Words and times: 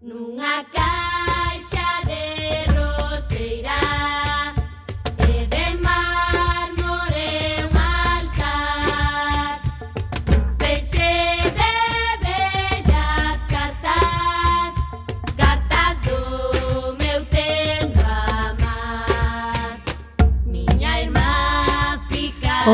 Nunca 0.00 1.05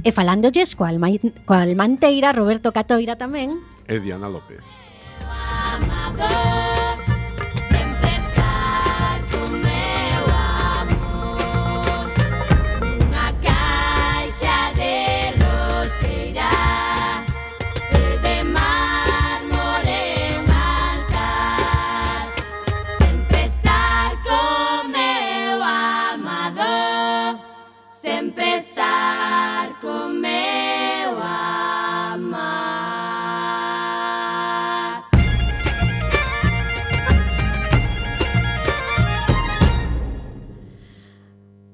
e 0.00 0.08
falándolles 0.08 0.72
coa, 0.72 0.88
alma, 0.88 1.12
coa 1.44 1.60
almanteira 1.60 2.32
Roberto 2.32 2.72
Catoira 2.72 3.20
tamén 3.20 3.60
e 3.84 4.00
Diana 4.00 4.32
López. 4.32 4.64
Amador. 5.20 6.69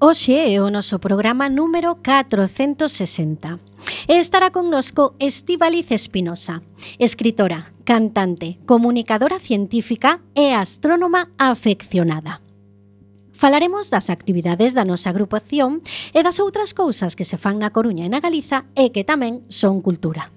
Hoxe 0.07 0.55
é 0.55 0.55
o 0.63 0.71
noso 0.71 1.03
programa 1.03 1.51
número 1.51 1.99
460. 1.99 3.59
E 4.07 4.15
estará 4.15 4.55
connosco 4.55 5.19
Estivaliz 5.19 5.91
Espinosa, 5.91 6.63
escritora, 6.95 7.75
cantante, 7.83 8.55
comunicadora 8.63 9.35
científica 9.35 10.23
e 10.31 10.55
astrónoma 10.55 11.35
afeccionada. 11.35 12.39
Falaremos 13.35 13.91
das 13.91 14.07
actividades 14.07 14.71
da 14.71 14.87
nosa 14.87 15.11
agrupación 15.11 15.83
e 16.15 16.23
das 16.23 16.39
outras 16.39 16.71
cousas 16.71 17.11
que 17.11 17.27
se 17.27 17.35
fan 17.35 17.59
na 17.59 17.75
Coruña 17.75 18.07
e 18.07 18.11
na 18.15 18.23
Galiza 18.23 18.63
e 18.79 18.95
que 18.95 19.03
tamén 19.03 19.43
son 19.51 19.83
cultura. 19.83 20.31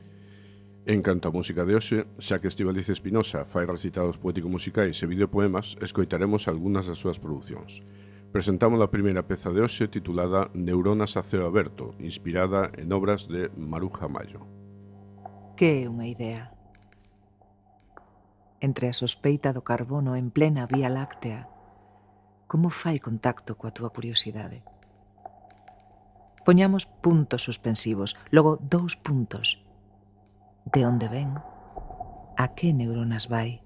En 0.83 0.99
canto 0.99 1.31
música 1.31 1.63
de 1.63 1.79
hoxe, 1.79 2.11
xa 2.19 2.43
que 2.43 2.51
Estivaliz 2.51 2.91
Espinosa 2.91 3.47
fai 3.47 3.71
recitados 3.71 4.19
poético-musicais 4.19 4.99
e 4.99 5.07
videopoemas, 5.07 5.79
escoitaremos 5.79 6.51
algunhas 6.51 6.91
das 6.91 6.99
súas 6.99 7.23
producións. 7.23 7.87
Presentamos 8.31 8.79
a 8.79 8.95
primeira 8.95 9.27
peza 9.27 9.51
de 9.51 9.59
hoxe 9.59 9.91
titulada 9.91 10.55
Neuronas 10.55 11.19
a 11.19 11.23
ceo 11.27 11.51
aberto, 11.51 11.99
inspirada 11.99 12.71
en 12.79 12.95
obras 12.95 13.27
de 13.27 13.51
Maruja 13.59 14.07
Mayo. 14.07 14.47
Que 15.59 15.83
é 15.83 15.91
unha 15.91 16.07
idea? 16.07 16.55
Entre 18.63 18.87
a 18.87 18.95
sospeita 18.95 19.51
do 19.51 19.67
carbono 19.67 20.15
en 20.15 20.31
plena 20.31 20.71
Vía 20.71 20.87
Láctea, 20.87 21.51
como 22.47 22.71
fai 22.71 23.03
contacto 23.03 23.59
coa 23.59 23.75
túa 23.75 23.91
curiosidade? 23.91 24.63
Poñamos 26.47 26.87
puntos 26.87 27.43
suspensivos, 27.43 28.15
logo 28.31 28.63
dous 28.63 28.95
puntos. 28.95 29.59
De 30.71 30.87
onde 30.87 31.11
ven? 31.11 31.35
A 32.39 32.55
que 32.55 32.71
neuronas 32.71 33.27
vai? 33.27 33.59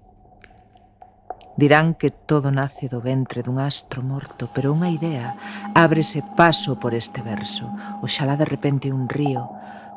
Dirán 1.57 1.95
que 1.95 2.11
todo 2.11 2.51
nace 2.51 2.91
do 2.91 2.99
ventre 2.99 3.39
dun 3.39 3.63
astro 3.63 4.03
morto, 4.03 4.51
pero 4.51 4.75
unha 4.75 4.91
idea 4.91 5.39
ábrese 5.71 6.19
paso 6.35 6.75
por 6.75 6.91
este 6.91 7.23
verso. 7.23 7.71
Oxalá 8.03 8.35
de 8.35 8.43
repente 8.43 8.91
un 8.91 9.07
río, 9.07 9.47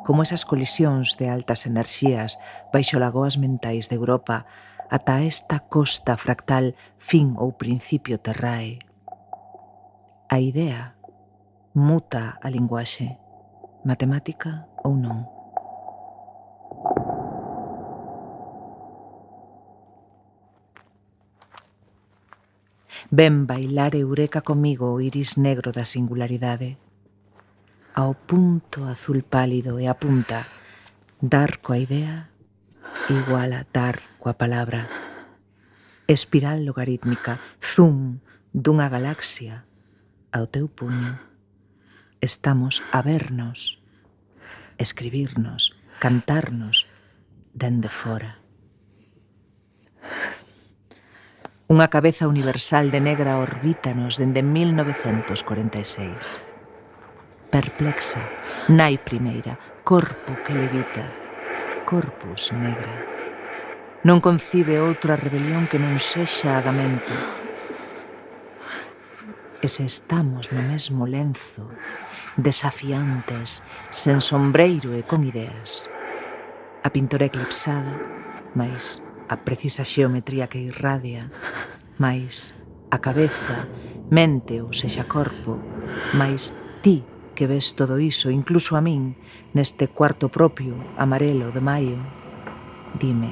como 0.07 0.23
esas 0.23 0.47
colisións 0.47 1.19
de 1.19 1.27
altas 1.27 1.67
enerxías 1.67 2.39
baixo 2.71 3.03
lagoas 3.03 3.43
mentais 3.43 3.91
de 3.91 3.99
Europa, 3.99 4.47
ata 4.87 5.27
esta 5.27 5.67
costa 5.67 6.15
fractal 6.15 6.79
fin 6.97 7.35
ou 7.35 7.59
principio 7.59 8.23
terrae. 8.23 8.79
A 10.31 10.39
idea 10.39 10.95
muta 11.75 12.39
a 12.39 12.49
linguaxe, 12.55 13.19
matemática 13.83 14.71
ou 14.87 14.95
non. 14.95 15.38
Ven 23.11 23.47
bailar 23.47 23.95
eureka 23.95 24.41
comigo 24.41 24.93
o 24.93 25.01
iris 25.01 25.39
negro 25.39 25.73
da 25.73 25.85
singularidade. 25.85 26.79
Ao 27.95 28.15
punto 28.15 28.85
azul 28.85 29.23
pálido 29.23 29.81
e 29.81 29.87
apunta 29.87 30.47
dar 31.21 31.59
coa 31.59 31.79
idea 31.79 32.31
igual 33.09 33.53
a 33.53 33.67
dar 33.73 34.01
coa 34.21 34.35
palabra. 34.35 34.87
Espiral 36.07 36.65
logarítmica, 36.65 37.41
zoom 37.61 38.21
dunha 38.53 38.89
galaxia 38.89 39.65
ao 40.33 40.47
teu 40.47 40.69
puño. 40.69 41.21
Estamos 42.21 42.83
a 42.93 43.01
vernos, 43.03 43.79
escribirnos, 44.79 45.77
cantarnos 45.99 46.87
dende 47.55 47.89
fora. 47.89 48.39
Unha 51.69 51.93
cabeza 51.93 52.25
universal 52.25 52.89
de 52.89 52.97
negra 52.97 53.37
orbítanos 53.37 54.17
dende 54.17 54.41
1946. 54.41 56.41
Perplexo, 57.53 58.17
nai 58.73 58.97
primeira, 58.97 59.61
corpo 59.85 60.33
que 60.49 60.57
levita, 60.57 61.05
corpus 61.85 62.57
negra. 62.57 62.89
Non 64.01 64.25
concibe 64.25 64.81
outra 64.81 65.21
rebelión 65.21 65.69
que 65.69 65.77
non 65.77 66.01
sexa 66.01 66.57
a 66.57 66.65
da 66.65 66.73
mente. 66.73 67.13
E 69.61 69.69
se 69.69 69.85
estamos 69.85 70.49
no 70.57 70.65
mesmo 70.65 71.05
lenzo, 71.05 71.69
desafiantes, 72.41 73.61
sen 73.93 74.25
sombreiro 74.25 74.97
e 74.97 75.05
con 75.05 75.21
ideas, 75.21 75.93
a 76.81 76.89
pintora 76.89 77.29
eclipsada, 77.29 77.93
máis 78.57 79.05
a 79.29 79.45
precisa 79.45 79.85
xeometría 79.85 80.49
que 80.49 80.59
irradia, 80.59 81.29
máis 82.01 82.57
a 82.89 82.99
cabeza, 82.99 83.69
mente 84.09 84.65
ou 84.65 84.73
sexa 84.73 85.05
corpo, 85.05 85.61
máis 86.17 86.57
ti 86.81 87.05
que 87.37 87.47
ves 87.47 87.77
todo 87.77 88.01
iso, 88.01 88.33
incluso 88.33 88.75
a 88.75 88.81
min, 88.81 89.15
neste 89.53 89.93
cuarto 89.93 90.33
propio, 90.33 90.75
amarelo 90.97 91.53
de 91.53 91.61
maio. 91.61 92.01
Dime, 92.97 93.31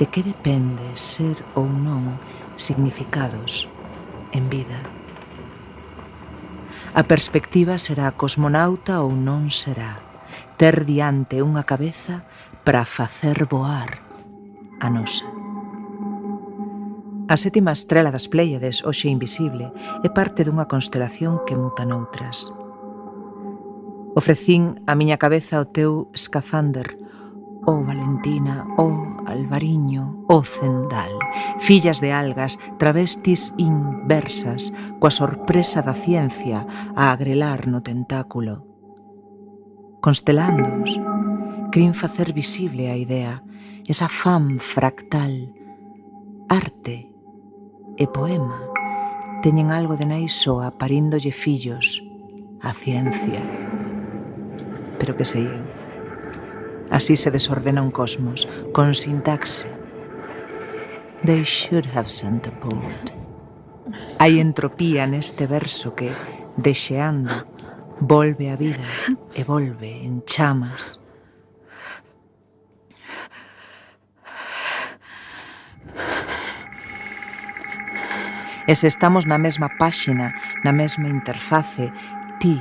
de 0.00 0.08
que 0.08 0.24
depende 0.24 0.82
ser 0.96 1.36
ou 1.52 1.68
non 1.68 2.16
significados 2.56 3.68
en 4.32 4.48
vida? 4.48 4.80
A 6.96 7.04
perspectiva 7.04 7.76
será 7.76 8.08
cosmonauta 8.16 9.04
ou 9.04 9.12
non 9.12 9.52
será, 9.52 10.00
ter 10.56 10.88
diante 10.88 11.44
unha 11.44 11.68
cabeza 11.68 12.24
para 12.64 12.88
facer 12.88 13.44
voar 13.44 14.07
a 14.80 14.90
nosa. 14.90 15.26
A 17.28 17.36
sétima 17.36 17.72
estrela 17.72 18.10
das 18.10 18.24
Pléiades, 18.24 18.80
hoxe 18.88 19.12
invisible, 19.12 19.68
é 20.00 20.08
parte 20.08 20.48
dunha 20.48 20.64
constelación 20.64 21.44
que 21.44 21.52
muta 21.60 21.84
noutras. 21.84 22.48
Ofrecín 24.16 24.80
a 24.88 24.96
miña 24.96 25.20
cabeza 25.20 25.60
ao 25.60 25.68
teu 25.68 26.08
escafander, 26.16 26.96
ó 27.68 27.76
oh, 27.76 27.84
Valentina, 27.84 28.64
ó 28.80 28.88
oh, 28.88 29.28
Alvariño, 29.28 30.24
ó 30.24 30.40
oh, 30.40 30.42
Zendal, 30.42 31.12
fillas 31.60 32.00
de 32.00 32.16
algas, 32.16 32.56
travestis 32.80 33.52
inversas, 33.60 34.72
coa 34.96 35.12
sorpresa 35.12 35.84
da 35.84 35.92
ciencia 35.92 36.64
a 36.96 37.12
agrelar 37.12 37.68
no 37.68 37.84
tentáculo. 37.84 38.64
Constelándoos, 40.00 40.96
crin 41.68 41.92
facer 41.92 42.32
visible 42.32 42.88
a 42.88 42.96
idea 42.96 43.44
esa 43.88 44.06
fam 44.06 44.56
fractal, 44.60 45.48
arte 46.46 47.08
e 47.96 48.04
poema 48.04 48.60
teñen 49.40 49.72
algo 49.72 49.96
de 49.96 50.04
naisoa 50.04 50.76
paríndolle 50.76 51.32
fillos 51.32 52.04
a 52.60 52.76
ciencia. 52.76 53.40
Pero 55.00 55.16
que 55.16 55.24
sei 55.24 55.48
eu. 55.48 55.64
Así 56.92 57.16
se 57.16 57.32
desordena 57.32 57.80
un 57.80 57.88
cosmos, 57.88 58.44
con 58.76 58.92
sintaxe. 58.92 59.72
They 61.24 61.48
should 61.48 61.88
have 61.96 62.12
sent 62.12 62.44
a 62.44 62.52
poet. 62.60 63.08
Hai 64.20 64.36
entropía 64.36 65.08
neste 65.08 65.48
verso 65.48 65.96
que, 65.96 66.12
deseando, 66.60 67.48
volve 68.04 68.52
a 68.52 68.56
vida 68.60 68.84
e 69.32 69.48
volve 69.48 70.04
en 70.04 70.20
chamas 70.28 71.07
E 78.68 78.76
se 78.76 78.86
estamos 78.86 79.24
na 79.24 79.40
mesma 79.40 79.72
páxina, 79.80 80.36
na 80.60 80.76
mesma 80.76 81.08
interface, 81.08 81.88
ti, 82.36 82.60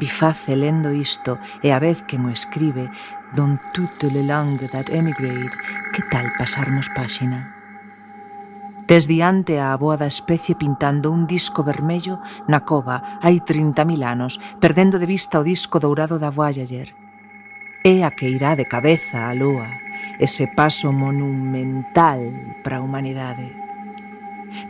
biface 0.00 0.56
lendo 0.56 0.96
isto 0.96 1.36
e 1.60 1.68
a 1.68 1.78
vez 1.78 2.00
que 2.08 2.16
o 2.16 2.32
escribe, 2.32 2.88
don 3.36 3.60
toute 3.76 4.08
le 4.08 4.24
langue 4.24 4.64
that 4.72 4.88
emigrate, 4.88 5.52
que 5.92 6.00
tal 6.08 6.32
pasarmos 6.40 6.88
páxina? 6.96 7.52
Tes 8.88 9.04
diante 9.04 9.60
a 9.60 9.76
aboa 9.76 10.00
da 10.00 10.08
especie 10.08 10.56
pintando 10.56 11.12
un 11.12 11.28
disco 11.28 11.60
vermello 11.60 12.18
na 12.48 12.64
cova 12.64 13.20
hai 13.20 13.36
30.000 13.44 14.08
anos, 14.08 14.40
perdendo 14.56 14.96
de 14.96 15.04
vista 15.04 15.36
o 15.36 15.44
disco 15.44 15.76
dourado 15.76 16.16
da 16.16 16.32
Voyager. 16.32 16.96
É 17.84 18.08
a 18.08 18.10
que 18.10 18.24
irá 18.24 18.56
de 18.56 18.64
cabeza 18.64 19.28
a 19.28 19.36
lúa, 19.36 19.68
ese 20.16 20.48
paso 20.48 20.92
monumental 20.96 22.24
para 22.64 22.80
a 22.80 22.82
humanidade. 22.82 23.61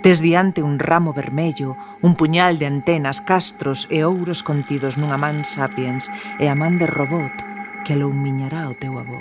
Desdiante 0.03 0.63
un 0.63 0.79
ramo 0.79 1.13
vermello, 1.13 1.77
un 2.03 2.15
puñal 2.15 2.59
de 2.59 2.67
antenas, 2.67 3.21
castros 3.21 3.87
e 3.91 4.03
ouros 4.03 4.43
contidos 4.43 4.99
nunha 4.99 5.19
man 5.19 5.43
sapiens 5.43 6.11
e 6.39 6.47
a 6.47 6.55
man 6.55 6.79
de 6.79 6.87
robot 6.87 7.35
que 7.83 7.95
aloumiñará 7.95 8.71
o 8.71 8.79
teu 8.79 8.99
avó. 8.99 9.19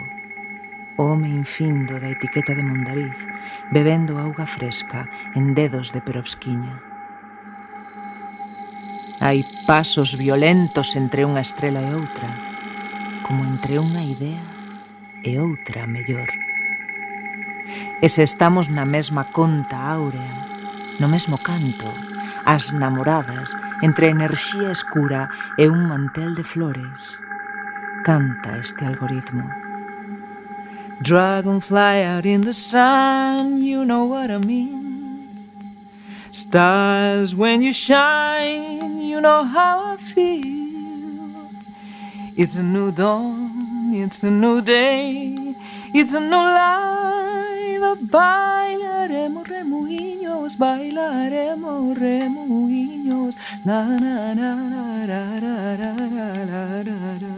O 0.97 1.17
home 1.17 1.29
infindo 1.29 1.97
da 1.97 2.09
etiqueta 2.13 2.53
de 2.53 2.61
Mondariz, 2.61 3.25
bebendo 3.73 4.21
auga 4.21 4.45
fresca 4.45 5.09
en 5.33 5.57
dedos 5.57 5.93
de 5.93 6.01
perobsquiña. 6.01 6.81
Hai 9.21 9.45
pasos 9.69 10.17
violentos 10.17 10.97
entre 10.97 11.25
unha 11.25 11.45
estrela 11.45 11.81
e 11.81 11.93
outra, 11.93 12.29
como 13.25 13.45
entre 13.45 13.77
unha 13.77 14.01
idea 14.01 14.45
e 15.21 15.37
outra 15.37 15.85
mellor. 15.85 16.29
E 18.01 18.07
se 18.09 18.25
estamos 18.25 18.69
na 18.69 18.85
mesma 18.85 19.29
conta 19.29 19.77
áurea, 19.93 20.50
no 21.01 21.09
mesmo 21.09 21.39
canto, 21.39 21.91
as 22.45 22.71
namoradas 22.71 23.57
entre 23.81 24.09
enerxía 24.09 24.69
escura 24.69 25.29
e 25.57 25.67
un 25.67 25.87
mantel 25.87 26.35
de 26.35 26.43
flores. 26.43 27.19
Canta 28.05 28.57
este 28.57 28.85
algoritmo. 28.85 29.49
Dragonfly 31.01 32.05
out 32.05 32.25
in 32.25 32.41
the 32.41 32.53
sun, 32.53 33.63
you 33.63 33.83
know 33.83 34.05
what 34.05 34.29
I 34.29 34.37
mean. 34.37 35.25
Stars 36.29 37.33
when 37.33 37.63
you 37.63 37.73
shine, 37.73 39.01
you 39.01 39.19
know 39.19 39.43
how 39.43 39.93
I 39.93 39.97
feel. 39.97 40.61
It's 42.37 42.57
a 42.57 42.63
new 42.63 42.91
dawn, 42.91 43.91
it's 43.93 44.23
a 44.23 44.29
new 44.29 44.61
day, 44.61 45.35
it's 45.95 46.13
a 46.13 46.19
new 46.19 46.37
life 46.37 47.20
arriba 47.81 47.95
bailaremos 47.99 49.47
remuiños, 49.47 50.57
bailaremos 50.57 51.97
remuguiños. 51.97 53.39
Na, 53.65 53.85
na, 53.85 54.35
na, 54.35 55.05
ra 55.05 55.39
ra 55.39 55.75
ra 55.77 55.93
ra 56.45 56.83
ra 56.83 57.29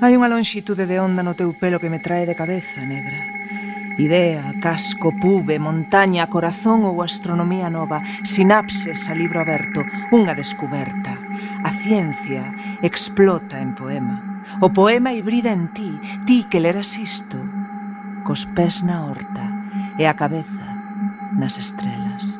Hai 0.00 0.14
unha 0.14 0.30
lonxitude 0.30 0.86
de 0.86 1.02
onda 1.02 1.26
no 1.26 1.34
teu 1.34 1.50
pelo 1.58 1.82
que 1.82 1.90
me 1.90 1.98
trae 1.98 2.22
de 2.22 2.38
cabeza, 2.38 2.86
negra. 2.86 3.18
Idea, 3.98 4.54
casco, 4.62 5.10
pube, 5.10 5.58
montaña, 5.58 6.30
corazón 6.30 6.86
ou 6.86 7.02
astronomía 7.02 7.66
nova, 7.66 7.98
sinapses 8.22 9.10
a 9.10 9.14
libro 9.18 9.42
aberto, 9.42 9.82
unha 10.14 10.38
descuberta. 10.38 11.18
A 11.66 11.74
ciencia 11.82 12.46
explota 12.78 13.58
en 13.58 13.74
poema. 13.74 14.46
O 14.62 14.70
poema 14.70 15.10
hibrida 15.10 15.50
en 15.50 15.74
ti, 15.74 15.98
ti 16.22 16.46
que 16.46 16.62
leras 16.62 16.94
isto, 16.94 17.57
cos 18.28 18.44
pés 18.44 18.82
na 18.82 19.06
horta 19.06 19.40
e 19.98 20.04
a 20.04 20.12
cabeza 20.12 20.68
nas 21.32 21.56
estrelas. 21.56 22.38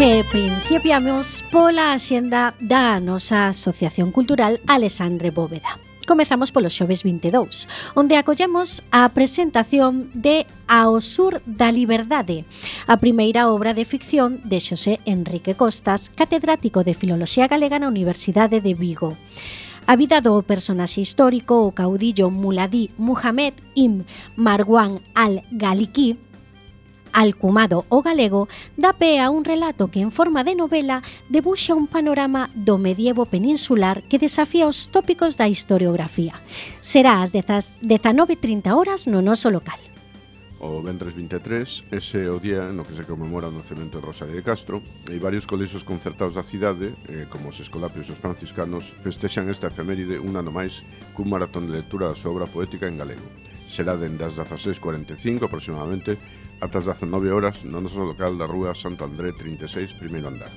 De 0.00 0.24
principiamos 0.32 1.44
pola 1.52 1.92
axenda 1.92 2.56
da 2.56 2.96
nosa 3.04 3.52
Asociación 3.52 4.16
Cultural 4.16 4.56
Alexandre 4.64 5.28
Bóveda. 5.28 5.76
Comezamos 6.08 6.56
polo 6.56 6.72
xoves 6.72 7.04
22, 7.04 7.68
onde 7.92 8.16
acollemos 8.16 8.80
a 8.96 9.04
presentación 9.12 10.08
de 10.16 10.48
Ao 10.64 11.04
sur 11.04 11.44
da 11.44 11.68
liberdade, 11.68 12.48
a 12.88 12.96
primeira 12.96 13.52
obra 13.52 13.76
de 13.76 13.84
ficción 13.84 14.40
de 14.48 14.64
Xosé 14.64 15.04
Enrique 15.04 15.52
Costas, 15.52 16.08
catedrático 16.16 16.80
de 16.80 16.96
Filoloxía 16.96 17.44
Galega 17.44 17.76
na 17.76 17.92
Universidade 17.92 18.64
de 18.64 18.72
Vigo. 18.72 19.20
A 19.84 20.00
vida 20.00 20.24
do 20.24 20.40
personaxe 20.40 21.04
histórico, 21.04 21.60
o 21.68 21.76
caudillo 21.76 22.32
Muladí 22.32 22.88
Muhammad 22.96 23.52
Im 23.76 24.08
Marwan 24.32 25.04
al-Galiki, 25.12 26.29
Alcumado 27.12 27.84
o 27.88 28.02
galego 28.02 28.48
dá 28.76 28.92
pé 28.92 29.20
a 29.20 29.30
un 29.30 29.44
relato 29.44 29.88
que 29.88 30.00
en 30.00 30.10
forma 30.10 30.44
de 30.44 30.54
novela 30.54 31.02
debuxa 31.28 31.74
un 31.74 31.86
panorama 31.86 32.50
do 32.54 32.78
medievo 32.78 33.26
peninsular 33.26 34.02
que 34.06 34.18
desafía 34.18 34.70
os 34.70 34.88
tópicos 34.88 35.36
da 35.36 35.50
historiografía. 35.50 36.38
Será 36.80 37.22
ás 37.22 37.32
19.30 37.32 38.70
horas 38.74 39.06
no 39.06 39.22
noso 39.22 39.50
local. 39.50 39.80
O 40.60 40.82
vendres 40.82 41.16
23, 41.16 41.88
ese 41.88 42.20
é 42.20 42.28
o 42.28 42.36
día 42.36 42.68
no 42.68 42.84
que 42.84 42.92
se 42.92 43.08
conmemora 43.08 43.48
o 43.48 43.56
nacemento 43.56 43.96
de 43.96 44.04
Rosario 44.04 44.36
de 44.36 44.44
Castro 44.44 44.84
e 45.08 45.16
varios 45.16 45.48
colexos 45.48 45.88
concertados 45.88 46.36
da 46.36 46.44
cidade, 46.44 46.92
eh, 47.08 47.24
como 47.32 47.48
os 47.48 47.56
escolapios 47.64 48.12
e 48.12 48.12
os 48.12 48.20
franciscanos, 48.20 48.92
festexan 49.00 49.48
esta 49.48 49.72
efeméride 49.72 50.20
un 50.20 50.36
ano 50.36 50.52
máis 50.52 50.84
cun 51.16 51.32
maratón 51.32 51.64
de 51.64 51.80
lectura 51.80 52.12
da 52.12 52.18
súa 52.18 52.36
obra 52.36 52.44
poética 52.44 52.92
en 52.92 53.00
galego. 53.00 53.24
Será 53.72 53.96
dende 53.96 54.20
as 54.20 54.36
16.45 54.36 55.48
aproximadamente 55.48 56.20
atas 56.60 56.86
19 56.86 57.32
horas 57.32 57.64
no 57.64 57.80
noso 57.80 58.04
local 58.04 58.36
da 58.36 58.46
Rúa 58.46 58.76
Santo 58.76 59.04
André 59.04 59.32
36, 59.32 59.96
primeiro 59.96 60.28
andar. 60.28 60.52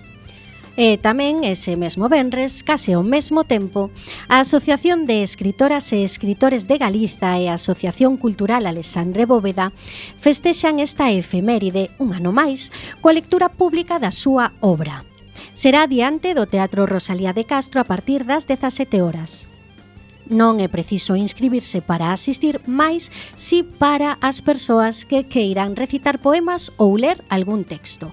E 0.74 0.98
tamén 0.98 1.46
ese 1.46 1.78
mesmo 1.78 2.10
venres, 2.10 2.66
case 2.66 2.98
ao 2.98 3.06
mesmo 3.06 3.46
tempo, 3.46 3.94
a 4.26 4.42
Asociación 4.42 5.06
de 5.06 5.22
Escritoras 5.22 5.94
e 5.94 6.02
Escritores 6.02 6.66
de 6.66 6.82
Galiza 6.82 7.38
e 7.38 7.46
a 7.46 7.62
Asociación 7.62 8.18
Cultural 8.18 8.66
Alexandre 8.66 9.30
Bóveda 9.30 9.70
festexan 10.18 10.82
esta 10.82 11.14
efeméride 11.14 11.94
un 12.02 12.18
ano 12.18 12.34
máis 12.34 12.74
coa 13.06 13.14
lectura 13.14 13.54
pública 13.54 14.02
da 14.02 14.10
súa 14.10 14.58
obra. 14.66 15.06
Será 15.54 15.86
diante 15.86 16.34
do 16.34 16.50
Teatro 16.50 16.90
Rosalía 16.90 17.38
de 17.38 17.46
Castro 17.46 17.78
a 17.78 17.86
partir 17.86 18.26
das 18.26 18.50
17 18.50 19.06
horas. 19.06 19.53
Non 20.32 20.64
é 20.64 20.72
preciso 20.72 21.20
inscribirse 21.20 21.84
para 21.84 22.16
asistir, 22.16 22.64
máis 22.64 23.12
si 23.36 23.68
para 23.68 24.16
as 24.24 24.40
persoas 24.40 25.04
que 25.04 25.28
queiran 25.28 25.76
recitar 25.76 26.24
poemas 26.24 26.72
ou 26.80 26.96
ler 26.96 27.20
algún 27.28 27.68
texto. 27.68 28.12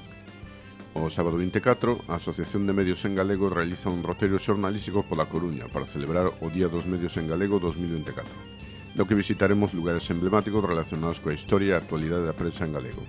O 0.91 1.07
sábado 1.07 1.39
24, 1.39 2.03
a 2.11 2.19
Asociación 2.19 2.67
de 2.67 2.75
Medios 2.75 3.07
en 3.07 3.15
Galego 3.15 3.47
realiza 3.47 3.95
un 3.95 4.03
roteiro 4.03 4.43
xornalístico 4.43 5.07
pola 5.07 5.31
Coruña 5.31 5.71
para 5.71 5.87
celebrar 5.87 6.35
o 6.43 6.47
Día 6.51 6.67
dos 6.67 6.91
Medios 6.91 7.15
en 7.15 7.31
Galego 7.31 7.63
2024, 7.63 8.27
no 8.99 9.07
que 9.07 9.15
visitaremos 9.15 9.71
lugares 9.71 10.11
emblemáticos 10.11 10.67
relacionados 10.67 11.23
coa 11.23 11.39
historia 11.39 11.79
e 11.79 11.81
actualidade 11.81 12.27
da 12.27 12.35
prensa 12.35 12.67
en 12.67 12.75
galego. 12.75 13.07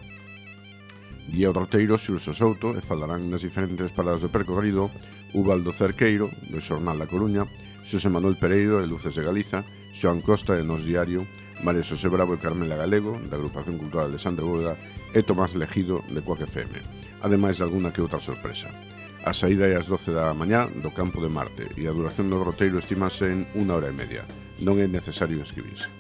Guía 1.30 1.54
Roteiro 1.54 1.98
Xurxo 2.02 2.34
Souto 2.34 2.74
e 2.74 2.82
falarán 2.82 3.30
nas 3.30 3.46
diferentes 3.46 3.94
paradas 3.94 4.26
do 4.26 4.34
percorrido 4.34 4.90
Ubaldo 5.38 5.70
Cerqueiro, 5.70 6.34
do 6.50 6.58
Xornal 6.58 6.98
da 6.98 7.06
Coruña, 7.06 7.46
Xosé 7.86 8.10
Manuel 8.10 8.38
Pereiro 8.38 8.82
de 8.82 8.88
Luces 8.88 9.14
de 9.16 9.24
Galiza, 9.24 9.64
Xoan 9.94 10.22
Costa 10.22 10.58
de 10.58 10.64
Nos 10.64 10.86
Diario, 10.86 11.28
María 11.64 11.86
Xosé 11.86 12.10
Bravo 12.10 12.34
e 12.34 12.42
Carmela 12.42 12.76
Galego, 12.76 13.20
da 13.30 13.38
Agrupación 13.38 13.78
Cultural 13.78 14.10
de 14.10 14.20
Sandra 14.20 14.46
Bóveda 14.46 14.74
e 15.14 15.22
Tomás 15.22 15.54
Legido, 15.54 16.02
de 16.10 16.22
Coac 16.26 16.42
FM, 16.48 16.82
ademais 17.22 17.58
de 17.58 17.64
alguna 17.64 17.94
que 17.94 18.02
outra 18.02 18.20
sorpresa. 18.20 18.72
A 19.22 19.38
saída 19.38 19.70
é 19.70 19.78
ás 19.78 19.86
12 19.86 20.18
da 20.18 20.34
mañá 20.34 20.66
do 20.66 20.90
campo 20.90 21.22
de 21.22 21.30
Marte 21.30 21.70
e 21.78 21.86
a 21.86 21.94
duración 21.94 22.34
do 22.34 22.42
roteiro 22.42 22.82
estimase 22.82 23.30
en 23.30 23.46
unha 23.54 23.78
hora 23.78 23.94
e 23.94 23.96
media. 23.96 24.26
Non 24.66 24.82
é 24.82 24.90
necesario 24.90 25.38
inscribirse. 25.38 25.94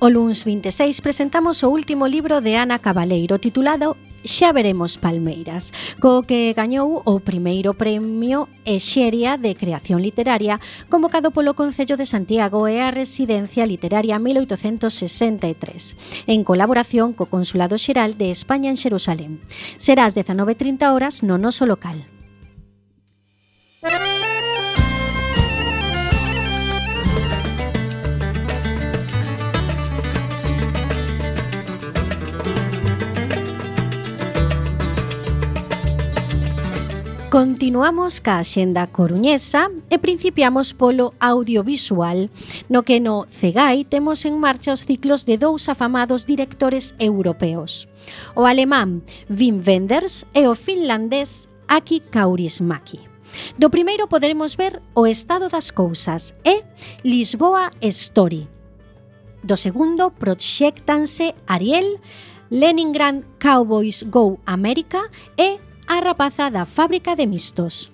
O 0.00 0.08
luns 0.08 0.42
26 0.42 0.98
presentamos 1.04 1.60
o 1.62 1.68
último 1.68 2.08
libro 2.08 2.40
de 2.40 2.56
Ana 2.56 2.80
Cabaleiro 2.80 3.36
titulado 3.36 4.00
xa 4.24 4.52
veremos 4.52 4.98
Palmeiras, 4.98 5.72
co 6.00 6.22
que 6.22 6.52
gañou 6.54 7.02
o 7.02 7.20
primeiro 7.20 7.74
premio 7.74 8.48
Exeria 8.64 9.36
de 9.36 9.56
Creación 9.56 10.02
Literaria 10.02 10.60
convocado 10.86 11.30
polo 11.30 11.54
Concello 11.58 11.96
de 11.96 12.06
Santiago 12.06 12.68
e 12.68 12.78
a 12.78 12.94
Residencia 12.94 13.66
Literaria 13.66 14.20
1863, 14.20 16.30
en 16.30 16.44
colaboración 16.44 17.16
co 17.16 17.26
Consulado 17.26 17.80
Xeral 17.80 18.20
de 18.20 18.30
España 18.30 18.70
en 18.70 18.76
Xerusalén. 18.76 19.40
Será 19.80 20.06
ás 20.06 20.14
19.30 20.14 20.92
horas 20.92 21.24
no 21.24 21.40
noso 21.40 21.66
local. 21.66 22.11
Continuamos 37.32 38.20
ca 38.20 38.44
xenda 38.44 38.84
coruñesa 38.92 39.72
e 39.88 39.96
principiamos 39.96 40.76
polo 40.76 41.16
audiovisual, 41.16 42.28
no 42.68 42.84
que 42.84 43.00
no 43.00 43.24
CEGAI 43.24 43.88
temos 43.88 44.28
en 44.28 44.36
marcha 44.36 44.76
os 44.76 44.84
ciclos 44.84 45.24
de 45.24 45.40
dous 45.40 45.72
afamados 45.72 46.28
directores 46.28 46.92
europeos. 47.00 47.88
O 48.36 48.44
alemán 48.44 49.00
Wim 49.32 49.64
Wenders 49.64 50.28
e 50.36 50.44
o 50.44 50.52
finlandés 50.52 51.48
Aki 51.72 52.12
Kaurismäki. 52.12 53.00
Do 53.56 53.72
primeiro 53.72 54.12
poderemos 54.12 54.60
ver 54.60 54.84
o 54.92 55.08
estado 55.08 55.48
das 55.48 55.72
cousas 55.72 56.36
e 56.44 56.60
Lisboa 57.00 57.72
Story. 57.80 58.44
Do 59.40 59.56
segundo 59.56 60.12
proxectanse 60.12 61.32
Ariel, 61.48 61.96
Leningrad 62.52 63.24
Cowboys 63.40 64.04
Go 64.04 64.36
America 64.44 65.08
e 65.40 65.71
a 65.92 66.00
rapaza 66.00 66.48
da 66.48 66.64
fábrica 66.64 67.12
de 67.12 67.26
mistos. 67.26 67.92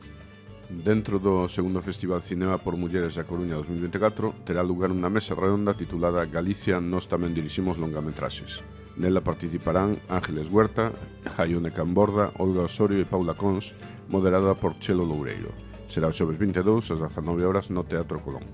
Dentro 0.71 1.19
do 1.19 1.50
segundo 1.50 1.83
Festival 1.83 2.23
Cinema 2.23 2.55
por 2.55 2.78
Mulleres 2.78 3.19
da 3.19 3.26
Coruña 3.26 3.59
2024 3.59 4.47
terá 4.47 4.62
lugar 4.62 4.95
unha 4.95 5.11
mesa 5.11 5.35
redonda 5.35 5.75
titulada 5.75 6.23
Galicia 6.31 6.78
nos 6.78 7.11
tamén 7.11 7.35
diriximos 7.35 7.75
longametraxes. 7.75 8.62
Nela 8.95 9.19
participarán 9.19 9.99
Ángeles 10.07 10.47
Huerta, 10.47 10.95
Jaione 11.26 11.75
Camborda, 11.75 12.31
Olga 12.38 12.71
Osorio 12.71 13.02
e 13.02 13.11
Paula 13.11 13.35
Cons, 13.35 13.75
moderada 14.07 14.55
por 14.55 14.78
Chelo 14.78 15.02
Loureiro. 15.02 15.50
Será 15.90 16.07
o 16.07 16.14
xoves 16.14 16.38
22 16.38 16.95
ás 16.95 17.02
19 17.02 17.50
horas 17.50 17.67
no 17.75 17.83
Teatro 17.83 18.23
Colón. 18.23 18.47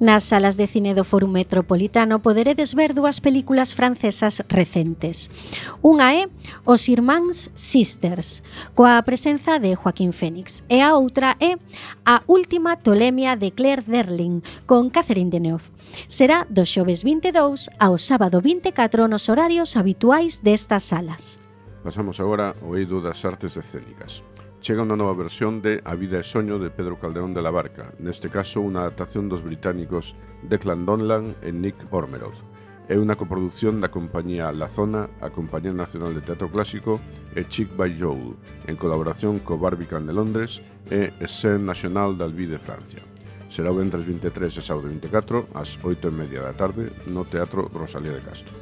Nas 0.00 0.24
salas 0.24 0.56
de 0.56 0.66
cine 0.66 0.94
do 0.94 1.04
Fórum 1.04 1.28
Metropolitano 1.28 2.18
poderedes 2.20 2.74
ver 2.74 2.92
dúas 2.92 3.20
películas 3.20 3.74
francesas 3.74 4.42
recentes. 4.48 5.30
Unha 5.78 6.14
é 6.16 6.22
Os 6.66 6.88
Irmáns 6.90 7.54
Sisters, 7.54 8.42
coa 8.74 8.98
presenza 9.06 9.62
de 9.62 9.78
Joaquín 9.78 10.10
Fénix, 10.10 10.66
e 10.66 10.82
a 10.82 10.98
outra 10.98 11.38
é 11.38 11.54
A 12.02 12.26
Última 12.26 12.74
Tolemia 12.74 13.38
de 13.38 13.54
Claire 13.54 13.86
Derling, 13.86 14.42
con 14.66 14.90
Catherine 14.90 15.30
Deneuve. 15.30 15.70
Será 16.10 16.42
do 16.50 16.66
xoves 16.66 17.06
22 17.06 17.70
ao 17.78 17.94
sábado 17.94 18.42
24 18.42 19.06
nos 19.06 19.30
horarios 19.30 19.78
habituais 19.78 20.42
destas 20.42 20.82
salas. 20.82 21.38
Pasamos 21.82 22.18
agora 22.18 22.54
ao 22.62 22.78
eido 22.78 23.02
das 23.02 23.22
artes 23.26 23.58
escénicas 23.58 24.22
chega 24.62 24.86
unha 24.86 24.94
nova 24.94 25.18
versión 25.18 25.58
de 25.58 25.82
A 25.82 25.98
vida 25.98 26.22
e 26.22 26.24
soño 26.24 26.62
de 26.62 26.70
Pedro 26.70 26.94
Calderón 26.94 27.34
de 27.34 27.42
la 27.42 27.50
Barca, 27.50 27.90
neste 27.98 28.30
caso 28.30 28.62
unha 28.62 28.86
adaptación 28.86 29.26
dos 29.26 29.42
británicos 29.42 30.14
Declan 30.46 30.86
Donlan 30.86 31.34
e 31.42 31.50
Nick 31.50 31.90
Ormerod. 31.90 32.38
É 32.86 32.94
unha 32.94 33.18
coproducción 33.18 33.82
da 33.82 33.90
compañía 33.90 34.54
La 34.54 34.70
Zona, 34.70 35.10
a 35.18 35.34
Compañía 35.34 35.74
Nacional 35.74 36.14
de 36.14 36.22
Teatro 36.22 36.46
Clásico 36.46 37.02
e 37.34 37.42
Chick 37.50 37.74
by 37.74 37.90
Joel, 37.98 38.38
en 38.70 38.78
colaboración 38.78 39.42
co 39.42 39.58
Barbican 39.58 40.06
de 40.06 40.14
Londres 40.14 40.62
e 40.94 41.10
Scène 41.26 41.66
Nacional 41.66 42.14
d'Albi 42.14 42.46
de 42.46 42.62
Francia. 42.62 43.02
Será 43.50 43.74
o 43.74 43.76
ventres 43.76 44.06
23 44.06 44.30
e 44.46 44.62
sábado 44.62 44.86
24 44.86 45.58
ás 45.58 45.74
8 45.82 46.06
e 46.06 46.14
media 46.14 46.38
da 46.38 46.54
tarde 46.54 46.94
no 47.10 47.26
Teatro 47.26 47.66
Rosalía 47.66 48.14
de 48.14 48.22
Castro. 48.22 48.54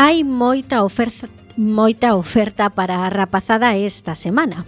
Hai 0.00 0.24
moita 0.24 0.80
oferta 0.80 1.28
moita 1.60 2.16
oferta 2.16 2.72
para 2.72 3.04
a 3.04 3.12
rapazada 3.12 3.76
esta 3.76 4.16
semana. 4.16 4.64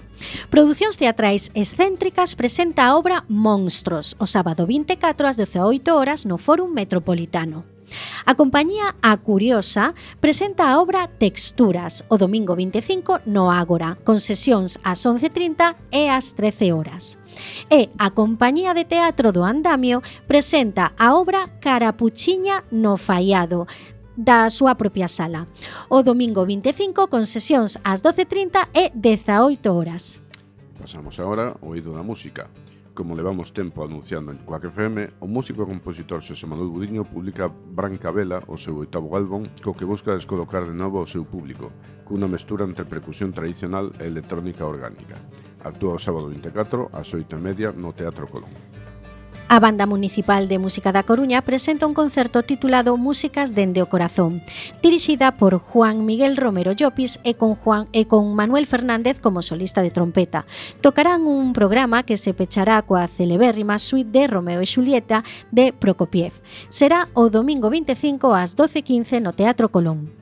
Producións 0.52 1.00
teatrais 1.00 1.48
excéntricas 1.56 2.36
presenta 2.36 2.84
a 2.84 3.00
obra 3.00 3.24
Monstros, 3.32 4.12
o 4.20 4.28
sábado 4.28 4.68
24 4.68 5.24
ás 5.24 5.40
18 5.40 5.88
horas 5.88 6.28
no 6.28 6.36
Fórum 6.36 6.68
Metropolitano. 6.68 7.64
A 8.28 8.36
compañía 8.36 8.92
A 9.00 9.16
Curiosa 9.16 9.96
presenta 10.20 10.68
a 10.68 10.76
obra 10.76 11.08
Texturas 11.08 12.04
o 12.12 12.20
domingo 12.20 12.52
25 12.52 13.24
no 13.24 13.48
Ágora, 13.48 13.96
con 14.04 14.20
sesións 14.20 14.76
ás 14.84 15.00
11.30 15.08 15.96
e 15.96 16.12
ás 16.12 16.36
13 16.36 16.76
horas. 16.76 17.16
E 17.72 17.88
a 17.96 18.12
Compañía 18.12 18.76
de 18.76 18.84
Teatro 18.84 19.32
do 19.32 19.48
Andamio 19.48 20.04
presenta 20.28 20.92
a 21.00 21.16
obra 21.16 21.48
Carapuchiña 21.56 22.68
no 22.68 23.00
Faiado, 23.00 23.64
da 24.16 24.48
súa 24.50 24.74
propia 24.74 25.08
sala. 25.08 25.48
O 25.88 26.02
domingo 26.02 26.44
25 26.44 27.08
con 27.08 27.24
sesións 27.24 27.80
ás 27.84 28.04
12.30 28.04 28.68
e 28.76 28.92
18 28.94 29.64
horas. 29.72 30.20
Pasamos 30.78 31.16
agora 31.22 31.54
ao 31.62 31.72
oído 31.72 31.94
da 31.94 32.02
música. 32.02 32.50
Como 32.92 33.16
levamos 33.16 33.56
tempo 33.56 33.80
anunciando 33.82 34.32
en 34.32 34.44
Quack 34.44 34.68
FM, 34.68 35.24
o 35.24 35.26
músico 35.26 35.64
e 35.64 35.70
compositor 35.72 36.20
Xosé 36.20 36.44
Manuel 36.44 36.68
Budiño 36.68 37.08
publica 37.08 37.48
Branca 37.48 38.12
Vela, 38.12 38.44
o 38.52 38.60
seu 38.60 38.76
oitavo 38.76 39.16
álbum, 39.16 39.48
co 39.64 39.72
que 39.72 39.88
busca 39.88 40.12
descolocar 40.12 40.68
de 40.68 40.76
novo 40.76 41.00
o 41.00 41.08
seu 41.08 41.24
público, 41.24 41.72
cunha 42.04 42.28
mestura 42.28 42.68
entre 42.68 42.84
percusión 42.84 43.32
tradicional 43.32 43.96
e 43.96 44.04
electrónica 44.04 44.68
orgánica. 44.68 45.16
Actúa 45.64 45.96
o 45.96 46.02
sábado 46.04 46.28
24 46.28 46.92
ás 46.92 47.08
8 47.16 47.40
media 47.40 47.72
no 47.72 47.96
Teatro 47.96 48.28
Colón. 48.28 48.52
A 49.52 49.60
Banda 49.60 49.84
Municipal 49.84 50.48
de 50.48 50.58
Música 50.58 50.92
da 50.92 51.02
Coruña 51.02 51.44
presenta 51.44 51.84
un 51.84 51.92
concerto 51.92 52.42
titulado 52.42 52.96
Músicas 52.96 53.52
dende 53.52 53.84
o 53.84 53.86
corazón, 53.92 54.40
dirixida 54.80 55.36
por 55.36 55.60
Juan 55.60 56.08
Miguel 56.08 56.40
Romero 56.40 56.72
Llopis 56.72 57.20
e 57.20 57.36
con 57.36 57.52
Juan 57.60 57.84
e 57.92 58.08
con 58.08 58.32
Manuel 58.32 58.64
Fernández 58.64 59.20
como 59.20 59.44
solista 59.44 59.84
de 59.84 59.92
trompeta. 59.92 60.48
Tocarán 60.80 61.28
un 61.28 61.52
programa 61.52 62.00
que 62.00 62.16
se 62.16 62.32
pechará 62.32 62.80
coa 62.80 63.04
celebérrima 63.04 63.76
suite 63.76 64.08
de 64.08 64.24
Romeo 64.24 64.64
e 64.64 64.72
Julieta 64.72 65.20
de 65.52 65.76
Prokopiev. 65.76 66.32
Será 66.72 67.12
o 67.12 67.28
domingo 67.28 67.68
25 67.68 68.32
ás 68.32 68.56
12:15 68.56 69.20
no 69.20 69.36
Teatro 69.36 69.68
Colón. 69.68 70.21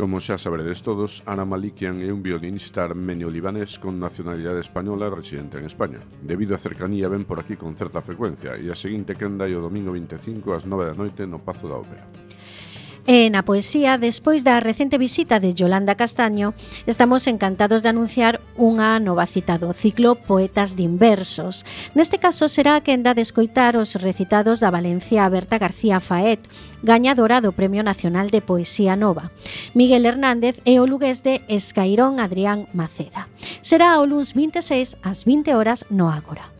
Como 0.00 0.16
xa 0.16 0.40
saberedes 0.40 0.80
todos, 0.80 1.20
Ana 1.28 1.44
Malikian 1.44 2.00
é 2.00 2.08
un 2.08 2.24
violinista 2.24 2.80
armenio-libanés 2.88 3.76
con 3.76 4.00
nacionalidade 4.00 4.64
española 4.64 5.12
residente 5.12 5.60
en 5.60 5.68
España. 5.68 6.00
Debido 6.24 6.56
á 6.56 6.58
cercanía 6.58 7.12
ven 7.12 7.28
por 7.28 7.36
aquí 7.36 7.60
con 7.60 7.76
certa 7.76 8.00
frecuencia 8.00 8.56
e 8.56 8.72
a 8.72 8.80
seguinte 8.80 9.12
quenda 9.12 9.44
é 9.44 9.52
o 9.52 9.60
domingo 9.60 9.92
25 9.92 10.56
ás 10.56 10.64
9 10.64 10.88
da 10.88 10.96
noite 10.96 11.28
no 11.28 11.44
Pazo 11.44 11.68
da 11.68 11.76
Ópera. 11.76 12.08
E 13.08 13.32
na 13.32 13.42
poesía, 13.48 13.96
despois 13.96 14.44
da 14.44 14.60
recente 14.60 15.00
visita 15.00 15.40
de 15.40 15.56
Yolanda 15.56 15.96
Castaño, 15.96 16.52
estamos 16.84 17.26
encantados 17.26 17.80
de 17.82 17.88
anunciar 17.88 18.44
unha 18.60 19.00
nova 19.00 19.24
cita 19.24 19.56
do 19.56 19.72
ciclo 19.72 20.20
Poetas 20.20 20.76
de 20.76 20.84
Inversos. 20.84 21.64
Neste 21.96 22.20
caso 22.20 22.44
será 22.46 22.76
a 22.76 22.84
quenda 22.84 23.16
de 23.16 23.24
escoitar 23.24 23.80
os 23.80 23.96
recitados 23.96 24.60
da 24.60 24.68
Valencia 24.68 25.24
Berta 25.32 25.56
García 25.56 25.98
Faet, 25.98 26.44
gañadora 26.84 27.40
do 27.40 27.56
Premio 27.56 27.80
Nacional 27.80 28.28
de 28.28 28.44
Poesía 28.44 29.00
Nova. 29.00 29.32
Miguel 29.72 30.04
Hernández 30.04 30.60
e 30.68 30.76
o 30.76 30.84
lugués 30.84 31.24
de 31.24 31.40
Escairón 31.48 32.20
Adrián 32.20 32.68
Maceda. 32.76 33.32
Será 33.64 33.96
o 33.96 34.04
luns 34.04 34.36
26 34.36 35.00
ás 35.00 35.24
20 35.24 35.56
horas 35.56 35.88
no 35.88 36.12
Ágora. 36.12 36.59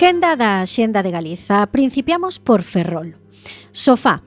Quenda 0.00 0.34
da 0.34 0.64
Xenda 0.64 1.02
de 1.02 1.10
Galiza. 1.10 1.66
Principiamos 1.66 2.38
por 2.38 2.62
Ferrol. 2.62 3.20
Sofá 3.68 4.24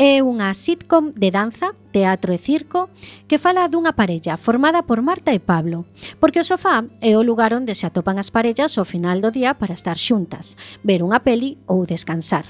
é 0.00 0.24
unha 0.24 0.56
sitcom 0.56 1.12
de 1.12 1.28
danza, 1.28 1.76
teatro 1.92 2.32
e 2.32 2.40
circo 2.40 2.88
que 3.28 3.36
fala 3.36 3.68
dunha 3.68 3.92
parella 3.92 4.40
formada 4.40 4.88
por 4.88 5.04
Marta 5.04 5.28
e 5.36 5.36
Pablo, 5.36 5.84
porque 6.16 6.40
o 6.40 6.48
sofá 6.48 6.88
é 7.04 7.12
o 7.12 7.20
lugar 7.20 7.52
onde 7.52 7.76
se 7.76 7.84
atopan 7.84 8.16
as 8.16 8.32
parellas 8.32 8.80
ao 8.80 8.88
final 8.88 9.20
do 9.20 9.28
día 9.28 9.52
para 9.52 9.76
estar 9.76 10.00
xuntas, 10.00 10.56
ver 10.80 11.04
unha 11.04 11.20
peli 11.20 11.60
ou 11.68 11.84
descansar. 11.84 12.48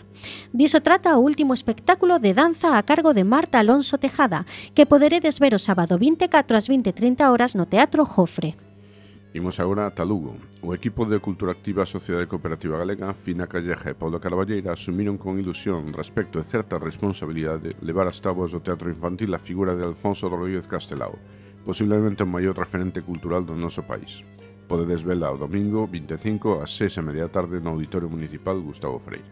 Diso 0.54 0.78
trata 0.86 1.18
o 1.18 1.24
último 1.26 1.58
espectáculo 1.58 2.22
de 2.22 2.30
danza 2.30 2.78
a 2.78 2.86
cargo 2.86 3.10
de 3.10 3.26
Marta 3.26 3.58
Alonso 3.58 3.98
Tejada, 3.98 4.46
que 4.70 4.86
poderedes 4.86 5.42
ver 5.42 5.50
o 5.50 5.58
sábado 5.58 5.98
24 5.98 6.54
ás 6.54 6.70
20:30 6.70 7.26
horas 7.26 7.58
no 7.58 7.66
Teatro 7.66 8.06
Jofre. 8.06 8.54
Imos 9.34 9.58
agora 9.60 9.88
a 9.88 10.04
Lugo. 10.04 10.36
O 10.60 10.74
equipo 10.76 11.08
de 11.08 11.16
Cultura 11.18 11.52
Activa 11.52 11.88
Sociedade 11.88 12.28
Cooperativa 12.28 12.76
Galega, 12.76 13.14
Fina 13.16 13.48
Calleja 13.48 13.88
e 13.88 13.96
Paula 13.96 14.20
Carballeira 14.20 14.76
asumiron 14.76 15.16
con 15.16 15.40
ilusión 15.40 15.88
respecto 15.96 16.36
e 16.36 16.44
certa 16.44 16.76
responsabilidade 16.76 17.72
levar 17.80 18.04
as 18.12 18.20
tábuas 18.20 18.52
do 18.52 18.60
teatro 18.60 18.92
infantil 18.92 19.32
a 19.32 19.40
figura 19.40 19.72
de 19.72 19.88
Alfonso 19.88 20.28
Rodríguez 20.28 20.68
Castelao, 20.68 21.16
posiblemente 21.64 22.20
o 22.20 22.28
maior 22.28 22.52
referente 22.52 23.00
cultural 23.00 23.40
do 23.48 23.56
noso 23.56 23.88
país. 23.88 24.20
Podedes 24.68 25.00
vela 25.00 25.32
o 25.32 25.40
domingo 25.40 25.88
25 25.88 26.60
ás 26.60 26.76
6 26.76 27.00
e 27.00 27.02
media 27.02 27.32
tarde 27.32 27.56
no 27.56 27.72
Auditorio 27.72 28.12
Municipal 28.12 28.60
Gustavo 28.60 29.00
Freire. 29.00 29.24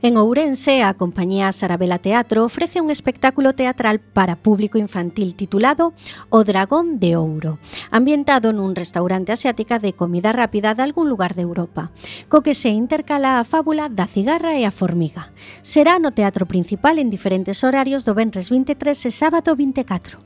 En 0.00 0.16
Ourense, 0.16 0.82
a 0.86 0.94
compañía 0.94 1.50
Sarabela 1.50 1.98
Teatro 1.98 2.44
ofrece 2.44 2.80
un 2.80 2.90
espectáculo 2.90 3.52
teatral 3.52 3.98
para 3.98 4.36
público 4.36 4.78
infantil 4.78 5.34
titulado 5.34 5.92
O 6.30 6.44
Dragón 6.44 7.02
de 7.02 7.18
Ouro, 7.18 7.58
ambientado 7.90 8.54
nun 8.54 8.78
restaurante 8.78 9.34
asiática 9.34 9.82
de 9.82 9.98
comida 9.98 10.30
rápida 10.30 10.78
de 10.78 10.86
algún 10.86 11.10
lugar 11.10 11.34
de 11.34 11.42
Europa, 11.42 11.90
co 12.30 12.46
que 12.46 12.54
se 12.54 12.70
intercala 12.70 13.42
a 13.42 13.46
fábula 13.46 13.90
da 13.90 14.06
cigarra 14.06 14.54
e 14.54 14.62
a 14.62 14.70
formiga. 14.70 15.34
Será 15.66 15.98
no 15.98 16.14
teatro 16.14 16.46
principal 16.46 17.02
en 17.02 17.10
diferentes 17.10 17.66
horarios 17.66 18.06
do 18.06 18.14
Benres 18.14 18.54
23 18.54 18.94
e 19.02 19.10
sábado 19.10 19.58
24. 19.58 20.22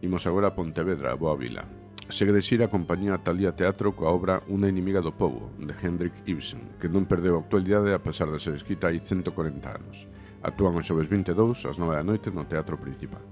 Imos 0.00 0.24
agora 0.24 0.48
a 0.48 0.56
Pontevedra, 0.56 1.12
Boa 1.12 1.36
Vila. 1.36 1.79
Segue 2.10 2.34
de 2.34 2.42
xira 2.42 2.66
a 2.66 2.74
compañía 2.74 3.22
Talía 3.22 3.54
Teatro 3.54 3.94
coa 3.94 4.10
obra 4.10 4.42
Unha 4.50 4.66
inimiga 4.66 4.98
do 4.98 5.14
povo, 5.14 5.54
de 5.62 5.70
Hendrik 5.70 6.10
Ibsen, 6.26 6.74
que 6.82 6.90
non 6.90 7.06
perdeu 7.06 7.38
a 7.38 7.42
actualidade 7.46 7.94
a 7.94 8.02
pesar 8.02 8.26
de 8.34 8.42
ser 8.42 8.58
escrita 8.58 8.90
hai 8.90 8.98
140 8.98 9.30
anos. 9.70 10.10
Actúan 10.42 10.74
os 10.74 10.82
xoves 10.82 11.06
22, 11.06 11.70
ás 11.70 11.78
9 11.78 11.94
da 11.94 12.02
noite, 12.02 12.34
no 12.34 12.50
Teatro 12.50 12.82
Principal. 12.82 13.22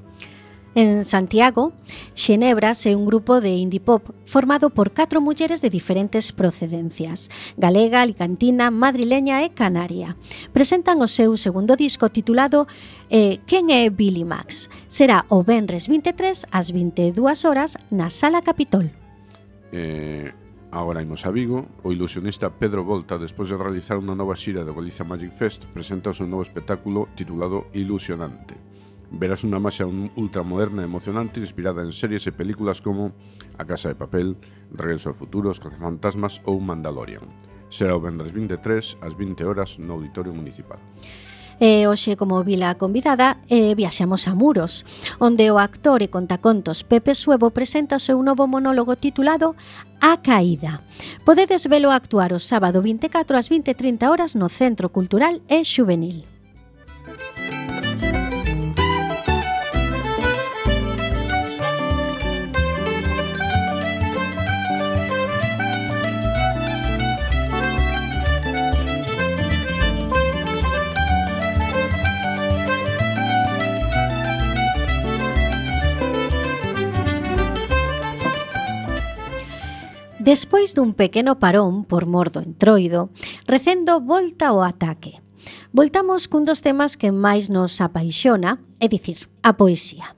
En 0.78 1.04
Santiago, 1.04 1.72
Xenebras 2.14 2.86
é 2.86 2.94
un 2.94 3.02
grupo 3.02 3.42
de 3.42 3.50
indie 3.50 3.82
pop 3.82 4.14
formado 4.22 4.70
por 4.70 4.94
catro 4.94 5.18
mulleres 5.18 5.58
de 5.58 5.74
diferentes 5.74 6.30
procedencias, 6.30 7.34
galega, 7.58 7.98
alicantina, 7.98 8.70
madrileña 8.70 9.42
e 9.42 9.50
canaria. 9.50 10.14
Presentan 10.54 11.02
o 11.02 11.10
seu 11.10 11.34
segundo 11.34 11.74
disco 11.74 12.14
titulado 12.14 12.70
eh, 13.10 13.42
Quen 13.42 13.74
é 13.74 13.90
Billy 13.90 14.22
Max? 14.22 14.70
Será 14.86 15.26
o 15.26 15.42
Benres 15.42 15.90
23 15.90 16.46
ás 16.46 16.70
22 16.70 17.42
horas 17.42 17.74
na 17.90 18.06
Sala 18.06 18.38
Capitol. 18.38 18.86
Eh, 19.74 20.30
Agora 20.70 21.02
imos 21.02 21.24
a 21.24 21.32
Vigo, 21.32 21.66
o 21.82 21.90
ilusionista 21.90 22.54
Pedro 22.54 22.84
Volta, 22.84 23.18
despois 23.18 23.48
de 23.48 23.58
realizar 23.58 23.98
unha 23.98 24.14
nova 24.14 24.38
xira 24.38 24.62
do 24.62 24.76
Galicia 24.76 25.02
Magic 25.02 25.34
Fest, 25.34 25.66
presenta 25.74 26.12
o 26.12 26.14
seu 26.14 26.28
novo 26.28 26.46
espectáculo 26.46 27.08
titulado 27.18 27.66
Ilusionante 27.74 28.68
verás 29.10 29.44
unha 29.44 29.60
marcha 29.60 29.88
ultramoderna 29.88 30.84
e 30.84 30.88
emocionante 30.90 31.40
inspirada 31.40 31.80
en 31.80 31.96
series 31.96 32.28
e 32.28 32.32
películas 32.32 32.84
como 32.84 33.16
A 33.56 33.64
Casa 33.64 33.88
de 33.88 33.96
Papel, 33.96 34.36
Regreso 34.72 35.10
ao 35.10 35.18
Futuro, 35.18 35.48
Os 35.48 35.60
Cazafantasmas 35.60 36.44
ou 36.44 36.60
Mandalorian. 36.60 37.24
Será 37.72 37.96
o 37.96 38.00
vendres 38.00 38.32
23 38.32 39.00
ás 39.00 39.12
20 39.16 39.44
horas 39.44 39.76
no 39.80 39.96
Auditorio 39.96 40.32
Municipal. 40.32 40.80
E 41.58 41.90
hoxe, 41.90 42.14
como 42.14 42.38
vila 42.46 42.78
convidada, 42.78 43.42
eh, 43.50 43.74
viaxamos 43.74 44.30
a 44.30 44.32
Muros, 44.34 44.86
onde 45.18 45.50
o 45.50 45.58
actor 45.58 46.06
e 46.06 46.08
contacontos 46.08 46.86
Pepe 46.86 47.18
Suevo 47.18 47.50
presenta 47.50 47.98
o 47.98 48.02
seu 48.02 48.22
novo 48.22 48.46
monólogo 48.46 48.94
titulado 48.94 49.58
A 49.98 50.22
Caída. 50.22 50.86
Podedes 51.26 51.66
velo 51.66 51.90
actuar 51.90 52.30
o 52.30 52.38
sábado 52.38 52.78
24 52.78 53.34
ás 53.34 53.50
20.30 53.50 54.06
horas 54.06 54.38
no 54.38 54.46
Centro 54.46 54.86
Cultural 54.86 55.42
e 55.50 55.66
Xuvenil. 55.66 56.37
Despois 80.28 80.76
dun 80.76 80.92
pequeno 80.92 81.40
parón 81.40 81.88
por 81.88 82.04
mor 82.04 82.28
do 82.28 82.44
entroido, 82.44 83.08
recendo 83.48 83.96
volta 83.96 84.52
ao 84.52 84.60
ataque. 84.60 85.24
Voltamos 85.72 86.28
cun 86.28 86.44
dos 86.44 86.60
temas 86.60 87.00
que 87.00 87.08
máis 87.08 87.48
nos 87.48 87.80
apaixona, 87.80 88.60
é 88.76 88.92
dicir, 88.92 89.32
a 89.40 89.56
poesía. 89.56 90.12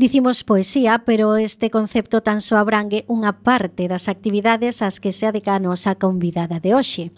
Dicimos 0.00 0.40
poesía, 0.40 1.04
pero 1.04 1.36
este 1.36 1.68
concepto 1.68 2.24
tan 2.24 2.40
só 2.40 2.56
abrangue 2.56 3.04
unha 3.12 3.44
parte 3.44 3.92
das 3.92 4.08
actividades 4.08 4.80
ás 4.80 4.96
que 5.04 5.12
se 5.12 5.28
adica 5.28 5.52
a 5.52 5.60
nosa 5.60 6.00
convidada 6.00 6.56
de 6.56 6.72
hoxe. 6.72 7.12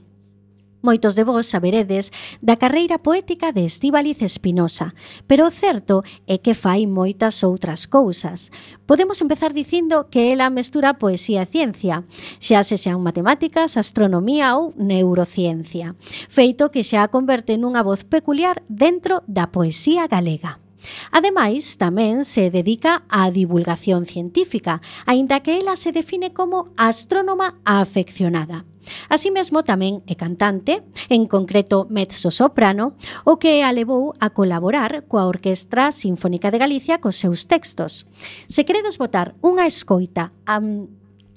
Moitos 0.84 1.14
de 1.14 1.24
vós 1.24 1.46
saberedes 1.46 2.12
da 2.44 2.60
carreira 2.60 3.00
poética 3.00 3.56
de 3.56 3.64
Estíbaliz 3.64 4.20
Espinosa, 4.20 4.92
pero 5.24 5.48
o 5.48 5.50
certo 5.50 6.04
é 6.28 6.36
que 6.36 6.52
fai 6.52 6.84
moitas 6.84 7.40
outras 7.40 7.88
cousas. 7.88 8.52
Podemos 8.84 9.16
empezar 9.24 9.56
dicindo 9.56 10.12
que 10.12 10.28
ela 10.28 10.52
mestura 10.52 11.00
poesía 11.00 11.48
e 11.48 11.48
ciencia, 11.48 12.04
xa 12.36 12.60
se 12.60 12.76
xan 12.76 13.00
matemáticas, 13.00 13.80
astronomía 13.80 14.60
ou 14.60 14.76
neurociencia, 14.76 15.96
feito 16.28 16.68
que 16.68 16.84
xa 16.84 17.00
a 17.00 17.08
converte 17.08 17.56
nunha 17.56 17.80
voz 17.80 18.04
peculiar 18.04 18.60
dentro 18.68 19.24
da 19.24 19.48
poesía 19.48 20.04
galega. 20.04 20.60
Ademais, 21.08 21.80
tamén 21.80 22.28
se 22.28 22.52
dedica 22.52 23.08
á 23.08 23.32
divulgación 23.32 24.04
científica, 24.04 24.84
aínda 25.08 25.40
que 25.40 25.56
ela 25.56 25.80
se 25.80 25.96
define 25.96 26.36
como 26.36 26.68
astrónoma 26.76 27.56
afeccionada. 27.64 28.68
Así 29.08 29.30
mesmo 29.30 29.62
tamén 29.62 30.04
é 30.06 30.14
cantante, 30.14 30.82
en 31.08 31.26
concreto 31.28 31.86
mezzo-soprano, 31.88 32.96
o 33.24 33.36
que 33.36 33.64
a 33.64 33.70
levou 33.72 34.12
a 34.20 34.30
colaborar 34.30 35.04
coa 35.06 35.28
Orquestra 35.28 35.92
Sinfónica 35.92 36.50
de 36.50 36.60
Galicia 36.60 37.00
cos 37.00 37.16
seus 37.16 37.46
textos. 37.48 38.06
Se 38.48 38.62
queredes 38.64 38.96
botar 39.00 39.36
unha 39.44 39.68
escoita 39.68 40.32
a 40.44 40.60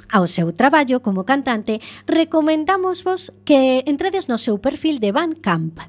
ao 0.09 0.27
seu 0.27 0.55
traballo 0.55 1.03
como 1.03 1.27
cantante, 1.27 1.79
recomendamos 2.07 3.03
vos 3.03 3.33
que 3.43 3.83
entredes 3.85 4.31
no 4.31 4.39
seu 4.39 4.57
perfil 4.59 4.99
de 4.99 5.11
Bandcamp, 5.11 5.79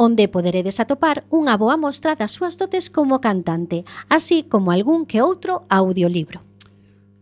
onde 0.00 0.32
poderedes 0.32 0.80
atopar 0.80 1.28
unha 1.28 1.60
boa 1.60 1.76
mostra 1.76 2.16
das 2.16 2.32
súas 2.32 2.56
dotes 2.56 2.88
como 2.88 3.20
cantante, 3.20 3.84
así 4.08 4.48
como 4.48 4.72
algún 4.72 5.04
que 5.04 5.20
outro 5.20 5.68
audiolibro. 5.68 6.40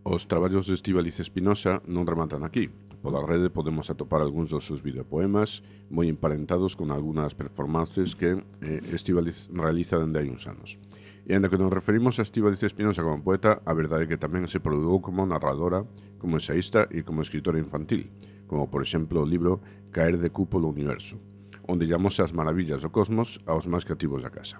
Os 0.04 0.28
traballos 0.28 0.68
de 0.68 0.76
Estivaliz 0.76 1.18
Espinosa 1.18 1.80
non 1.88 2.04
rematan 2.04 2.44
aquí, 2.44 2.68
Pola 3.04 3.20
rede 3.20 3.50
podemos 3.50 3.90
atopar 3.92 4.24
algúns 4.24 4.48
dos 4.48 4.64
seus 4.64 4.80
videopoemas 4.80 5.60
moi 5.92 6.08
emparentados 6.08 6.72
con 6.72 6.88
algunhas 6.88 7.36
performances 7.36 8.16
que 8.16 8.40
eh, 8.64 8.80
Estivaliz 8.96 9.52
realiza 9.52 10.00
dende 10.00 10.24
hai 10.24 10.32
uns 10.32 10.48
anos. 10.48 10.80
E 11.28 11.36
ainda 11.36 11.52
que 11.52 11.60
nos 11.60 11.68
referimos 11.68 12.16
a 12.16 12.24
Estivaliz 12.24 12.64
Espinosa 12.64 13.04
como 13.04 13.20
poeta, 13.20 13.60
a 13.68 13.76
verdade 13.76 14.08
é 14.08 14.08
que 14.08 14.16
tamén 14.16 14.48
se 14.48 14.56
produou 14.56 15.04
como 15.04 15.28
narradora, 15.28 15.84
como 16.16 16.40
ensaísta 16.40 16.88
e 16.88 17.04
como 17.04 17.20
escritora 17.20 17.60
infantil, 17.60 18.08
como 18.48 18.72
por 18.72 18.80
exemplo 18.80 19.20
o 19.20 19.28
libro 19.28 19.60
Caer 19.92 20.16
de 20.16 20.32
cupo 20.32 20.56
do 20.56 20.72
universo, 20.72 21.20
onde 21.68 21.84
llamose 21.84 22.24
as 22.24 22.32
maravillas 22.32 22.80
do 22.80 22.88
cosmos 22.88 23.36
aos 23.44 23.68
máis 23.68 23.84
cativos 23.84 24.24
da 24.24 24.32
casa. 24.32 24.56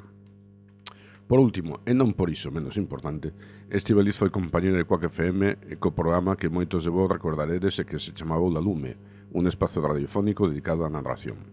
Por 1.26 1.40
último, 1.40 1.80
e 1.88 1.96
non 1.96 2.12
por 2.12 2.28
iso 2.28 2.52
menos 2.52 2.76
importante, 2.76 3.32
Estibaliz 3.72 4.20
foi 4.20 4.28
compañeira 4.28 4.76
de 4.76 4.84
Quack 4.84 5.08
FM 5.08 5.72
e 5.72 5.80
co 5.80 5.96
programa 5.96 6.37
que 6.37 6.52
moitos 6.52 6.84
de 6.84 6.92
vos 6.92 7.08
recordaredes 7.08 7.80
e 7.80 7.88
que 7.88 7.96
se 7.96 8.12
chamaba 8.12 8.44
La 8.52 8.60
Lume, 8.60 9.00
un 9.32 9.48
espazo 9.48 9.80
radiofónico 9.80 10.44
dedicado 10.44 10.84
á 10.84 10.92
narración. 10.92 11.48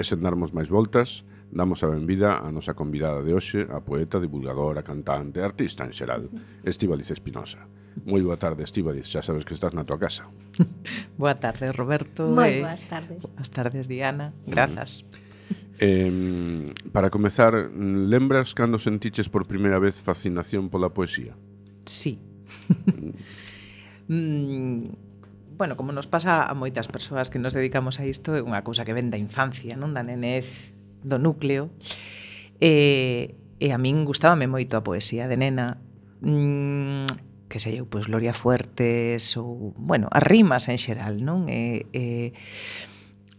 E 0.00 0.02
sen 0.02 0.24
darmos 0.24 0.56
máis 0.56 0.72
voltas, 0.72 1.28
damos 1.52 1.84
a 1.84 1.92
benvida 1.92 2.40
á 2.40 2.48
nosa 2.48 2.72
convidada 2.72 3.20
de 3.20 3.36
hoxe, 3.36 3.68
a 3.68 3.84
poeta, 3.84 4.16
divulgadora, 4.16 4.80
cantante, 4.80 5.44
artista 5.44 5.84
en 5.84 5.92
xeral, 5.92 6.32
Estibaliz 6.64 7.12
Espinosa. 7.12 7.68
Moi 8.08 8.24
boa 8.24 8.40
tarde, 8.40 8.64
Estíbaliz, 8.64 9.04
xa 9.04 9.20
sabes 9.20 9.44
que 9.44 9.52
estás 9.52 9.76
na 9.76 9.84
tua 9.84 10.00
casa. 10.00 10.24
boa 11.20 11.36
tarde, 11.36 11.68
Roberto. 11.76 12.32
Moi 12.32 12.64
boas 12.64 12.88
tardes. 12.88 13.28
Boas 13.28 13.50
tardes, 13.52 13.92
Diana. 13.92 14.32
Grazas. 14.48 15.04
mm. 15.04 15.21
Eh, 15.78 16.72
para 16.92 17.10
comezar, 17.10 17.54
lembras 17.72 18.54
cando 18.54 18.78
sentiches 18.78 19.28
por 19.28 19.46
primeira 19.46 19.78
vez 19.78 20.00
fascinación 20.00 20.68
pola 20.68 20.90
poesía? 20.90 21.36
Sí. 21.86 22.18
Mm. 24.08 24.12
mm, 24.12 24.82
bueno, 25.56 25.76
como 25.76 25.92
nos 25.92 26.06
pasa 26.06 26.44
a 26.44 26.54
moitas 26.54 26.88
persoas 26.88 27.30
que 27.30 27.38
nos 27.38 27.54
dedicamos 27.54 28.00
a 28.00 28.06
isto, 28.06 28.34
é 28.34 28.42
unha 28.42 28.66
cousa 28.66 28.82
que 28.82 28.96
ven 28.96 29.14
da 29.14 29.18
infancia, 29.20 29.78
non 29.78 29.94
da 29.94 30.02
nenez, 30.02 30.74
do 31.02 31.18
núcleo. 31.22 31.70
E, 32.58 33.38
e 33.58 33.70
a 33.70 33.78
min 33.78 34.02
gustábame 34.02 34.50
moito 34.50 34.74
a 34.78 34.82
poesía 34.82 35.30
de 35.30 35.36
nena. 35.38 35.78
Mm, 36.22 37.06
que 37.52 37.60
sei 37.60 37.78
eu, 37.78 37.86
pois 37.86 38.08
Gloria 38.08 38.32
Fuertes 38.32 39.36
ou, 39.36 39.76
bueno, 39.76 40.08
as 40.08 40.24
rimas 40.24 40.72
en 40.72 40.80
xeral, 40.80 41.20
non? 41.20 41.46
E, 41.52 41.84
e 41.92 42.32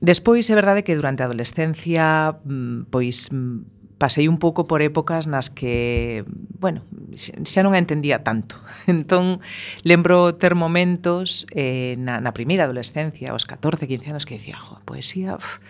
Despois 0.04 0.44
é 0.52 0.56
verdade 0.60 0.84
que 0.84 1.00
durante 1.00 1.24
a 1.24 1.32
adolescencia 1.32 2.36
mm, 2.44 2.92
pois 2.92 3.32
mm, 3.32 3.96
pasei 3.96 4.28
un 4.28 4.36
pouco 4.36 4.68
por 4.68 4.84
épocas 4.84 5.32
nas 5.32 5.48
que, 5.48 6.28
bueno, 6.60 6.84
xa 7.16 7.64
non 7.64 7.72
a 7.72 7.80
entendía 7.80 8.20
tanto. 8.20 8.60
Entón, 8.92 9.40
lembro 9.88 10.36
ter 10.36 10.60
momentos 10.60 11.48
eh, 11.56 11.96
na, 12.04 12.20
na 12.20 12.36
primeira 12.36 12.68
adolescencia, 12.68 13.32
aos 13.32 13.48
14, 13.48 13.88
15 13.88 14.12
anos, 14.12 14.28
que 14.28 14.36
dicía, 14.36 14.60
jo, 14.60 14.76
a 14.76 14.84
poesía, 14.84 15.40
uf, 15.40 15.64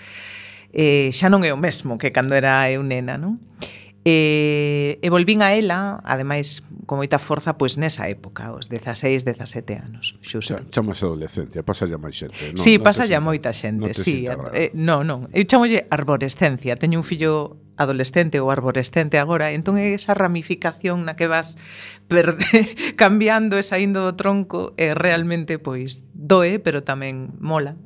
eh, 0.74 1.14
xa 1.14 1.30
non 1.30 1.46
é 1.46 1.54
o 1.54 1.60
mesmo 1.62 2.02
que 2.02 2.10
cando 2.10 2.34
era 2.34 2.66
eu 2.74 2.82
nena, 2.82 3.22
non? 3.22 3.38
E, 4.04 5.00
e 5.00 5.08
volvín 5.08 5.40
a 5.40 5.56
ela, 5.56 6.04
ademais, 6.04 6.68
con 6.84 7.00
moita 7.00 7.24
forza, 7.24 7.56
pois 7.56 7.80
nesa 7.80 8.12
época, 8.12 8.52
os 8.52 8.68
16, 8.68 9.24
17 9.24 9.80
anos, 9.80 10.20
xusto. 10.20 10.60
Ch 10.60 10.76
chamase 10.76 11.08
adolescencia, 11.08 11.64
pasalla 11.64 11.96
máis 11.96 12.20
xente, 12.20 12.52
non? 12.52 12.60
Sí, 12.60 12.76
non 12.76 12.84
pasalla 12.84 13.24
moita 13.24 13.56
xente, 13.56 13.88
non 13.88 13.96
sí. 13.96 14.28
Eh, 14.52 14.76
non, 14.76 15.08
non, 15.08 15.32
eu 15.32 15.48
chamolle 15.48 15.88
arborescencia, 15.88 16.76
teño 16.76 17.00
un 17.00 17.08
fillo 17.08 17.64
adolescente 17.80 18.44
ou 18.44 18.52
arborescente 18.52 19.16
agora, 19.24 19.56
entón 19.56 19.80
é 19.80 19.96
esa 19.96 20.12
ramificación 20.12 21.08
na 21.08 21.16
que 21.16 21.32
vas 21.32 21.56
perde, 22.12 22.76
cambiando 23.00 23.56
e 23.56 23.64
saindo 23.64 24.04
do 24.04 24.20
tronco 24.20 24.76
é 24.76 24.92
realmente 24.92 25.64
pois 25.64 26.04
doe, 26.12 26.60
pero 26.60 26.84
tamén 26.84 27.32
mola 27.40 27.80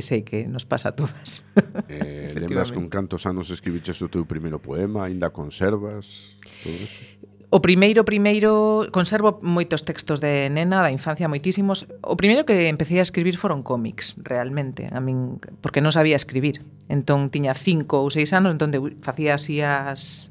e 0.00 0.02
sei 0.02 0.24
que 0.24 0.48
nos 0.48 0.64
pasa 0.64 0.90
a 0.90 0.96
todas. 0.96 1.44
Eh, 1.92 2.32
lembras 2.32 2.72
con 2.72 2.88
cantos 2.88 3.28
anos 3.28 3.52
escribiches 3.52 4.00
o 4.00 4.08
teu 4.08 4.24
primeiro 4.24 4.56
poema, 4.56 5.04
aínda 5.04 5.28
conservas? 5.28 6.32
Todo 6.64 6.72
eso? 6.80 7.20
O 7.52 7.58
primeiro, 7.58 8.04
primeiro, 8.06 8.86
conservo 8.94 9.42
moitos 9.42 9.82
textos 9.82 10.22
de 10.22 10.46
nena, 10.54 10.86
da 10.86 10.94
infancia, 10.94 11.26
moitísimos. 11.26 11.90
O 11.98 12.14
primeiro 12.14 12.46
que 12.46 12.70
empecé 12.70 13.02
a 13.02 13.04
escribir 13.04 13.42
foron 13.42 13.66
cómics, 13.66 14.22
realmente, 14.22 14.86
a 14.86 15.02
min, 15.02 15.42
porque 15.58 15.82
non 15.82 15.90
sabía 15.90 16.14
escribir. 16.14 16.62
Entón, 16.86 17.26
tiña 17.26 17.58
cinco 17.58 18.06
ou 18.06 18.08
seis 18.14 18.30
anos, 18.30 18.54
entón 18.54 18.70
facía 19.02 19.34
así 19.34 19.58
as 19.66 20.30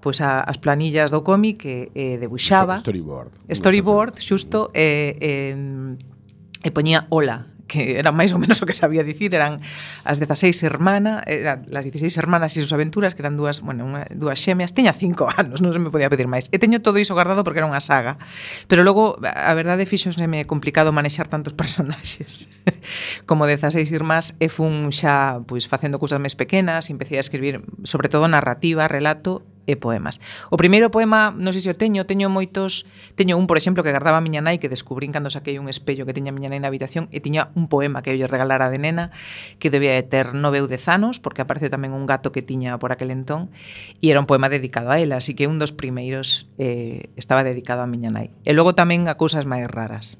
pois 0.00 0.24
a, 0.24 0.40
as 0.40 0.56
planillas 0.56 1.12
do 1.12 1.20
cómic 1.20 1.60
que 1.60 1.92
eh, 1.92 2.16
debuxaba. 2.16 2.80
Storyboard. 2.80 3.36
Storyboard, 3.52 4.16
xusto, 4.16 4.72
e, 4.72 5.12
eh, 5.20 5.52
e 6.64 6.68
poñía 6.72 7.04
hola 7.12 7.52
que 7.70 8.02
era 8.02 8.10
máis 8.10 8.34
ou 8.34 8.42
menos 8.42 8.58
o 8.58 8.66
que 8.66 8.74
sabía 8.74 9.06
dicir, 9.06 9.30
eran 9.30 9.62
as 10.02 10.18
16 10.18 10.58
hermanas, 10.66 11.22
eran 11.30 11.70
las 11.70 11.86
16 11.86 12.10
hermanas 12.18 12.58
e 12.58 12.66
sus 12.66 12.74
aventuras, 12.74 13.14
que 13.14 13.22
eran 13.22 13.38
dúas, 13.38 13.62
bueno, 13.62 13.86
unha, 13.86 14.10
dúas 14.10 14.42
xemeas, 14.42 14.74
teña 14.74 14.90
5 14.90 15.30
anos, 15.38 15.62
non 15.62 15.70
se 15.70 15.78
me 15.78 15.94
podía 15.94 16.10
pedir 16.10 16.26
máis. 16.26 16.50
E 16.50 16.58
teño 16.58 16.82
todo 16.82 16.98
iso 16.98 17.14
guardado 17.14 17.46
porque 17.46 17.62
era 17.62 17.70
unha 17.70 17.78
saga. 17.78 18.18
Pero 18.66 18.82
logo, 18.82 19.14
a 19.22 19.54
verdade, 19.54 19.86
me 20.26 20.50
complicado 20.50 20.90
manexar 20.90 21.30
tantos 21.30 21.54
personaxes 21.60 22.50
como 23.26 23.46
16 23.46 23.86
irmás 23.94 24.34
e 24.42 24.50
fun 24.50 24.90
xa 24.90 25.46
pois, 25.46 25.70
facendo 25.70 26.02
cousas 26.02 26.18
máis 26.18 26.34
pequenas, 26.34 26.90
empecé 26.90 27.16
a 27.16 27.22
escribir 27.22 27.62
sobre 27.86 28.10
todo 28.10 28.26
narrativa, 28.26 28.90
relato 28.90 29.46
e 29.66 29.76
poemas. 29.76 30.20
O 30.48 30.56
primeiro 30.56 30.88
poema, 30.88 31.30
non 31.30 31.52
sei 31.52 31.62
se 31.62 31.70
o 31.72 31.76
teño, 31.76 32.08
teño 32.08 32.32
moitos, 32.32 32.88
teño 33.14 33.36
un, 33.36 33.46
por 33.46 33.60
exemplo, 33.60 33.84
que 33.84 33.92
guardaba 33.92 34.18
a 34.18 34.24
miña 34.24 34.40
nai 34.40 34.58
que 34.58 34.72
descubrín 34.72 35.12
cando 35.12 35.28
saquei 35.28 35.60
un 35.60 35.68
espello 35.68 36.08
que 36.08 36.16
tiña 36.16 36.32
a 36.32 36.36
miña 36.36 36.50
nai 36.50 36.60
na 36.60 36.68
habitación 36.68 37.06
e 37.12 37.20
tiña 37.20 37.52
un 37.54 37.68
poema 37.68 38.00
que 38.00 38.10
eu 38.12 38.16
lle 38.18 38.26
regalara 38.26 38.72
de 38.72 38.80
nena 38.80 39.12
que 39.60 39.68
debía 39.68 39.94
de 39.94 40.04
ter 40.04 40.32
nove 40.32 40.60
ou 40.60 40.68
dez 40.68 40.88
anos 40.88 41.20
porque 41.20 41.44
aparece 41.44 41.68
tamén 41.68 41.92
un 41.92 42.08
gato 42.08 42.32
que 42.32 42.42
tiña 42.42 42.80
por 42.80 42.90
aquel 42.90 43.12
entón 43.12 43.52
e 44.00 44.10
era 44.10 44.18
un 44.18 44.28
poema 44.28 44.48
dedicado 44.48 44.90
a 44.90 44.98
ela, 44.98 45.20
así 45.20 45.36
que 45.36 45.46
un 45.46 45.60
dos 45.60 45.72
primeiros 45.76 46.48
eh, 46.58 47.12
estaba 47.16 47.44
dedicado 47.44 47.84
a 47.84 47.88
miña 47.88 48.10
nai. 48.10 48.32
E 48.42 48.52
logo 48.56 48.74
tamén 48.74 49.06
a 49.06 49.14
cousas 49.20 49.44
máis 49.44 49.68
raras. 49.68 50.18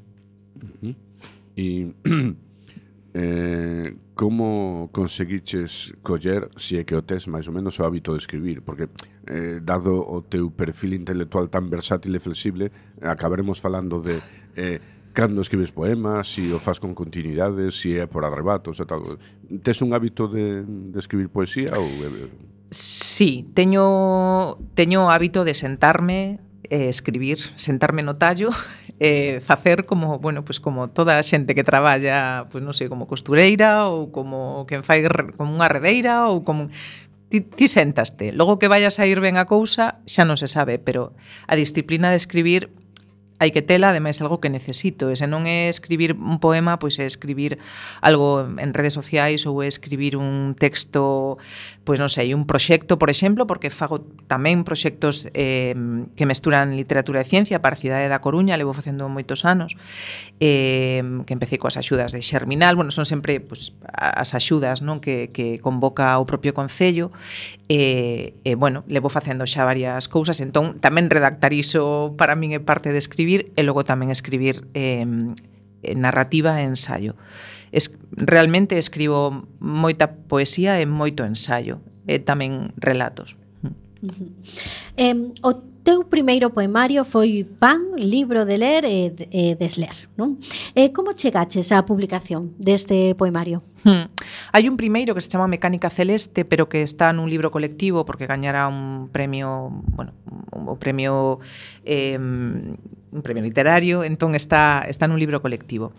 Uh 0.60 0.94
-huh. 0.94 0.94
E 1.56 1.66
eh, 3.14 3.88
como 4.20 4.90
conseguiches 4.92 5.94
coller, 6.02 6.50
se 6.60 6.76
é 6.76 6.84
que 6.84 6.92
o 6.92 7.00
tes 7.00 7.24
máis 7.24 7.48
ou 7.48 7.56
menos 7.56 7.80
o 7.80 7.88
hábito 7.88 8.12
de 8.12 8.20
escribir? 8.20 8.60
Porque, 8.60 8.92
eh, 9.24 9.64
dado 9.64 9.96
o 9.96 10.20
teu 10.20 10.52
perfil 10.52 10.92
intelectual 10.92 11.48
tan 11.48 11.72
versátil 11.72 12.12
e 12.12 12.20
flexible, 12.20 12.68
acabaremos 13.00 13.64
falando 13.64 14.04
de 14.04 14.20
eh, 14.60 14.76
cando 15.16 15.40
escribes 15.40 15.72
poemas, 15.72 16.36
se 16.36 16.52
o 16.52 16.60
faz 16.60 16.76
con 16.76 16.92
continuidade, 16.92 17.72
se 17.72 17.96
é 17.96 18.04
por 18.04 18.28
arrebatos 18.28 18.76
e 18.76 18.84
tal. 18.84 19.16
Tes 19.64 19.80
un 19.80 19.96
hábito 19.96 20.28
de, 20.28 20.68
de 20.68 20.98
escribir 21.00 21.32
poesía 21.32 21.72
ou... 21.80 21.88
Eh? 21.88 22.28
Sí, 22.68 23.48
teño, 23.56 24.60
teño 24.76 25.08
hábito 25.08 25.48
de 25.48 25.56
sentarme 25.56 26.44
eh, 26.70 26.88
escribir, 26.88 27.38
sentarme 27.56 28.02
no 28.02 28.16
tallo, 28.16 28.50
eh, 29.00 29.40
facer 29.44 29.84
como, 29.84 30.18
bueno, 30.18 30.44
pues 30.44 30.60
como 30.60 30.88
toda 30.88 31.18
a 31.18 31.22
xente 31.22 31.54
que 31.54 31.66
traballa, 31.66 32.46
pues 32.48 32.62
non 32.62 32.72
sei, 32.72 32.88
como 32.88 33.10
costureira 33.10 33.90
ou 33.90 34.14
como 34.14 34.64
quen 34.70 34.86
fai 34.86 35.04
como 35.36 35.52
unha 35.52 35.68
redeira 35.68 36.30
ou 36.30 36.46
como 36.46 36.70
ti, 37.28 37.42
ti 37.42 37.66
sentaste. 37.66 38.32
Logo 38.32 38.62
que 38.62 38.70
vayas 38.70 39.02
a 39.02 39.04
ir 39.04 39.18
ben 39.18 39.36
a 39.36 39.44
cousa, 39.44 40.00
xa 40.06 40.22
non 40.24 40.38
se 40.38 40.48
sabe, 40.48 40.78
pero 40.78 41.12
a 41.50 41.58
disciplina 41.58 42.08
de 42.08 42.18
escribir 42.18 42.72
hai 43.40 43.50
que 43.56 43.64
tela, 43.64 43.88
ademais 43.88 44.20
algo 44.20 44.36
que 44.36 44.52
necesito, 44.52 45.08
e 45.08 45.16
se 45.16 45.24
non 45.24 45.48
é 45.48 45.72
escribir 45.72 46.12
un 46.12 46.36
poema, 46.44 46.76
pois 46.76 47.00
é 47.00 47.08
escribir 47.08 47.56
algo 48.04 48.44
en 48.44 48.76
redes 48.76 48.92
sociais 48.92 49.48
ou 49.48 49.64
é 49.64 49.66
escribir 49.66 50.20
un 50.20 50.52
texto, 50.52 51.40
pois 51.88 51.96
non 51.96 52.12
sei, 52.12 52.36
un 52.36 52.44
proxecto, 52.44 53.00
por 53.00 53.08
exemplo, 53.08 53.48
porque 53.48 53.72
fago 53.72 54.04
tamén 54.28 54.60
proxectos 54.60 55.32
eh, 55.32 55.72
que 56.20 56.28
mesturan 56.28 56.76
literatura 56.76 57.24
e 57.24 57.26
ciencia 57.26 57.64
para 57.64 57.74
a 57.74 57.80
cidade 57.80 58.12
da 58.12 58.20
Coruña, 58.20 58.60
levo 58.60 58.76
facendo 58.76 59.08
moitos 59.08 59.48
anos, 59.48 59.80
eh, 60.36 61.00
que 61.24 61.32
empecé 61.32 61.56
coas 61.56 61.80
axudas 61.80 62.12
de 62.12 62.20
Xerminal, 62.20 62.76
bueno, 62.76 62.92
son 62.92 63.08
sempre 63.08 63.40
pois, 63.40 63.72
as 63.88 64.36
axudas 64.36 64.84
non 64.84 65.00
que, 65.00 65.32
que 65.32 65.64
convoca 65.64 66.20
o 66.20 66.28
propio 66.28 66.52
Concello, 66.52 67.08
e, 67.72 68.36
eh, 68.44 68.52
eh, 68.52 68.54
bueno, 68.54 68.84
levo 68.84 69.08
facendo 69.08 69.46
xa 69.46 69.64
varias 69.64 70.10
cousas, 70.12 70.42
entón 70.42 70.82
tamén 70.82 71.08
redactar 71.08 71.54
iso 71.56 72.12
para 72.18 72.34
min 72.34 72.52
é 72.52 72.60
parte 72.60 72.90
de 72.90 72.98
escribir, 72.98 73.29
escribir 73.30 73.52
e 73.56 73.62
logo 73.62 73.86
tamén 73.86 74.10
escribir 74.10 74.66
eh, 74.74 75.06
narrativa 75.94 76.58
e 76.58 76.66
ensayo. 76.66 77.14
Es, 77.70 77.94
realmente 78.10 78.78
escribo 78.78 79.46
moita 79.62 80.18
poesía 80.26 80.82
e 80.82 80.86
moito 80.86 81.22
ensayo, 81.22 81.78
e 82.10 82.18
tamén 82.18 82.74
relatos. 82.74 83.38
Uh 84.00 84.08
-huh. 84.08 84.30
eh, 84.96 85.14
o 85.44 85.50
teu 85.84 86.08
primeiro 86.08 86.50
poemario 86.50 87.04
foi 87.04 87.44
Pan, 87.44 87.94
libro 87.96 88.44
de 88.44 88.56
ler 88.56 88.82
e, 88.84 89.12
e 89.30 89.54
desler, 89.54 90.08
non? 90.16 90.40
Eh, 90.74 90.90
como 90.90 91.14
chegaches 91.14 91.70
á 91.70 91.84
publicación 91.86 92.56
deste 92.58 93.14
poemario? 93.14 93.62
Hmm. 93.84 94.12
Hai 94.52 94.68
un 94.68 94.76
primeiro 94.76 95.14
que 95.16 95.22
se 95.24 95.30
chama 95.32 95.48
Mecánica 95.48 95.88
Celeste, 95.88 96.44
pero 96.44 96.68
que 96.68 96.82
está 96.82 97.12
nun 97.14 97.30
libro 97.30 97.48
colectivo 97.54 98.04
porque 98.04 98.28
gañara 98.28 98.68
un 98.68 99.08
premio, 99.08 99.70
bueno, 99.94 100.12
o 100.52 100.76
premio 100.76 101.40
eh, 101.84 102.18
un 103.12 103.22
premio 103.22 103.42
literario, 103.42 104.04
entón 104.04 104.34
está, 104.34 104.86
está 104.86 105.06
nun 105.06 105.18
libro 105.18 105.42
colectivo. 105.42 105.92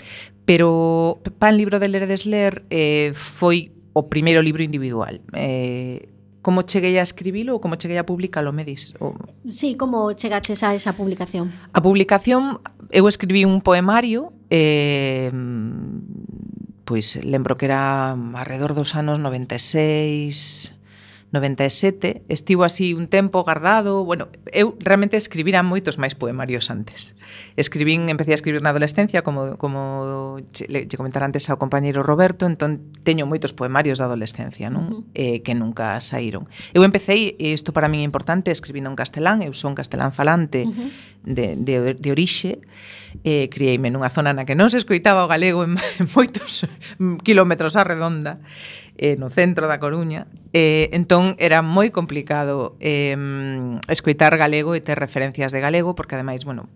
Pero 0.48 1.20
Pan 1.40 1.60
Libro 1.60 1.80
de 1.80 1.88
Ler 1.88 2.04
e 2.06 2.10
Desler 2.10 2.64
eh, 2.72 3.12
foi 3.14 3.76
o 3.92 4.08
primeiro 4.08 4.42
libro 4.42 4.64
individual. 4.64 5.20
Eh, 5.36 6.08
como 6.42 6.64
cheguei 6.64 6.98
a 6.98 7.06
escribilo 7.06 7.54
ou 7.54 7.62
como 7.62 7.78
cheguei 7.78 8.02
a 8.02 8.06
publicalo, 8.08 8.50
me 8.50 8.66
dis? 8.66 8.98
O... 8.98 9.14
Sí, 9.46 9.78
como 9.78 10.12
chegaches 10.18 10.64
a 10.66 10.74
esa 10.74 10.98
publicación? 10.98 11.54
A 11.76 11.80
publicación, 11.86 12.64
eu 12.90 13.06
escribí 13.06 13.46
un 13.46 13.62
poemario 13.62 14.34
eh, 14.50 15.30
pois 16.92 17.16
lembro 17.24 17.56
que 17.56 17.66
era 17.66 18.12
alrededor 18.12 18.76
dos 18.76 18.96
anos 18.96 19.20
96 19.20 20.76
97, 21.32 22.24
estivo 22.28 22.64
así 22.64 22.94
un 22.94 23.08
tempo 23.08 23.44
guardado, 23.44 24.04
bueno, 24.04 24.28
eu 24.52 24.76
realmente 24.84 25.16
escribira 25.16 25.64
moitos 25.64 25.96
máis 25.96 26.12
poemarios 26.12 26.68
antes. 26.68 27.16
Escribín, 27.56 28.12
empecé 28.12 28.36
a 28.36 28.40
escribir 28.40 28.60
na 28.60 28.76
adolescencia, 28.76 29.24
como, 29.24 29.56
como 29.56 30.44
che, 30.52 30.68
che 30.68 30.96
comentara 31.00 31.24
antes 31.24 31.48
ao 31.48 31.56
compañeiro 31.56 32.04
Roberto, 32.04 32.44
entón 32.44 32.84
teño 33.08 33.24
moitos 33.24 33.56
poemarios 33.56 34.04
da 34.04 34.12
adolescencia, 34.12 34.68
non? 34.68 34.84
Uh 34.84 34.92
-huh. 34.92 35.04
eh, 35.16 35.38
que 35.40 35.56
nunca 35.56 35.96
saíron. 36.04 36.52
Eu 36.76 36.84
empecé, 36.84 37.16
e 37.16 37.56
isto 37.56 37.72
para 37.72 37.88
min 37.88 38.04
é 38.04 38.08
importante, 38.08 38.52
escribindo 38.52 38.92
en 38.92 39.00
castelán, 39.00 39.40
eu 39.40 39.56
son 39.56 39.72
castelán 39.72 40.12
falante 40.12 40.68
uh 40.68 40.76
-huh. 40.76 40.90
de, 41.24 41.56
de, 41.56 41.96
de 41.96 42.10
orixe, 42.12 42.60
eh, 43.24 43.48
crieime 43.48 43.92
nunha 43.92 44.12
zona 44.12 44.36
na 44.36 44.44
que 44.44 44.56
non 44.56 44.68
se 44.68 44.80
escoitaba 44.80 45.24
o 45.24 45.32
galego 45.32 45.64
en, 45.64 45.80
en 45.80 46.08
moitos 46.18 46.68
mm, 47.00 47.24
kilómetros 47.24 47.76
a 47.76 47.84
redonda, 47.84 48.40
eh, 49.02 49.18
no 49.18 49.34
centro 49.34 49.66
da 49.66 49.82
Coruña, 49.82 50.30
eh, 50.54 50.94
entón 50.94 51.34
era 51.42 51.66
moi 51.66 51.90
complicado 51.90 52.78
eh, 52.78 53.18
escoitar 53.90 54.38
galego 54.38 54.78
e 54.78 54.86
ter 54.86 55.02
referencias 55.02 55.50
de 55.50 55.58
galego, 55.58 55.98
porque 55.98 56.14
ademais, 56.14 56.46
bueno, 56.46 56.70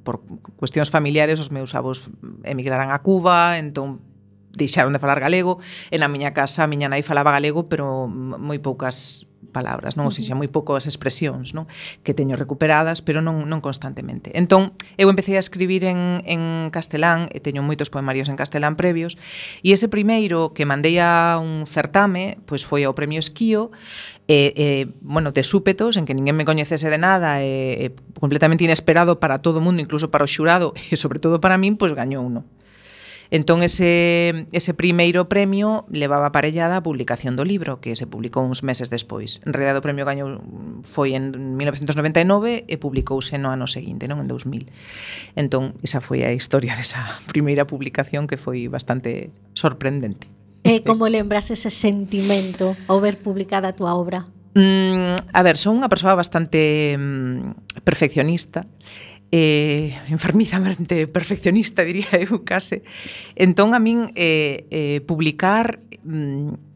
por 0.00 0.24
cuestións 0.56 0.88
familiares 0.88 1.36
os 1.36 1.52
meus 1.52 1.76
avós 1.76 2.08
emigraran 2.48 2.88
a 2.88 3.04
Cuba, 3.04 3.60
entón 3.60 4.00
deixaron 4.56 4.96
de 4.96 4.98
falar 4.98 5.20
galego, 5.20 5.60
e 5.92 6.00
na 6.00 6.08
miña 6.08 6.32
casa 6.32 6.64
a 6.64 6.70
miña 6.72 6.88
nai 6.88 7.04
falaba 7.04 7.36
galego, 7.36 7.68
pero 7.68 8.08
moi 8.08 8.56
poucas 8.64 9.27
palabras, 9.50 9.96
non? 9.96 10.06
Ou 10.06 10.14
seja, 10.14 10.36
moi 10.36 10.46
pouco 10.46 10.76
as 10.76 10.84
expresións, 10.84 11.56
non? 11.56 11.66
Que 12.04 12.12
teño 12.12 12.36
recuperadas, 12.36 13.00
pero 13.00 13.24
non, 13.24 13.48
non 13.48 13.60
constantemente. 13.64 14.30
Entón, 14.36 14.76
eu 15.00 15.08
empecé 15.08 15.34
a 15.34 15.42
escribir 15.42 15.82
en, 15.88 16.22
en 16.28 16.68
castelán, 16.70 17.32
e 17.32 17.40
teño 17.40 17.64
moitos 17.64 17.88
poemarios 17.88 18.28
en 18.28 18.36
castelán 18.36 18.76
previos, 18.76 19.16
e 19.64 19.72
ese 19.72 19.88
primeiro 19.88 20.52
que 20.52 20.68
mandei 20.68 21.00
a 21.00 21.40
un 21.40 21.64
certame, 21.64 22.38
pois 22.44 22.62
foi 22.62 22.84
ao 22.84 22.92
Premio 22.92 23.18
Esquío, 23.18 23.72
e, 24.28 24.52
e 24.54 24.66
bueno, 25.00 25.32
de 25.32 25.42
súpetos, 25.42 25.96
en 25.96 26.04
que 26.04 26.12
ninguén 26.12 26.36
me 26.36 26.44
coñecese 26.44 26.92
de 26.92 27.00
nada, 27.00 27.40
e, 27.40 27.88
e 27.88 27.96
completamente 28.20 28.68
inesperado 28.68 29.16
para 29.18 29.40
todo 29.40 29.58
o 29.58 29.64
mundo, 29.64 29.80
incluso 29.80 30.12
para 30.12 30.24
o 30.24 30.30
xurado, 30.30 30.76
e 30.92 30.96
sobre 31.00 31.18
todo 31.18 31.40
para 31.40 31.56
min, 31.56 31.80
pois 31.80 31.96
gañou 31.96 32.22
uno. 32.24 32.44
Entón 33.30 33.62
ese, 33.62 34.48
ese 34.52 34.72
primeiro 34.72 35.28
premio 35.28 35.84
levaba 35.92 36.32
aparellada 36.32 36.80
a 36.80 36.82
publicación 36.82 37.36
do 37.36 37.44
libro, 37.44 37.80
que 37.84 37.92
se 37.92 38.08
publicou 38.08 38.40
uns 38.40 38.64
meses 38.64 38.88
despois. 38.88 39.44
En 39.44 39.52
realidad 39.52 39.76
o 39.76 39.84
premio 39.84 40.08
gañou 40.08 40.40
foi 40.80 41.12
en 41.12 41.36
1999 41.60 42.64
e 42.64 42.76
publicouse 42.80 43.36
no 43.36 43.52
ano 43.52 43.68
seguinte, 43.68 44.08
non 44.08 44.24
en 44.24 44.32
2000. 44.32 44.72
Entón, 45.36 45.76
esa 45.84 46.00
foi 46.00 46.24
a 46.24 46.32
historia 46.32 46.72
desa 46.72 47.04
primeira 47.32 47.68
publicación 47.68 48.24
que 48.24 48.40
foi 48.40 48.64
bastante 48.72 49.28
sorprendente. 49.52 50.32
E 50.64 50.80
como 50.80 51.04
lembras 51.08 51.52
ese 51.52 51.68
sentimento 51.68 52.80
ao 52.88 53.04
ver 53.04 53.20
publicada 53.20 53.72
a 53.72 53.76
túa 53.76 53.92
obra? 53.92 54.24
Mm, 54.56 55.20
a 55.32 55.40
ver, 55.44 55.60
son 55.60 55.76
unha 55.76 55.92
persoa 55.92 56.16
bastante 56.16 56.96
mm, 56.96 57.84
perfeccionista 57.84 58.64
eh, 59.32 59.98
enfermizamente 60.08 61.06
perfeccionista, 61.06 61.84
diría 61.88 62.08
eu 62.18 62.44
case. 62.44 62.82
Entón, 63.36 63.74
a 63.74 63.80
min 63.80 64.12
eh, 64.14 64.66
eh, 64.70 65.00
publicar 65.04 65.80
mm, 66.04 66.68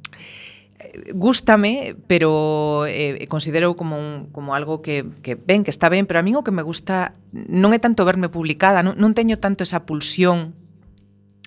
gústame, 1.14 1.96
pero 2.06 2.86
eh, 2.86 3.26
considero 3.28 3.76
como, 3.76 3.98
un, 3.98 4.26
como 4.32 4.54
algo 4.54 4.82
que, 4.82 5.06
que 5.22 5.34
ben, 5.34 5.64
que 5.64 5.70
está 5.70 5.88
ben, 5.88 6.06
pero 6.06 6.20
a 6.20 6.22
min 6.22 6.36
o 6.36 6.44
que 6.44 6.52
me 6.52 6.62
gusta 6.62 7.16
non 7.32 7.72
é 7.72 7.80
tanto 7.80 8.04
verme 8.04 8.28
publicada, 8.28 8.84
non, 8.84 8.98
non 9.00 9.16
teño 9.16 9.40
tanto 9.40 9.64
esa 9.64 9.88
pulsión 9.88 10.52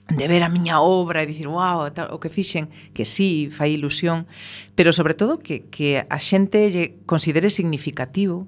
de 0.09 0.27
ver 0.27 0.45
a 0.45 0.49
miña 0.49 0.81
obra 0.81 1.25
e 1.25 1.29
dicir, 1.29 1.49
wow, 1.49 1.89
tal, 1.89 2.13
o 2.13 2.21
que 2.21 2.29
fixen, 2.29 2.69
que 2.93 3.05
sí, 3.05 3.49
fai 3.49 3.73
ilusión, 3.73 4.29
pero 4.77 4.93
sobre 4.93 5.17
todo 5.17 5.41
que, 5.41 5.65
que 5.69 6.05
a 6.05 6.19
xente 6.21 6.69
lle 6.69 7.01
considere 7.05 7.49
significativo, 7.49 8.45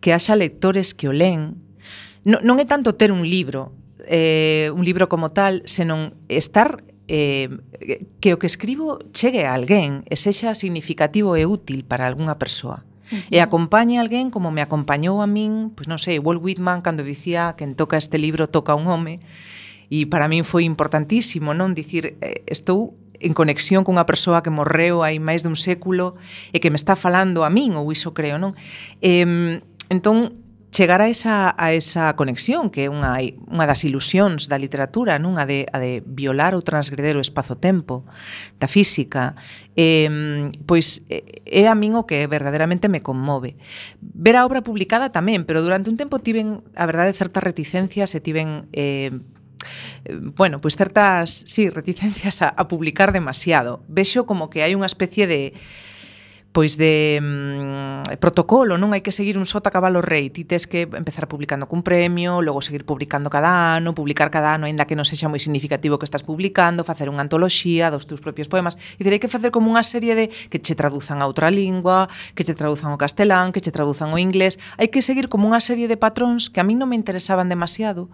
que 0.00 0.12
haxa 0.12 0.36
lectores 0.36 0.96
que 0.96 1.08
o 1.08 1.14
len, 1.16 1.60
non, 2.26 2.42
non 2.42 2.58
é 2.58 2.66
tanto 2.66 2.98
ter 2.98 3.14
un 3.14 3.22
libro, 3.22 3.70
eh, 4.10 4.74
un 4.74 4.82
libro 4.82 5.06
como 5.06 5.30
tal, 5.30 5.62
senón 5.70 6.18
estar 6.26 6.82
eh, 7.06 7.48
que 8.18 8.34
o 8.34 8.38
que 8.42 8.50
escribo 8.50 8.98
chegue 9.14 9.46
a 9.46 9.54
alguén 9.54 10.02
e 10.10 10.18
sexa 10.18 10.58
significativo 10.58 11.38
e 11.38 11.46
útil 11.46 11.86
para 11.86 12.10
algunha 12.10 12.34
persoa. 12.34 12.82
Uh 12.82 13.14
-huh. 13.14 13.30
E 13.30 13.38
acompañe 13.38 13.98
a 13.98 14.02
alguén 14.02 14.34
como 14.34 14.50
me 14.50 14.58
acompañou 14.58 15.22
a 15.22 15.30
min, 15.30 15.70
pois 15.70 15.86
non 15.86 16.02
sei, 16.02 16.18
Walt 16.18 16.42
Whitman 16.42 16.82
cando 16.82 17.06
dicía 17.06 17.54
que 17.54 17.62
en 17.62 17.78
toca 17.78 17.94
este 17.94 18.18
libro 18.18 18.50
toca 18.50 18.74
un 18.74 18.90
home, 18.90 19.22
e 19.86 20.10
para 20.10 20.26
min 20.26 20.42
foi 20.42 20.66
importantísimo, 20.66 21.54
non? 21.54 21.78
Dicir, 21.78 22.18
eh, 22.18 22.42
estou 22.50 22.98
en 23.22 23.32
conexión 23.38 23.86
cunha 23.86 24.02
persoa 24.02 24.42
que 24.42 24.50
morreu 24.50 25.06
hai 25.06 25.22
máis 25.22 25.46
dun 25.46 25.54
século 25.54 26.18
e 26.50 26.58
que 26.58 26.74
me 26.74 26.76
está 26.76 26.98
falando 26.98 27.46
a 27.46 27.50
min, 27.54 27.78
ou 27.78 27.94
iso 27.94 28.10
creo, 28.10 28.42
non? 28.42 28.58
Eh, 28.98 29.62
entón, 29.94 30.34
chegar 30.76 31.00
a 31.00 31.08
esa, 31.08 31.56
a 31.56 31.72
esa 31.72 32.12
conexión 32.20 32.68
que 32.68 32.84
é 32.84 32.92
unha, 32.92 33.16
unha 33.48 33.64
das 33.64 33.80
ilusións 33.88 34.52
da 34.52 34.60
literatura, 34.60 35.16
non? 35.16 35.40
A 35.40 35.48
de, 35.48 35.64
a 35.72 35.80
de 35.80 36.04
violar 36.04 36.52
ou 36.52 36.60
transgreder 36.60 37.16
o 37.16 37.24
espazo-tempo 37.24 38.04
da 38.60 38.68
física, 38.68 39.32
eh, 39.72 40.52
pois 40.68 41.00
é 41.08 41.64
a 41.64 41.72
min 41.72 41.96
o 41.96 42.04
que 42.04 42.28
verdadeiramente 42.28 42.92
me 42.92 43.00
conmove. 43.00 43.56
Ver 44.04 44.36
a 44.36 44.44
obra 44.44 44.60
publicada 44.60 45.08
tamén, 45.08 45.48
pero 45.48 45.64
durante 45.64 45.88
un 45.88 45.96
tempo 45.96 46.20
tiven, 46.20 46.60
a 46.76 46.84
verdade, 46.84 47.16
certas 47.16 47.40
reticencias 47.40 48.12
e 48.12 48.20
tiven... 48.20 48.68
Eh, 48.76 49.16
bueno, 50.36 50.60
pois 50.60 50.76
certas, 50.76 51.42
sí, 51.48 51.72
reticencias 51.72 52.44
a, 52.44 52.52
a 52.52 52.68
publicar 52.68 53.16
demasiado. 53.16 53.80
Vexo 53.88 54.28
como 54.28 54.52
que 54.52 54.60
hai 54.60 54.76
unha 54.76 54.86
especie 54.86 55.24
de 55.24 55.56
pois 56.52 56.80
de 56.80 57.20
mm, 57.20 58.16
protocolo, 58.16 58.80
non? 58.80 58.96
Hai 58.96 59.04
que 59.04 59.12
seguir 59.12 59.36
un 59.36 59.44
sota 59.44 59.68
cabalo 59.68 60.00
rei, 60.00 60.32
ti 60.32 60.48
tes 60.48 60.64
que 60.64 60.88
empezar 60.88 61.28
publicando 61.28 61.68
cun 61.68 61.84
premio, 61.84 62.40
logo 62.40 62.64
seguir 62.64 62.88
publicando 62.88 63.28
cada 63.28 63.76
ano, 63.76 63.92
publicar 63.92 64.32
cada 64.32 64.56
ano 64.56 64.64
aínda 64.64 64.88
que 64.88 64.96
non 64.96 65.04
sexa 65.04 65.28
moi 65.28 65.36
significativo 65.36 66.00
que 66.00 66.08
estás 66.08 66.24
publicando, 66.24 66.80
facer 66.80 67.12
unha 67.12 67.20
antoloxía 67.20 67.92
dos 67.92 68.08
teus 68.08 68.24
propios 68.24 68.48
poemas, 68.48 68.80
e 68.96 69.04
terei 69.04 69.20
que 69.20 69.28
facer 69.28 69.52
como 69.52 69.68
unha 69.68 69.84
serie 69.84 70.16
de 70.16 70.32
que 70.48 70.56
che 70.56 70.72
traduzan 70.72 71.20
a 71.20 71.28
outra 71.28 71.52
lingua, 71.52 72.08
que 72.32 72.40
che 72.40 72.56
traduzan 72.56 72.88
ao 72.88 72.98
castelán, 73.00 73.52
que 73.52 73.60
che 73.60 73.68
traduzan 73.68 74.16
ao 74.16 74.18
inglés, 74.18 74.56
hai 74.80 74.88
que 74.88 75.04
seguir 75.04 75.28
como 75.28 75.44
unha 75.44 75.60
serie 75.60 75.92
de 75.92 76.00
patróns 76.00 76.48
que 76.48 76.62
a 76.62 76.64
mí 76.64 76.72
non 76.72 76.88
me 76.88 76.96
interesaban 76.96 77.52
demasiado. 77.52 78.08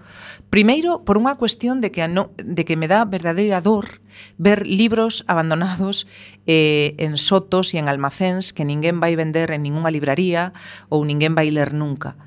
Primeiro, 0.51 1.07
por 1.07 1.14
unha 1.14 1.38
cuestión 1.38 1.79
de 1.79 1.95
que, 1.95 2.03
no, 2.11 2.35
de 2.42 2.66
que 2.66 2.75
me 2.75 2.90
dá 2.90 3.07
verdadeira 3.07 3.62
dor 3.62 4.03
ver 4.38 4.66
libros 4.66 5.25
abandonados 5.27 6.07
eh, 6.47 6.95
en 6.99 7.17
sotos 7.17 7.75
e 7.75 7.79
en 7.79 7.87
almacéns 7.87 8.51
que 8.51 8.67
ninguén 8.67 8.99
vai 8.99 9.15
vender 9.15 9.55
en 9.55 9.63
ningunha 9.63 9.95
libraría 9.95 10.51
ou 10.91 11.07
ninguén 11.07 11.39
vai 11.39 11.51
ler 11.55 11.71
nunca. 11.77 12.19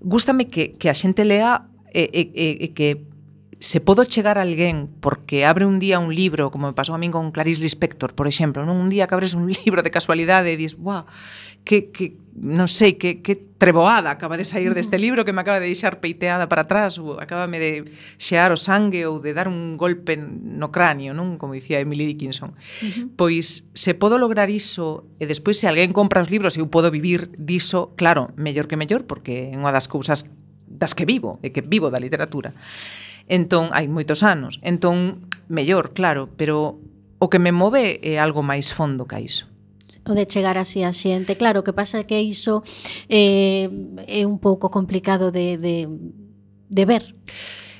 Gústame 0.00 0.48
que, 0.48 0.72
que 0.80 0.88
a 0.88 0.96
xente 0.96 1.28
lea 1.28 1.68
e, 1.92 2.08
e, 2.08 2.24
e 2.64 2.68
que 2.72 3.04
se 3.60 3.78
podo 3.78 4.08
chegar 4.08 4.40
a 4.40 4.42
alguén 4.42 4.88
porque 5.04 5.44
abre 5.44 5.68
un 5.68 5.78
día 5.78 6.00
un 6.00 6.16
libro, 6.16 6.48
como 6.48 6.66
me 6.66 6.72
pasou 6.72 6.96
a 6.96 7.00
min 7.00 7.12
con 7.12 7.28
Clarice 7.28 7.60
Lispector, 7.60 8.16
por 8.16 8.24
exemplo, 8.24 8.64
non 8.64 8.80
un 8.80 8.88
día 8.88 9.04
que 9.04 9.12
abres 9.12 9.36
un 9.36 9.52
libro 9.62 9.84
de 9.84 9.92
casualidade 9.92 10.48
e 10.48 10.56
dis, 10.56 10.80
"Buah, 10.80 11.04
que 11.60 11.92
que 11.92 12.16
non 12.40 12.64
sei 12.64 12.96
que 12.96 13.20
que 13.20 13.36
treboada 13.36 14.08
acaba 14.08 14.40
de 14.40 14.48
sair 14.48 14.72
deste 14.72 14.96
libro 14.96 15.28
que 15.28 15.36
me 15.36 15.44
acaba 15.44 15.60
de 15.60 15.68
deixar 15.68 16.00
peiteada 16.00 16.48
para 16.48 16.64
atrás, 16.64 16.96
ou 16.96 17.20
acabame 17.20 17.60
de 17.60 17.72
xear 18.16 18.48
o 18.48 18.56
sangue 18.56 19.04
ou 19.04 19.20
de 19.20 19.36
dar 19.36 19.44
un 19.44 19.76
golpe 19.76 20.16
no 20.16 20.72
cráneo, 20.72 21.12
non, 21.12 21.36
como 21.36 21.52
dicía 21.52 21.84
Emily 21.84 22.08
Dickinson. 22.08 22.56
Uh 22.56 22.88
-huh. 22.88 23.06
Pois 23.12 23.68
se 23.76 23.92
podo 23.92 24.16
lograr 24.16 24.48
iso 24.48 25.04
e 25.20 25.28
despois 25.28 25.60
se 25.60 25.68
alguén 25.68 25.92
compra 25.92 26.24
os 26.24 26.32
libros 26.32 26.56
e 26.56 26.64
eu 26.64 26.72
podo 26.72 26.88
vivir 26.88 27.28
diso, 27.36 27.92
claro, 27.92 28.32
mellor 28.40 28.64
que 28.64 28.80
mellor 28.80 29.04
porque 29.04 29.52
é 29.52 29.56
unha 29.60 29.68
das 29.68 29.84
cousas 29.84 30.24
das 30.64 30.96
que 30.96 31.04
vivo, 31.04 31.36
e 31.44 31.52
que 31.52 31.60
vivo 31.60 31.92
da 31.92 32.00
literatura. 32.00 32.56
Entón, 33.30 33.70
hai 33.70 33.86
moitos 33.86 34.26
anos. 34.26 34.58
Entón, 34.66 35.30
mellor, 35.46 35.94
claro, 35.94 36.26
pero 36.34 36.82
o 37.22 37.30
que 37.30 37.38
me 37.38 37.54
move 37.54 38.02
é 38.02 38.18
algo 38.18 38.42
máis 38.42 38.74
fondo 38.74 39.06
que 39.06 39.22
iso 39.22 39.46
o 40.10 40.14
de 40.16 40.26
chegar 40.26 40.58
así 40.58 40.82
a 40.82 40.90
xente. 40.90 41.36
Claro, 41.36 41.60
o 41.60 41.64
que 41.64 41.76
pasa 41.76 42.02
é 42.02 42.04
que 42.08 42.18
iso 42.18 42.64
eh, 43.06 43.68
é 44.08 44.26
un 44.26 44.40
pouco 44.40 44.72
complicado 44.72 45.30
de, 45.30 45.60
de, 45.60 45.86
de 46.66 46.84
ver. 46.88 47.14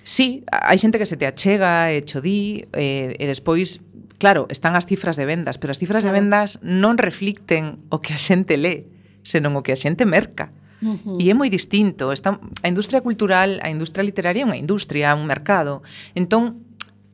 Sí, 0.05 0.45
hai 0.53 0.79
xente 0.79 1.01
que 1.01 1.09
se 1.09 1.17
te 1.17 1.27
achega 1.27 1.91
e 1.91 2.05
chodí 2.07 2.69
eh, 2.73 3.17
e 3.19 3.25
despois 3.27 3.83
Claro, 4.21 4.45
están 4.53 4.77
as 4.77 4.85
cifras 4.85 5.17
de 5.17 5.25
vendas, 5.25 5.57
pero 5.57 5.73
as 5.73 5.81
cifras 5.81 6.05
claro. 6.05 6.13
de 6.13 6.21
vendas 6.21 6.61
non 6.61 7.01
reflicten 7.01 7.81
o 7.89 8.05
que 8.05 8.13
a 8.13 8.21
xente 8.21 8.61
lé, 8.61 8.85
senón 9.25 9.57
o 9.57 9.65
que 9.65 9.73
a 9.73 9.81
xente 9.81 10.05
merca. 10.05 10.53
Uh 10.81 10.97
-huh. 10.97 11.17
E 11.21 11.29
é 11.31 11.35
moi 11.35 11.53
distinto. 11.53 12.13
Está, 12.13 12.41
a 12.41 12.69
industria 12.69 13.01
cultural, 13.05 13.61
a 13.61 13.69
industria 13.69 14.05
literaria 14.05 14.43
é 14.43 14.49
unha 14.49 14.59
industria, 14.59 15.15
un 15.15 15.29
mercado. 15.29 15.85
Entón, 16.17 16.65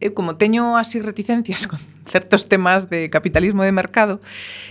eu 0.01 0.11
eh, 0.11 0.15
como 0.15 0.37
teño 0.37 0.77
así 0.77 1.01
reticencias 1.01 1.67
con 1.67 1.81
certos 2.13 2.47
temas 2.47 2.91
de 2.91 3.09
capitalismo 3.11 3.65
de 3.65 3.73
mercado, 3.73 4.21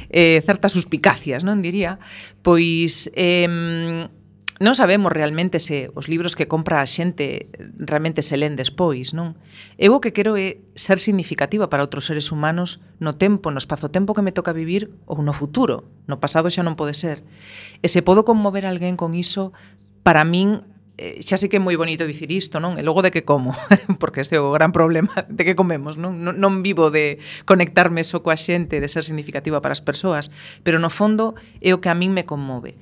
eh, 0.09 0.41
certas 0.45 0.71
suspicacias, 0.71 1.43
non 1.43 1.61
diría, 1.65 1.97
pois 2.45 3.09
eh, 3.17 4.07
non 4.55 4.71
sabemos 4.71 5.11
realmente 5.11 5.59
se 5.59 5.91
os 5.99 6.07
libros 6.07 6.31
que 6.31 6.47
compra 6.47 6.79
a 6.79 6.87
xente 6.87 7.51
realmente 7.75 8.23
se 8.23 8.39
len 8.39 8.55
despois, 8.55 9.11
non? 9.11 9.35
Eu 9.75 9.91
o 9.91 9.99
que 9.99 10.15
quero 10.15 10.39
é 10.39 10.63
ser 10.79 11.03
significativa 11.03 11.67
para 11.67 11.83
outros 11.83 12.07
seres 12.07 12.31
humanos 12.31 12.79
no 13.03 13.19
tempo, 13.19 13.51
no 13.51 13.59
espazo-tempo 13.59 14.15
que 14.15 14.23
me 14.23 14.31
toca 14.31 14.55
vivir 14.55 14.95
ou 15.03 15.19
no 15.19 15.35
futuro. 15.35 15.83
No 16.07 16.23
pasado 16.23 16.47
xa 16.47 16.63
non 16.63 16.79
pode 16.79 16.95
ser. 16.95 17.27
E 17.83 17.91
se 17.91 17.99
podo 17.99 18.23
conmover 18.23 18.63
alguén 18.63 18.95
con 18.95 19.11
iso, 19.11 19.51
para 20.07 20.23
min 20.23 20.63
eh, 20.95 21.19
xa 21.19 21.35
sei 21.35 21.51
que 21.51 21.59
é 21.59 21.63
moi 21.63 21.75
bonito 21.75 22.07
dicir 22.07 22.31
isto, 22.31 22.63
non? 22.63 22.79
E 22.79 22.83
logo 22.87 23.03
de 23.03 23.11
que 23.11 23.27
como, 23.27 23.51
porque 24.01 24.23
este 24.23 24.39
é 24.39 24.41
o 24.41 24.55
gran 24.55 24.71
problema 24.71 25.27
de 25.27 25.43
que 25.43 25.59
comemos, 25.59 25.99
non? 25.99 26.23
Non, 26.23 26.39
non 26.39 26.63
vivo 26.63 26.87
de 26.95 27.19
conectarme 27.43 28.07
só 28.07 28.23
coa 28.23 28.39
xente, 28.39 28.79
de 28.79 28.87
ser 28.87 29.03
significativa 29.03 29.59
para 29.59 29.75
as 29.75 29.83
persoas, 29.83 30.31
pero 30.63 30.79
no 30.79 30.87
fondo 30.87 31.35
é 31.59 31.75
o 31.75 31.83
que 31.83 31.91
a 31.91 31.97
min 31.97 32.15
me 32.15 32.23
conmove 32.23 32.79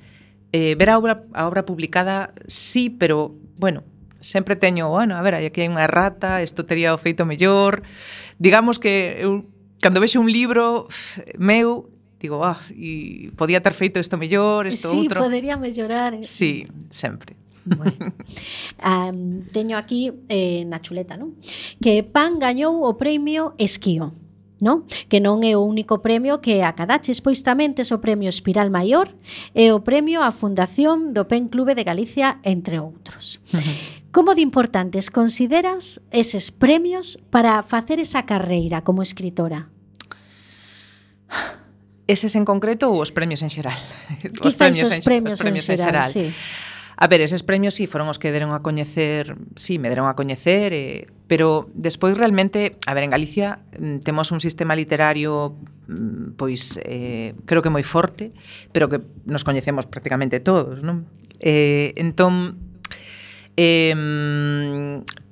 eh, 0.54 0.76
ver 0.78 0.90
a 0.90 0.98
obra, 0.98 1.26
a 1.34 1.48
obra 1.50 1.66
publicada 1.66 2.32
sí, 2.46 2.88
pero, 2.88 3.34
bueno, 3.58 3.82
sempre 4.20 4.54
teño, 4.54 4.88
bueno, 4.88 5.16
a 5.16 5.22
ver, 5.22 5.34
aquí 5.34 5.66
hai 5.66 5.68
unha 5.68 5.82
errata, 5.82 6.46
isto 6.46 6.62
tería 6.62 6.94
o 6.94 6.98
feito 6.98 7.26
mellor. 7.26 7.82
Digamos 8.38 8.78
que 8.78 9.18
eu, 9.18 9.50
cando 9.82 9.98
vexo 9.98 10.22
un 10.22 10.30
libro 10.30 10.86
meu, 11.42 11.90
digo, 12.22 12.46
ah, 12.46 12.62
e 12.70 13.34
podía 13.34 13.58
ter 13.66 13.74
feito 13.74 13.98
isto 13.98 14.14
mellor, 14.14 14.70
isto 14.70 14.94
sí, 14.94 15.10
outro. 15.10 15.18
Sí, 15.18 15.26
podería 15.26 15.58
mellorar. 15.58 16.14
Eh? 16.14 16.22
Sí, 16.22 16.70
sempre. 16.94 17.34
Bueno. 17.66 18.14
um, 18.86 19.42
teño 19.50 19.74
aquí 19.74 20.14
eh, 20.30 20.62
na 20.70 20.78
chuleta, 20.78 21.18
non? 21.18 21.34
Que 21.82 22.06
Pan 22.06 22.38
gañou 22.38 22.86
o 22.86 22.94
premio 22.94 23.58
Esquío 23.58 24.14
non? 24.64 24.88
Que 25.12 25.20
non 25.20 25.44
é 25.44 25.52
o 25.52 25.62
único 25.62 26.00
premio 26.00 26.40
que 26.40 26.64
acadaches, 26.64 27.20
pois 27.20 27.44
tamén 27.44 27.76
tes 27.76 27.92
o 27.92 28.00
premio 28.00 28.32
Espiral 28.32 28.72
Maior 28.72 29.12
e 29.52 29.68
o 29.76 29.84
premio 29.84 30.24
á 30.24 30.32
Fundación 30.32 31.12
do 31.12 31.28
Pen 31.28 31.52
Clube 31.52 31.76
de 31.76 31.84
Galicia, 31.84 32.40
entre 32.40 32.80
outros. 32.80 33.44
Uh 33.52 33.60
-huh. 33.60 33.76
Como 34.14 34.32
de 34.32 34.46
importantes 34.46 35.10
consideras 35.10 36.00
eses 36.14 36.54
premios 36.54 37.18
para 37.28 37.60
facer 37.66 37.98
esa 37.98 38.24
carreira 38.24 38.80
como 38.86 39.02
escritora? 39.02 39.68
Eses 42.06 42.36
en 42.36 42.44
concreto 42.44 42.92
ou 42.92 43.00
os 43.00 43.10
premios 43.10 43.42
en 43.42 43.50
xeral? 43.50 43.74
Os 44.44 44.54
premios, 44.54 44.86
os 44.92 45.00
premios, 45.02 45.32
en, 45.32 45.36
os 45.36 45.40
premios 45.40 45.66
en 45.66 45.76
xeral, 45.76 46.08
en 46.08 46.12
xeral. 46.12 46.30
Sí. 46.30 46.30
A 46.96 47.06
ver, 47.08 47.20
eses 47.20 47.42
premios 47.42 47.74
si 47.74 47.84
sí, 47.84 47.90
foron 47.90 48.06
os 48.06 48.22
que 48.22 48.30
deron 48.30 48.54
a 48.54 48.62
coñecer, 48.62 49.34
si 49.56 49.74
sí, 49.74 49.78
me 49.82 49.90
deron 49.90 50.06
a 50.06 50.14
coñecer 50.14 50.70
e 50.70 51.10
eh, 51.10 51.13
Pero 51.26 51.70
despois 51.72 52.18
realmente, 52.18 52.76
a 52.86 52.92
ver, 52.92 53.04
en 53.04 53.10
Galicia 53.10 53.60
mm, 53.78 54.04
temos 54.04 54.32
un 54.32 54.40
sistema 54.40 54.76
literario 54.76 55.56
mm, 55.88 56.36
pois 56.36 56.80
eh, 56.84 57.34
creo 57.48 57.62
que 57.62 57.72
moi 57.72 57.84
forte, 57.84 58.32
pero 58.72 58.88
que 58.92 59.00
nos 59.24 59.44
coñecemos 59.44 59.88
prácticamente 59.88 60.40
todos, 60.40 60.84
non? 60.84 61.08
Eh, 61.40 61.96
entón 61.96 62.60
eh, 63.56 63.92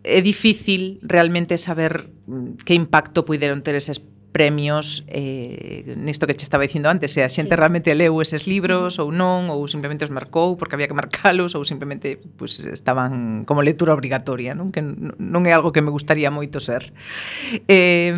é 0.03 0.21
difícil 0.21 0.99
realmente 1.03 1.59
saber 1.59 2.11
mm, 2.27 2.65
que 2.65 2.75
impacto 2.75 3.25
puideron 3.25 3.63
ter 3.63 3.77
eses 3.77 4.03
premios 4.33 5.05
eh, 5.09 5.95
nisto 5.97 6.27
que 6.27 6.35
che 6.35 6.45
estaba 6.45 6.65
dicindo 6.65 6.89
antes, 6.89 7.13
se 7.13 7.23
a 7.23 7.29
xente 7.29 7.55
sí. 7.55 7.59
realmente 7.61 7.95
leu 7.95 8.19
eses 8.25 8.49
libros 8.49 8.99
ou 8.99 9.13
non, 9.13 9.53
ou 9.53 9.69
simplemente 9.69 10.09
os 10.09 10.11
marcou 10.11 10.57
porque 10.57 10.75
había 10.75 10.89
que 10.89 10.97
marcalos, 10.97 11.53
ou 11.53 11.63
simplemente 11.69 12.19
pues, 12.41 12.65
estaban 12.65 13.45
como 13.45 13.61
lectura 13.61 13.93
obrigatoria, 13.93 14.57
non? 14.57 14.73
que 14.73 14.81
non 14.83 15.45
é 15.45 15.53
algo 15.53 15.71
que 15.71 15.85
me 15.85 15.93
gustaría 15.93 16.33
moito 16.33 16.59
ser. 16.59 16.91
Eh, 17.69 18.11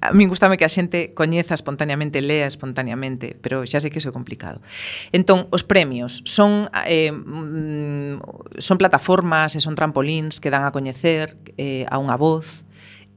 a 0.00 0.10
min 0.16 0.32
gustame 0.32 0.56
que 0.56 0.64
a 0.64 0.72
xente 0.72 1.12
coñeza 1.12 1.52
espontaneamente, 1.52 2.24
lea 2.24 2.48
espontaneamente, 2.48 3.36
pero 3.38 3.62
xa 3.68 3.78
sei 3.78 3.92
que 3.92 4.00
iso 4.00 4.10
é 4.10 4.16
complicado. 4.16 4.64
Entón, 5.12 5.46
os 5.52 5.62
premios 5.62 6.24
son 6.24 6.72
eh, 6.88 7.12
mm, 7.12 8.56
son 8.56 8.76
plataformas 8.80 9.52
e 9.54 9.60
son 9.60 9.76
trampolins 9.76 10.40
que 10.40 10.48
dan 10.48 10.64
a 10.64 10.72
coñecer 10.72 11.36
eh, 11.60 11.84
a 11.92 12.00
unha 12.00 12.16
voz, 12.16 12.64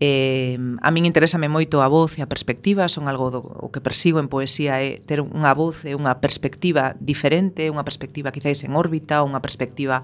Eh, 0.03 0.59
a 0.83 0.91
min 0.91 1.07
interésame 1.07 1.47
moito 1.47 1.79
a 1.79 1.87
voz 1.87 2.19
e 2.19 2.21
a 2.21 2.27
perspectiva, 2.27 2.91
son 2.91 3.07
algo 3.07 3.31
do, 3.31 3.39
o 3.39 3.71
que 3.71 3.79
persigo 3.79 4.19
en 4.19 4.27
poesía 4.27 4.83
é 4.83 4.99
ter 4.99 5.23
unha 5.23 5.55
voz 5.55 5.87
e 5.87 5.95
unha 5.95 6.19
perspectiva 6.19 6.91
diferente, 6.99 7.71
unha 7.71 7.87
perspectiva 7.87 8.35
quizáis 8.35 8.67
en 8.67 8.75
órbita, 8.75 9.23
unha 9.23 9.39
perspectiva 9.39 10.03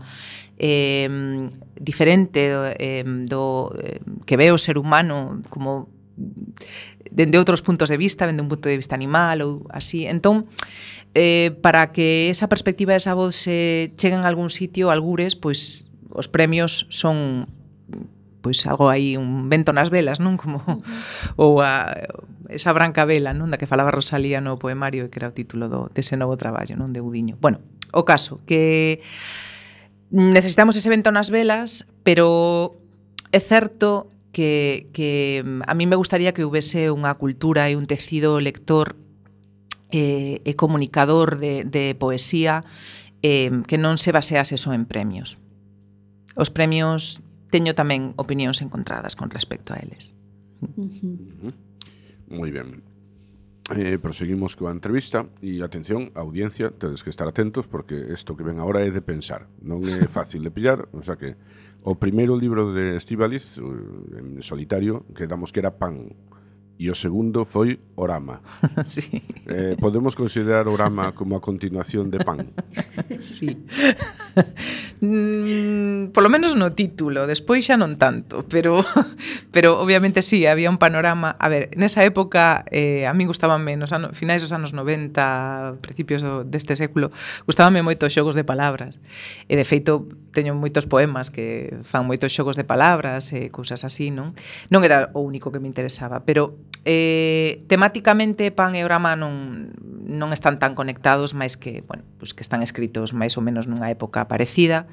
eh, 0.56 1.52
diferente 1.76 2.48
eh, 2.80 3.04
do 3.28 3.76
eh, 3.76 4.00
que 4.24 4.40
ve 4.40 4.56
o 4.56 4.62
ser 4.62 4.80
humano 4.80 5.44
como 5.52 5.92
dende 7.12 7.36
outros 7.36 7.60
puntos 7.60 7.92
de 7.92 8.00
vista, 8.00 8.24
dende 8.24 8.40
un 8.40 8.48
punto 8.48 8.72
de 8.72 8.80
vista 8.80 8.96
animal 8.96 9.44
ou 9.44 9.68
así. 9.68 10.08
Entón, 10.08 10.48
eh, 11.12 11.52
para 11.60 11.92
que 11.92 12.32
esa 12.32 12.48
perspectiva 12.48 12.96
e 12.96 13.04
esa 13.04 13.20
voz 13.20 13.36
se 13.36 13.92
cheguen 14.00 14.24
a 14.24 14.32
algún 14.32 14.48
sitio, 14.48 14.96
algures, 14.96 15.36
pois 15.36 15.84
os 16.08 16.32
premios 16.32 16.88
son 16.88 17.52
pois 18.42 18.64
algo 18.68 18.90
aí 18.90 19.18
un 19.18 19.48
vento 19.50 19.72
nas 19.76 19.92
velas, 19.92 20.20
non? 20.20 20.40
Como 20.40 20.64
ou 21.36 21.60
a 21.60 21.94
esa 22.50 22.74
branca 22.74 23.06
vela, 23.06 23.36
non, 23.36 23.52
da 23.52 23.60
que 23.60 23.70
falaba 23.70 23.94
Rosalía 23.94 24.42
no 24.42 24.58
poemario 24.58 25.12
que 25.12 25.20
era 25.22 25.30
o 25.30 25.36
título 25.36 25.70
do 25.70 25.92
dese 25.92 26.16
novo 26.16 26.40
traballo, 26.40 26.80
non, 26.80 26.92
de 26.92 27.04
Udiño. 27.04 27.38
Bueno, 27.38 27.62
o 27.92 28.04
caso 28.08 28.42
que 28.48 29.02
necesitamos 30.10 30.76
ese 30.76 30.90
vento 30.90 31.12
nas 31.12 31.30
velas, 31.30 31.86
pero 32.02 32.74
é 33.32 33.40
certo 33.40 34.10
que, 34.32 34.90
que 34.94 35.44
a 35.68 35.74
mí 35.74 35.86
me 35.86 35.96
gustaría 35.96 36.34
que 36.34 36.44
houvese 36.46 36.90
unha 36.90 37.14
cultura 37.18 37.70
e 37.70 37.78
un 37.78 37.86
tecido 37.86 38.42
lector 38.42 38.98
eh, 39.92 40.42
e 40.46 40.52
comunicador 40.54 41.38
de, 41.38 41.66
de 41.66 41.94
poesía 41.98 42.62
eh, 43.22 43.52
que 43.66 43.78
non 43.78 43.98
se 43.98 44.14
basease 44.14 44.58
só 44.58 44.74
en 44.74 44.86
premios. 44.86 45.38
Os 46.38 46.50
premios 46.54 47.22
teño 47.50 47.74
tamén 47.74 48.14
opinións 48.16 48.62
encontradas 48.62 49.18
con 49.18 49.34
respecto 49.34 49.74
a 49.74 49.82
eles. 49.82 50.14
Uh 50.62 50.70
-huh. 50.70 51.54
Moi 52.30 52.52
ben. 52.54 52.86
Eh, 53.70 54.02
proseguimos 54.02 54.58
coa 54.58 54.74
entrevista 54.74 55.30
e 55.46 55.62
atención, 55.62 56.10
audiencia, 56.18 56.74
tedes 56.74 57.06
que 57.06 57.14
estar 57.14 57.30
atentos 57.30 57.70
porque 57.70 57.94
isto 58.10 58.34
que 58.34 58.42
ven 58.42 58.58
agora 58.58 58.82
é 58.82 58.90
de 58.90 59.06
pensar, 59.06 59.46
non 59.62 59.86
é 59.86 60.10
fácil 60.18 60.42
de 60.42 60.50
pillar, 60.50 60.90
o 60.90 61.06
sea 61.06 61.22
que 61.22 61.38
o 61.86 61.94
primeiro 61.94 62.34
libro 62.34 62.74
de 62.74 62.98
Estivaliz 62.98 63.62
eh, 63.62 64.26
en 64.26 64.42
solitario, 64.42 65.06
que 65.14 65.30
damos 65.30 65.54
que 65.54 65.62
era 65.62 65.78
Pan, 65.78 66.18
e 66.80 66.88
o 66.88 66.96
segundo 66.96 67.44
foi 67.44 67.76
Orama. 68.00 68.40
sí. 68.88 69.20
Eh, 69.52 69.76
podemos 69.76 70.16
considerar 70.16 70.72
Orama 70.72 71.12
como 71.12 71.36
a 71.36 71.44
continuación 71.44 72.08
de 72.08 72.24
Pan? 72.24 72.48
sí. 73.20 73.52
mm, 75.04 76.16
polo 76.16 76.32
menos 76.32 76.56
no 76.56 76.72
título, 76.72 77.28
despois 77.28 77.68
xa 77.68 77.76
non 77.76 78.00
tanto, 78.00 78.48
pero 78.48 78.80
pero 79.54 79.76
obviamente 79.76 80.24
sí, 80.24 80.48
había 80.48 80.72
un 80.72 80.80
panorama, 80.80 81.36
a 81.36 81.52
ver, 81.52 81.76
nesa 81.76 82.08
época 82.08 82.64
eh, 82.72 83.04
a 83.04 83.12
mí 83.12 83.28
gustábanme 83.28 83.76
nos 83.76 83.92
anos, 83.92 84.16
finais 84.16 84.40
dos 84.40 84.56
anos 84.56 84.72
90, 84.72 85.84
principios 85.84 86.24
do, 86.24 86.48
deste 86.48 86.80
século, 86.80 87.12
gustábanme 87.44 87.84
moito 87.84 88.08
os 88.08 88.16
xogos 88.16 88.40
de 88.40 88.48
palabras. 88.48 89.04
E 89.52 89.60
de 89.60 89.68
feito 89.68 90.08
teño 90.32 90.56
moitos 90.56 90.88
poemas 90.88 91.28
que 91.28 91.76
fan 91.84 92.08
moitos 92.08 92.32
xogos 92.32 92.56
de 92.56 92.64
palabras 92.64 93.36
e 93.36 93.52
cousas 93.52 93.84
así, 93.84 94.16
non? 94.16 94.32
Non 94.72 94.80
era 94.88 95.12
o 95.12 95.20
único 95.20 95.52
que 95.52 95.60
me 95.60 95.68
interesaba, 95.68 96.24
pero 96.24 96.56
eh, 96.86 97.60
temáticamente 97.68 98.52
Pan 98.52 98.76
e 98.76 98.86
orama 98.86 99.16
non, 99.16 99.72
non 100.06 100.30
están 100.32 100.60
tan 100.62 100.76
conectados, 100.76 101.36
máis 101.36 101.60
que, 101.60 101.84
bueno, 101.88 102.04
pues 102.20 102.32
que 102.36 102.46
están 102.46 102.64
escritos 102.64 103.12
máis 103.12 103.36
ou 103.36 103.44
menos 103.44 103.68
nunha 103.68 103.92
época 103.92 104.28
parecida 104.28 104.88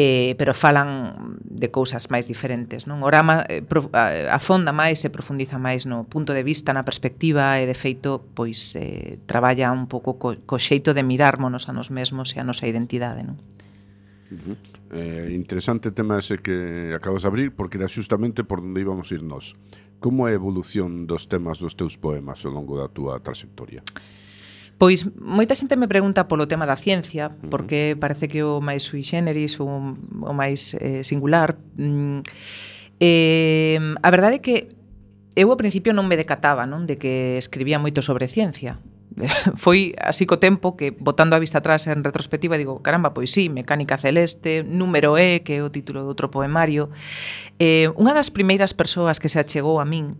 eh, 0.00 0.36
pero 0.38 0.54
falan 0.54 1.40
de 1.42 1.72
cousas 1.74 2.06
máis 2.06 2.30
diferentes. 2.30 2.86
Non? 2.86 3.02
orama 3.02 3.42
eh, 3.50 3.66
prof, 3.66 3.90
a, 3.90 4.30
afonda 4.30 4.70
máis 4.70 5.02
e 5.02 5.10
profundiza 5.10 5.58
máis 5.58 5.90
no 5.90 6.06
punto 6.06 6.30
de 6.30 6.46
vista, 6.46 6.70
na 6.70 6.86
perspectiva 6.86 7.58
e, 7.58 7.66
de 7.66 7.74
feito, 7.74 8.22
pois 8.38 8.78
eh, 8.78 9.18
traballa 9.26 9.74
un 9.74 9.90
pouco 9.90 10.14
co, 10.14 10.38
co 10.38 10.56
xeito 10.62 10.94
de 10.94 11.02
mirármonos 11.02 11.66
a 11.66 11.74
nos 11.74 11.90
mesmos 11.90 12.30
e 12.30 12.38
a 12.38 12.46
nosa 12.46 12.70
identidade. 12.70 13.26
Non? 13.26 13.42
Uh 14.28 14.36
-huh. 14.36 14.56
eh, 14.92 15.32
interesante 15.32 15.90
tema 15.90 16.18
ese 16.18 16.38
que 16.38 16.92
acabas 16.92 17.22
de 17.22 17.28
abrir 17.28 17.48
porque 17.56 17.78
era 17.78 17.88
xustamente 17.88 18.44
por 18.44 18.60
onde 18.60 18.80
íbamos 18.80 19.08
ir 19.12 19.24
nós. 19.24 19.56
Como 19.98 20.28
é 20.28 20.32
a 20.32 20.38
evolución 20.38 21.08
dos 21.08 21.26
temas 21.26 21.58
dos 21.58 21.74
teus 21.74 21.96
poemas 21.96 22.44
ao 22.44 22.52
longo 22.52 22.76
da 22.76 22.92
túa 22.92 23.18
trayectoria? 23.24 23.82
Pois 24.78 25.10
moita 25.18 25.58
xente 25.58 25.74
me 25.74 25.90
pregunta 25.90 26.30
polo 26.30 26.46
tema 26.46 26.62
da 26.62 26.78
ciencia, 26.78 27.34
porque 27.50 27.98
parece 27.98 28.30
que 28.30 28.46
o 28.46 28.62
máis 28.62 28.86
sui 28.86 29.02
generis, 29.02 29.58
o, 29.58 29.66
o 29.66 30.32
máis 30.36 30.78
eh, 30.78 31.02
singular. 31.02 31.58
Mm, 31.74 32.22
eh, 33.02 33.82
a 33.98 34.08
verdade 34.14 34.38
é 34.38 34.44
que 34.44 34.56
eu 35.34 35.50
ao 35.50 35.58
principio 35.58 35.90
non 35.90 36.06
me 36.06 36.14
decataba 36.14 36.62
non 36.62 36.86
de 36.86 36.94
que 36.94 37.34
escribía 37.42 37.82
moito 37.82 38.06
sobre 38.06 38.30
ciencia 38.30 38.78
foi 39.56 39.94
así 39.98 40.26
co 40.26 40.38
tempo 40.38 40.76
que 40.76 40.90
botando 40.92 41.34
a 41.34 41.42
vista 41.42 41.58
atrás 41.58 41.86
en 41.86 42.04
retrospectiva 42.04 42.58
digo, 42.58 42.82
caramba, 42.82 43.14
pois 43.14 43.30
sí, 43.30 43.48
Mecánica 43.48 43.98
Celeste, 43.98 44.62
Número 44.62 45.18
E, 45.18 45.42
que 45.42 45.58
é 45.58 45.62
o 45.62 45.72
título 45.72 46.06
do 46.06 46.10
outro 46.10 46.30
poemario. 46.30 46.90
Eh, 47.58 47.90
unha 47.98 48.14
das 48.14 48.30
primeiras 48.30 48.72
persoas 48.72 49.18
que 49.18 49.30
se 49.30 49.38
achegou 49.42 49.82
a 49.82 49.86
min 49.86 50.16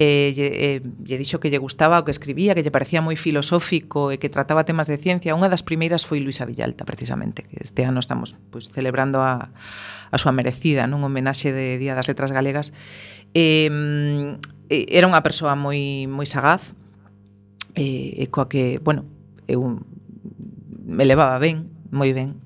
eh, 0.00 0.32
lle, 0.32 0.48
eh, 0.48 0.80
lle 0.80 1.16
dixo 1.20 1.38
que 1.44 1.52
lle 1.52 1.60
gustaba 1.60 2.00
o 2.00 2.04
que 2.08 2.10
escribía, 2.10 2.56
que 2.56 2.64
lle 2.64 2.72
parecía 2.72 3.04
moi 3.04 3.20
filosófico 3.20 4.08
e 4.08 4.16
que 4.16 4.32
trataba 4.32 4.64
temas 4.64 4.88
de 4.88 4.96
ciencia, 4.96 5.36
unha 5.36 5.52
das 5.52 5.60
primeiras 5.60 6.08
foi 6.08 6.24
Luisa 6.24 6.48
Villalta, 6.48 6.88
precisamente, 6.88 7.44
que 7.44 7.60
este 7.60 7.84
ano 7.84 8.00
estamos 8.00 8.40
pois, 8.48 8.72
celebrando 8.72 9.20
a, 9.20 9.52
a 9.52 10.16
súa 10.16 10.32
merecida, 10.32 10.88
nun 10.88 11.04
homenaxe 11.04 11.52
de 11.52 11.76
Día 11.76 11.92
das 11.92 12.08
Letras 12.08 12.32
Galegas. 12.32 12.72
Eh, 13.36 13.68
mm, 13.68 14.40
era 14.72 15.04
unha 15.04 15.20
persoa 15.20 15.52
moi 15.52 16.08
moi 16.08 16.24
sagaz, 16.24 16.72
e, 17.74 18.14
e 18.18 18.24
coa 18.28 18.48
que, 18.48 18.78
bueno, 18.82 19.04
eu 19.46 19.80
me 20.86 21.04
levaba 21.04 21.38
ben, 21.38 21.70
moi 21.90 22.10
ben. 22.14 22.38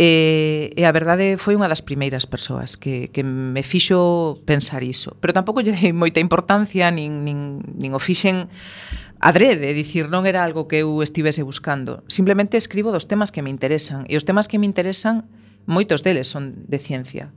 E, 0.00 0.72
e 0.74 0.82
a 0.82 0.90
verdade 0.90 1.38
foi 1.38 1.54
unha 1.54 1.70
das 1.70 1.84
primeiras 1.84 2.26
persoas 2.26 2.74
que, 2.74 3.12
que 3.14 3.22
me 3.22 3.62
fixo 3.62 4.40
pensar 4.48 4.82
iso. 4.82 5.14
Pero 5.22 5.36
tampouco 5.36 5.62
lle 5.62 5.76
dei 5.76 5.94
moita 5.94 6.18
importancia, 6.18 6.90
nin, 6.90 7.22
nin, 7.22 7.62
nin 7.62 7.90
o 7.94 8.00
fixen 8.02 8.50
adrede, 9.22 9.70
dicir, 9.76 10.10
non 10.10 10.26
era 10.26 10.42
algo 10.42 10.66
que 10.66 10.82
eu 10.82 10.98
estivese 11.06 11.46
buscando. 11.46 12.02
Simplemente 12.10 12.58
escribo 12.58 12.90
dos 12.90 13.06
temas 13.06 13.30
que 13.30 13.44
me 13.46 13.54
interesan, 13.54 14.02
e 14.10 14.18
os 14.18 14.26
temas 14.26 14.50
que 14.50 14.58
me 14.58 14.66
interesan, 14.66 15.30
moitos 15.70 16.02
deles 16.02 16.26
son 16.26 16.66
de 16.66 16.78
ciencia. 16.82 17.30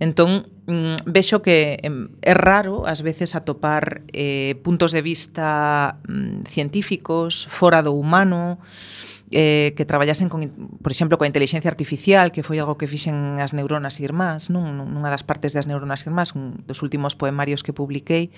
Entón, 0.00 0.48
mm, 0.64 1.04
vexo 1.04 1.44
que 1.44 1.76
é 1.76 2.32
raro 2.32 2.88
ás 2.88 3.04
veces 3.04 3.36
atopar 3.36 4.00
eh, 4.16 4.56
puntos 4.64 4.96
de 4.96 5.04
vista 5.04 6.00
mm, 6.08 6.48
científicos, 6.48 7.44
fora 7.52 7.84
do 7.84 7.92
humano, 7.92 8.56
eh, 9.30 9.74
que 9.76 9.84
traballasen, 9.84 10.28
con, 10.28 10.42
por 10.82 10.90
exemplo, 10.90 11.14
coa 11.14 11.30
inteligencia 11.30 11.70
artificial, 11.70 12.34
que 12.34 12.42
foi 12.42 12.58
algo 12.58 12.74
que 12.74 12.90
fixen 12.90 13.38
as 13.38 13.54
neuronas 13.54 14.02
irmás, 14.02 14.50
non? 14.50 14.74
nunha 14.74 15.06
das 15.06 15.22
partes 15.22 15.54
das 15.54 15.70
neuronas 15.70 16.02
irmás, 16.02 16.34
un 16.34 16.66
dos 16.66 16.82
últimos 16.82 17.14
poemarios 17.14 17.62
que 17.62 17.70
publiquei, 17.70 18.34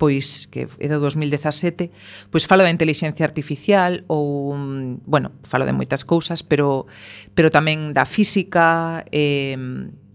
pois 0.00 0.48
que 0.48 0.64
é 0.80 0.88
do 0.88 0.96
2017, 0.96 1.92
pois 2.32 2.48
falo 2.48 2.64
da 2.64 2.72
inteligencia 2.72 3.28
artificial 3.28 4.08
ou, 4.08 4.56
mm, 4.56 5.04
bueno, 5.04 5.36
falo 5.44 5.68
de 5.68 5.76
moitas 5.76 6.08
cousas, 6.08 6.40
pero, 6.40 6.88
pero 7.36 7.52
tamén 7.52 7.92
da 7.92 8.08
física, 8.08 9.04
eh, 9.12 9.60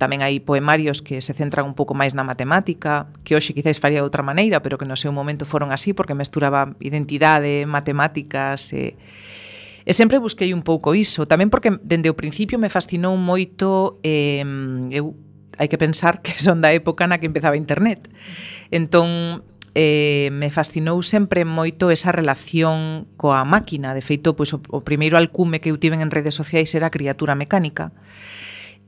tamén 0.01 0.26
hai 0.26 0.41
poemarios 0.41 1.05
que 1.05 1.22
se 1.22 1.38
centran 1.38 1.70
un 1.70 1.78
pouco 1.78 1.93
máis 1.93 2.18
na 2.18 2.26
matemática, 2.26 3.14
que 3.22 3.38
hoxe 3.38 3.53
quizáis 3.53 3.78
faría 3.78 4.01
de 4.01 4.07
outra 4.10 4.26
maneira, 4.26 4.66
pero 4.66 4.82
que 4.82 4.89
no 4.89 4.97
seu 4.97 5.14
momento 5.14 5.45
foron 5.45 5.70
así, 5.70 5.93
porque 5.93 6.18
mesturaba 6.18 6.74
identidade, 6.82 7.70
matemáticas 7.70 8.74
e... 8.74 8.97
Eh, 8.97 9.47
E 9.90 9.94
sempre 9.98 10.22
busquei 10.22 10.54
un 10.54 10.62
pouco 10.62 10.94
iso, 10.94 11.26
tamén 11.26 11.50
porque 11.50 11.74
dende 11.82 12.14
o 12.14 12.16
principio 12.16 12.62
me 12.62 12.70
fascinou 12.70 13.18
moito 13.18 13.98
eh, 14.06 14.46
eu 14.94 15.18
hai 15.58 15.66
que 15.66 15.82
pensar 15.82 16.22
que 16.22 16.38
son 16.38 16.62
da 16.62 16.70
época 16.78 17.10
na 17.10 17.18
que 17.18 17.26
empezaba 17.26 17.58
internet. 17.58 18.06
Entón, 18.70 19.42
eh, 19.74 20.30
me 20.30 20.54
fascinou 20.54 21.02
sempre 21.02 21.42
moito 21.42 21.90
esa 21.90 22.14
relación 22.14 23.10
coa 23.18 23.42
máquina. 23.50 23.98
De 23.98 24.06
feito, 24.06 24.38
pois, 24.38 24.54
o, 24.54 24.62
o 24.70 24.86
primeiro 24.86 25.18
alcume 25.18 25.58
que 25.58 25.74
eu 25.74 25.82
tiven 25.82 26.06
en 26.06 26.14
redes 26.14 26.38
sociais 26.38 26.70
era 26.78 26.88
a 26.88 26.94
criatura 26.94 27.34
mecánica, 27.34 27.90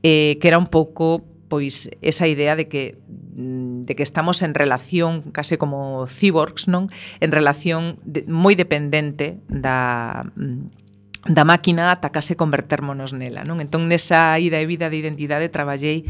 eh, 0.06 0.38
que 0.38 0.46
era 0.46 0.62
un 0.62 0.70
pouco 0.70 1.26
pois 1.50 1.90
esa 2.00 2.30
idea 2.30 2.54
de 2.54 2.70
que 2.70 2.96
mm, 3.36 3.82
de 3.84 3.92
que 3.98 4.06
estamos 4.06 4.40
en 4.40 4.54
relación 4.54 5.34
case 5.34 5.58
como 5.58 6.06
cyborgs, 6.06 6.70
non? 6.70 6.88
En 7.18 7.34
relación 7.34 7.98
de, 8.06 8.22
moi 8.30 8.54
dependente 8.54 9.42
da 9.50 10.30
mm, 10.38 10.81
da 11.26 11.46
máquina 11.46 11.94
ata 11.94 12.10
case 12.10 12.34
convertérmonos 12.34 13.14
nela. 13.14 13.46
Non? 13.46 13.62
Entón, 13.62 13.86
nesa 13.86 14.34
ida 14.42 14.58
e 14.58 14.66
vida 14.66 14.90
de 14.90 14.98
identidade 14.98 15.46
traballei 15.52 16.06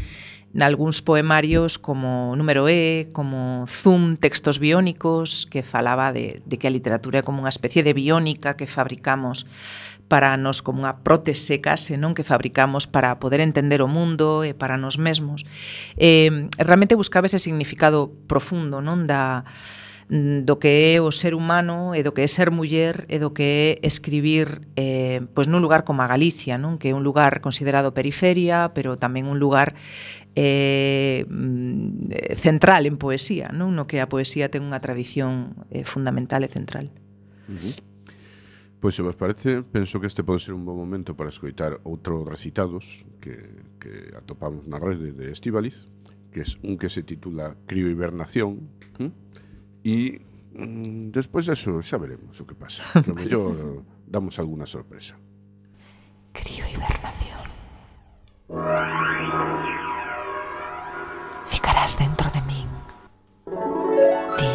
nalgúns 0.53 1.01
poemarios 1.01 1.81
como 1.81 2.37
Número 2.37 2.69
E, 2.69 3.09
como 3.09 3.65
Zoom, 3.65 4.15
textos 4.17 4.61
biónicos, 4.61 5.49
que 5.49 5.65
falaba 5.65 6.13
de, 6.13 6.45
de 6.45 6.55
que 6.61 6.69
a 6.69 6.73
literatura 6.73 7.21
é 7.21 7.25
como 7.25 7.41
unha 7.41 7.49
especie 7.49 7.81
de 7.81 7.97
biónica 7.97 8.53
que 8.53 8.69
fabricamos 8.69 9.49
para 10.05 10.37
nos 10.37 10.61
como 10.61 10.85
unha 10.85 11.01
prótese 11.01 11.57
case 11.57 11.97
non 11.97 12.13
que 12.13 12.21
fabricamos 12.21 12.85
para 12.85 13.17
poder 13.17 13.41
entender 13.41 13.81
o 13.81 13.89
mundo 13.89 14.45
e 14.45 14.53
para 14.53 14.77
nos 14.77 15.01
mesmos. 15.01 15.41
Eh, 15.97 16.49
realmente 16.61 16.93
buscaba 16.93 17.25
ese 17.25 17.41
significado 17.41 18.13
profundo 18.29 18.77
non 18.77 19.09
da, 19.09 19.49
Mm, 20.13 20.45
do 20.45 20.59
que 20.59 20.93
é 20.93 21.01
o 21.01 21.09
ser 21.09 21.33
humano 21.33 21.97
e 21.97 22.05
do 22.05 22.13
que 22.13 22.21
é 22.21 22.29
ser 22.29 22.53
muller 22.53 23.09
e 23.09 23.17
do 23.17 23.33
que 23.33 23.81
é 23.81 23.87
escribir 23.87 24.61
eh, 24.77 25.25
pois 25.33 25.49
nun 25.49 25.57
lugar 25.57 25.89
como 25.89 26.05
a 26.05 26.07
Galicia, 26.07 26.61
non? 26.61 26.77
que 26.77 26.93
é 26.93 26.93
un 26.93 27.01
lugar 27.01 27.41
considerado 27.41 27.97
periferia, 27.97 28.77
pero 28.77 29.01
tamén 29.01 29.25
un 29.25 29.41
lugar 29.41 29.73
eh, 30.37 31.25
mm, 31.25 32.37
central 32.37 32.85
en 32.85 33.01
poesía, 33.01 33.49
non? 33.49 33.73
no 33.73 33.89
que 33.89 34.05
a 34.05 34.07
poesía 34.11 34.53
ten 34.53 34.61
unha 34.61 34.77
tradición 34.77 35.57
eh, 35.73 35.81
fundamental 35.81 36.45
e 36.45 36.49
central. 36.53 36.93
Uh 37.49 37.57
-huh. 37.57 37.73
Pois 38.85 38.93
se 38.93 39.01
vos 39.01 39.17
parece, 39.17 39.65
penso 39.65 39.97
que 39.97 40.05
este 40.05 40.21
pode 40.21 40.45
ser 40.45 40.53
un 40.53 40.61
bom 40.61 40.77
momento 40.77 41.17
para 41.17 41.33
escoitar 41.33 41.81
outros 41.81 42.21
recitados 42.29 43.01
que, 43.17 43.65
que 43.81 44.13
atopamos 44.13 44.69
na 44.69 44.77
rede 44.77 45.09
de 45.09 45.33
Estivaliz, 45.33 45.89
que 46.29 46.45
é 46.45 46.47
un 46.61 46.77
que 46.77 46.93
se 46.93 47.01
titula 47.01 47.57
Criohibernación, 47.65 48.69
¿eh? 49.01 49.09
Hm? 49.09 49.33
E 49.83 50.23
mm, 50.55 51.11
despois 51.11 51.51
eso 51.51 51.83
xa 51.83 51.99
veremos 51.99 52.39
o 52.39 52.47
que 52.47 52.55
pasa. 52.55 52.83
Que 53.03 53.11
mellor 53.11 53.83
damos 54.07 54.39
alguna 54.39 54.65
sorpresa. 54.65 55.19
Crío 56.31 56.63
hibernación. 56.71 57.43
Ficarás 61.47 61.99
dentro 61.99 62.31
de 62.31 62.41
min. 62.47 62.69
Ti. 64.39 64.51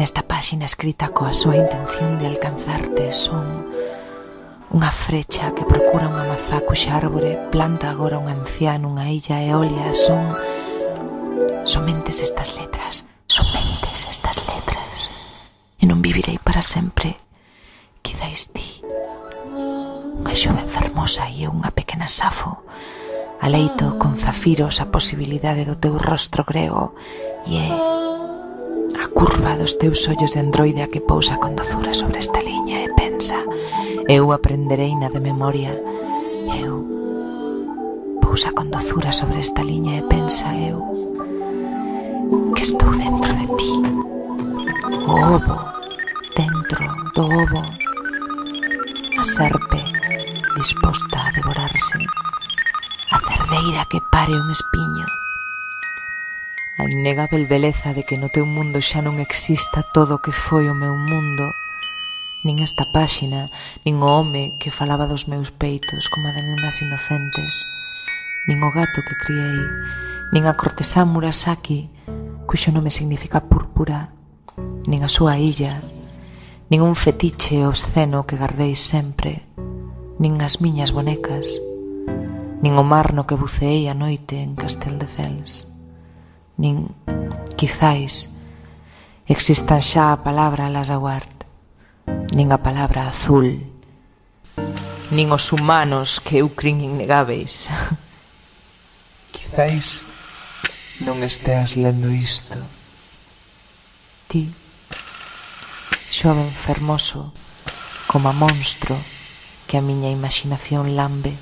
Nesta 0.00 0.24
páxina 0.24 0.64
escrita 0.64 1.12
coa 1.12 1.36
súa 1.36 1.60
intención 1.60 2.16
de 2.16 2.24
alcanzarte 2.24 3.12
son 3.12 3.68
unha 4.72 4.88
frecha 4.88 5.52
que 5.52 5.68
procura 5.68 6.08
unha 6.08 6.24
mazá 6.24 6.62
cuxa 6.62 6.96
árbore 6.96 7.36
planta 7.50 7.90
agora 7.90 8.22
un 8.22 8.30
ancián 8.30 8.86
unha 8.86 9.10
illa 9.10 9.42
eólia 9.42 9.90
son 9.90 10.30
somente 11.66 12.14
estas 12.14 12.54
letras 12.54 13.09
sempre 16.70 17.18
quizáis 17.98 18.46
ti. 18.54 18.78
Unha 20.22 20.34
xove 20.38 20.62
fermosa 20.70 21.26
e 21.26 21.50
unha 21.50 21.74
pequena 21.74 22.06
safo. 22.06 22.62
A 23.42 23.50
leito 23.50 23.98
con 23.98 24.14
zafiros 24.14 24.78
a 24.78 24.86
posibilidade 24.86 25.66
do 25.66 25.74
teu 25.74 25.98
rostro 25.98 26.46
grego 26.46 26.94
e 27.42 27.58
a 28.94 29.06
curva 29.10 29.58
dos 29.58 29.82
teus 29.82 30.06
ollos 30.06 30.38
de 30.38 30.46
androide 30.46 30.86
a 30.86 30.92
que 30.92 31.02
pousa 31.02 31.42
con 31.42 31.58
dozura 31.58 31.90
sobre 31.90 32.22
esta 32.22 32.38
liña 32.38 32.86
e 32.86 32.88
pensa 32.94 33.42
eu 34.06 34.30
aprenderei 34.30 34.94
na 34.94 35.10
de 35.10 35.18
memoria. 35.18 35.74
Eu 36.54 36.86
pousa 38.22 38.54
con 38.54 38.70
dozura 38.70 39.10
sobre 39.10 39.42
esta 39.42 39.66
liña 39.66 39.98
e 39.98 40.06
pensa 40.06 40.46
eu 40.54 40.78
que 42.54 42.62
estou 42.62 42.94
dentro 42.94 43.32
de 43.34 43.46
ti. 43.58 43.72
O 45.10 45.18
ovo 45.34 45.79
do 47.20 47.26
ovo, 47.26 47.62
a 49.18 49.24
serpe 49.24 49.82
disposta 50.56 51.26
a 51.26 51.30
devorarse, 51.32 51.98
a 53.12 53.18
cerdeira 53.28 53.84
que 53.84 54.00
pare 54.00 54.32
un 54.32 54.48
espiño, 54.50 55.04
a 56.78 56.84
innegável 56.88 57.44
beleza 57.46 57.92
de 57.92 58.04
que 58.08 58.16
no 58.16 58.32
teu 58.32 58.48
mundo 58.48 58.80
xa 58.80 59.04
non 59.04 59.20
exista 59.20 59.84
todo 59.84 60.16
o 60.16 60.22
que 60.24 60.32
foi 60.32 60.72
o 60.72 60.78
meu 60.82 60.96
mundo, 60.96 61.44
nin 62.40 62.56
esta 62.64 62.88
páxina, 62.88 63.52
nin 63.84 64.00
o 64.00 64.08
home 64.08 64.56
que 64.56 64.72
falaba 64.72 65.04
dos 65.04 65.28
meus 65.28 65.52
peitos 65.52 66.08
como 66.08 66.24
a 66.24 66.32
de 66.32 66.40
nenas 66.40 66.80
inocentes, 66.80 67.52
nin 68.48 68.64
o 68.64 68.72
gato 68.72 69.04
que 69.04 69.20
criei, 69.20 69.60
nin 70.32 70.48
a 70.48 70.56
cortesá 70.56 71.04
Murasaki, 71.04 71.84
cuxo 72.48 72.72
nome 72.72 72.88
significa 72.88 73.44
púrpura, 73.44 74.08
nin 74.88 75.04
a 75.04 75.12
súa 75.12 75.36
illa, 75.36 75.84
nin 76.70 76.82
un 76.82 76.94
fetiche 76.94 77.66
obsceno 77.66 78.26
que 78.26 78.38
gardei 78.38 78.78
sempre, 78.78 79.42
nin 80.22 80.38
as 80.38 80.62
miñas 80.62 80.94
bonecas, 80.94 81.58
nin 82.62 82.78
o 82.78 82.86
mar 82.86 83.10
no 83.10 83.26
que 83.26 83.34
buceei 83.34 83.90
a 83.90 83.94
noite 83.98 84.38
en 84.38 84.54
Castel 84.54 84.94
de 85.02 85.10
Fels, 85.10 85.66
nin, 86.54 86.94
quizáis, 87.58 88.38
existan 89.26 89.82
xa 89.82 90.14
a 90.14 90.22
palabra 90.22 90.70
Lazaguard, 90.70 91.42
nin 92.38 92.54
a 92.54 92.62
palabra 92.62 93.10
azul, 93.10 93.66
nin 95.10 95.26
os 95.34 95.50
humanos 95.50 96.22
que 96.22 96.38
eu 96.38 96.54
crin 96.54 96.86
innegáveis. 96.86 97.66
Quizáis 99.34 100.06
non 101.02 101.18
esteas 101.26 101.74
lendo 101.74 102.14
isto. 102.14 102.54
Ti 104.30 104.69
xoven 106.10 106.52
fermoso, 106.52 107.32
como 108.10 108.28
a 108.28 108.34
monstro 108.34 108.98
que 109.70 109.78
a 109.78 109.80
miña 109.80 110.10
imaginación 110.10 110.98
lambe. 110.98 111.38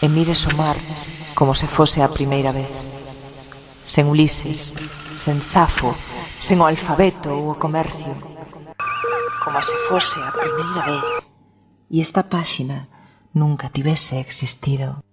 E 0.00 0.08
mires 0.08 0.48
o 0.48 0.52
mar 0.56 0.80
como 1.36 1.54
se 1.54 1.68
fose 1.68 2.00
a 2.00 2.08
primeira 2.08 2.50
vez. 2.50 2.72
Sen 3.84 4.08
Ulises, 4.08 4.72
sen 5.20 5.44
Safo, 5.44 5.92
sen 6.40 6.64
o 6.64 6.66
alfabeto 6.66 7.28
ou 7.36 7.52
o 7.52 7.60
comercio. 7.60 8.16
Como 9.44 9.60
se 9.60 9.76
fose 9.84 10.16
a 10.24 10.32
primeira 10.32 10.82
vez. 10.88 11.06
E 11.92 12.00
esta 12.00 12.24
páxina 12.24 12.88
nunca 13.36 13.68
tivese 13.68 14.16
existido. 14.16 15.04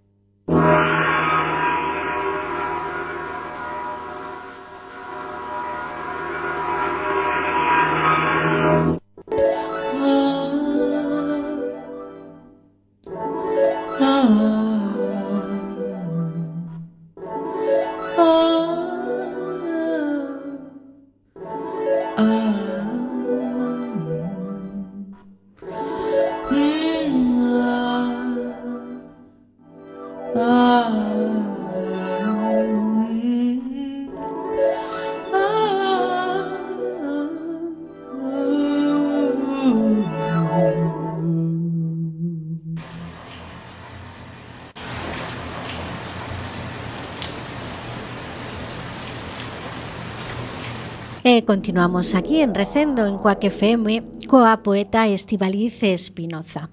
E 51.42 51.44
continuamos 51.44 52.14
aquí 52.14 52.46
en 52.46 52.54
Recendo 52.54 53.10
en 53.10 53.18
Coaque 53.18 53.50
FM 53.50 54.22
coa 54.30 54.62
poeta 54.62 55.10
Estivaliz 55.10 55.82
Espinoza. 55.82 56.70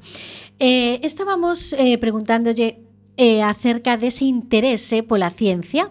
Eh, 0.61 1.01
estábamos 1.01 1.73
eh, 1.73 1.97
preguntándolle 1.97 2.85
eh, 3.17 3.41
acerca 3.41 3.97
dese 3.97 4.29
interese 4.29 5.01
pola 5.01 5.33
ciencia, 5.33 5.89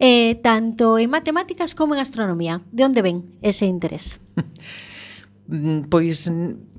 eh, 0.00 0.40
tanto 0.40 0.96
en 0.96 1.12
matemáticas 1.12 1.76
como 1.76 1.92
en 1.92 2.00
astronomía. 2.00 2.64
De 2.72 2.88
onde 2.88 3.04
ven 3.04 3.36
ese 3.44 3.68
interés? 3.68 4.16
Mm, 5.46 5.92
pois 5.92 6.32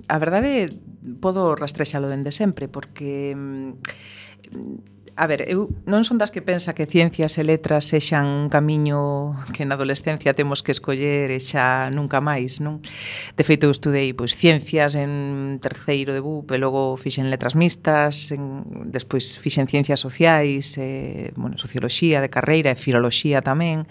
a 0.10 0.18
verdade 0.18 0.74
podo 1.22 1.54
rastrexalo 1.54 2.10
dende 2.10 2.34
sempre 2.34 2.66
porque 2.66 3.38
mm, 3.38 4.97
A 5.20 5.26
ver, 5.26 5.50
eu 5.50 5.74
non 5.90 6.06
son 6.06 6.22
das 6.22 6.30
que 6.30 6.46
pensa 6.46 6.78
que 6.78 6.86
ciencias 6.86 7.42
e 7.42 7.44
letras 7.44 7.90
sexan 7.90 8.30
un 8.30 8.54
camiño 8.54 9.34
que 9.50 9.66
na 9.66 9.74
adolescencia 9.74 10.38
temos 10.38 10.62
que 10.62 10.70
escoller 10.70 11.34
e 11.34 11.42
xa 11.42 11.90
nunca 11.90 12.22
máis, 12.22 12.62
non? 12.62 12.86
De 13.34 13.42
feito, 13.42 13.66
eu 13.66 13.74
estudei 13.74 14.14
pois, 14.14 14.38
ciencias 14.38 14.94
en 14.94 15.58
terceiro 15.58 16.14
de 16.14 16.22
BUP 16.22 16.54
e 16.54 16.62
logo 16.62 17.02
fixen 17.02 17.34
letras 17.34 17.58
mixtas, 17.58 18.30
en, 18.30 18.62
despois 18.94 19.42
fixen 19.42 19.66
ciencias 19.66 19.98
sociais, 19.98 20.78
e, 20.78 21.34
bueno, 21.34 21.58
socioloxía 21.58 22.22
de 22.22 22.30
carreira 22.30 22.70
e 22.70 22.78
filoloxía 22.78 23.42
tamén, 23.42 23.90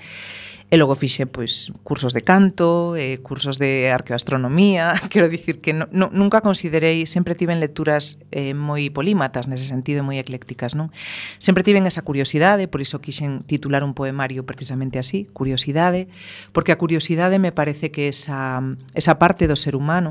E 0.66 0.74
logo 0.74 0.98
fixe 0.98 1.30
pois, 1.30 1.70
cursos 1.86 2.10
de 2.10 2.26
canto, 2.26 2.98
eh, 2.98 3.22
cursos 3.22 3.62
de 3.62 3.86
arqueoastronomía, 3.94 4.98
quero 5.14 5.30
dicir 5.30 5.62
que 5.62 5.70
no, 5.70 5.86
no, 5.94 6.10
nunca 6.10 6.42
considerei, 6.42 7.06
sempre 7.06 7.38
tiven 7.38 7.62
lecturas 7.62 8.18
eh, 8.34 8.50
moi 8.50 8.90
polímatas, 8.90 9.46
nese 9.46 9.70
sentido 9.70 10.02
moi 10.02 10.18
eclécticas, 10.18 10.74
non? 10.74 10.90
Sempre 11.38 11.62
tiven 11.62 11.86
esa 11.86 12.02
curiosidade, 12.02 12.66
por 12.66 12.82
iso 12.82 12.98
quixen 12.98 13.46
titular 13.46 13.86
un 13.86 13.94
poemario 13.94 14.42
precisamente 14.42 14.98
así, 14.98 15.30
curiosidade, 15.30 16.10
porque 16.50 16.74
a 16.74 16.80
curiosidade 16.82 17.38
me 17.38 17.54
parece 17.54 17.94
que 17.94 18.10
esa, 18.10 18.58
esa 18.98 19.22
parte 19.22 19.46
do 19.46 19.54
ser 19.54 19.78
humano 19.78 20.10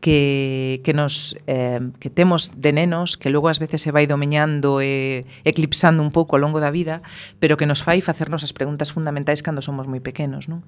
que, 0.00 0.80
que 0.84 0.94
nos 0.94 1.36
eh, 1.46 1.80
que 1.98 2.10
temos 2.10 2.52
de 2.54 2.72
nenos 2.72 3.16
que 3.16 3.28
logo 3.28 3.50
ás 3.50 3.58
veces 3.58 3.82
se 3.82 3.90
vai 3.90 4.06
domeñando 4.06 4.78
e 4.78 5.26
eclipsando 5.42 5.98
un 5.98 6.14
pouco 6.14 6.38
ao 6.38 6.42
longo 6.46 6.62
da 6.62 6.70
vida, 6.70 7.02
pero 7.42 7.58
que 7.58 7.66
nos 7.66 7.82
fai 7.82 7.98
facernos 7.98 8.46
as 8.46 8.54
preguntas 8.54 8.94
fundamentais 8.94 9.42
cando 9.42 9.66
somos 9.66 9.75
somos 9.76 9.92
moi 9.92 10.00
pequenos, 10.00 10.48
non? 10.48 10.64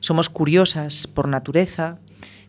Somos 0.00 0.32
curiosas 0.32 1.04
por 1.04 1.28
natureza, 1.28 2.00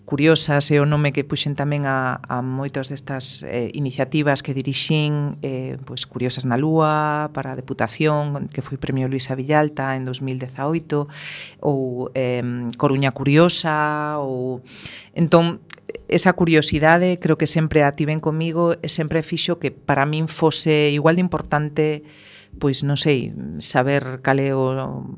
curiosas 0.08 0.72
é 0.72 0.80
o 0.80 0.88
nome 0.88 1.12
que 1.12 1.28
puxen 1.28 1.51
tamén 1.60 1.84
a, 1.84 2.24
a 2.32 2.39
moitas 2.39 2.88
destas 2.88 3.43
eh, 3.43 3.68
iniciativas 3.76 4.39
que 4.39 4.55
dirixín 4.55 5.36
eh, 5.43 5.76
pois, 5.84 6.08
Curiosas 6.08 6.47
na 6.47 6.55
Lúa 6.55 7.28
para 7.36 7.51
a 7.51 7.60
Deputación 7.60 8.47
que 8.47 8.64
foi 8.64 8.80
Premio 8.80 9.12
Luisa 9.12 9.36
Villalta 9.36 9.99
en 9.99 10.08
2018 10.08 11.12
ou 11.60 12.08
eh, 12.16 12.39
Coruña 12.80 13.12
Curiosa 13.12 14.16
ou... 14.24 14.64
entón 15.12 15.60
esa 16.08 16.32
curiosidade 16.39 17.20
creo 17.20 17.36
que 17.36 17.43
sempre 17.43 17.84
a 17.84 17.91
tiven 17.91 18.24
comigo 18.24 18.80
e 18.80 18.88
sempre 18.88 19.28
fixo 19.28 19.60
que 19.60 19.76
para 19.76 20.08
min 20.08 20.32
fose 20.32 20.88
igual 20.95 21.20
de 21.20 21.24
importante 21.28 21.84
eh, 21.99 22.36
pois 22.58 22.84
non 22.84 22.97
sei, 22.97 23.34
saber 23.64 24.22
cal 24.26 24.41
é 24.41 24.51
o, 24.51 24.74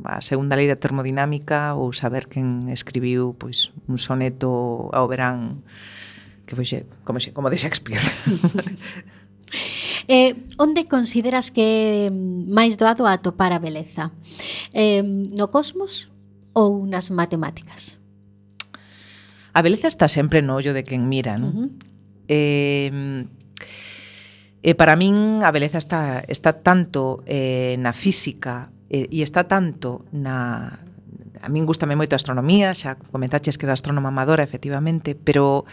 a 0.06 0.20
segunda 0.20 0.56
lei 0.56 0.68
da 0.68 0.80
termodinámica 0.80 1.74
ou 1.74 1.92
saber 1.92 2.28
quen 2.28 2.68
escribiu 2.72 3.36
pois 3.36 3.72
un 3.88 3.98
soneto 3.98 4.92
ao 4.92 5.08
verán 5.08 5.64
que 6.46 6.58
foi 6.58 6.66
xe, 6.66 6.86
como, 7.06 7.22
xe, 7.22 7.30
como 7.32 7.50
de 7.50 7.58
Shakespeare. 7.58 8.04
Eh, 10.10 10.46
onde 10.58 10.90
consideras 10.90 11.54
que 11.54 12.10
máis 12.50 12.82
doado 12.82 13.06
a 13.06 13.14
atopar 13.14 13.54
a 13.54 13.62
beleza? 13.62 14.10
Eh, 14.74 15.06
no 15.06 15.54
cosmos 15.54 16.10
ou 16.54 16.86
nas 16.86 17.14
matemáticas? 17.14 18.02
A 19.54 19.62
beleza 19.62 19.86
está 19.86 20.10
sempre 20.10 20.42
no 20.42 20.58
ollo 20.58 20.74
de 20.74 20.82
quen 20.82 21.06
mira, 21.10 21.38
non? 21.38 21.50
Uh 21.50 21.58
-huh. 21.62 21.70
eh, 22.26 22.90
E 24.62 24.76
para 24.76 25.00
min 25.00 25.40
a 25.40 25.52
beleza 25.56 25.80
está, 25.80 26.20
está 26.28 26.60
tanto 26.60 27.24
eh, 27.24 27.80
na 27.80 27.96
física 27.96 28.68
eh, 28.92 29.08
e 29.08 29.24
está 29.24 29.48
tanto 29.48 30.04
na... 30.12 30.80
A 31.40 31.48
min 31.48 31.64
gustame 31.64 31.96
moito 31.96 32.12
a 32.12 32.20
astronomía, 32.20 32.76
xa 32.76 33.00
comentaches 33.16 33.56
que 33.56 33.64
era 33.64 33.72
astrónoma 33.72 34.12
amadora, 34.12 34.44
efectivamente, 34.44 35.16
pero 35.16 35.64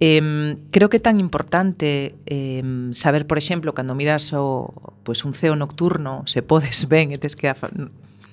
eh, 0.00 0.56
creo 0.72 0.88
que 0.88 0.96
é 0.96 1.04
tan 1.04 1.20
importante 1.20 2.16
eh, 2.24 2.64
saber, 2.96 3.28
por 3.28 3.36
exemplo, 3.36 3.76
cando 3.76 3.92
miras 3.92 4.32
o, 4.32 4.72
pues, 5.04 5.20
un 5.28 5.36
ceo 5.36 5.60
nocturno, 5.60 6.24
se 6.24 6.40
podes 6.40 6.88
ben 6.92 7.12
e 7.12 7.20
tes 7.20 7.36
que 7.36 7.52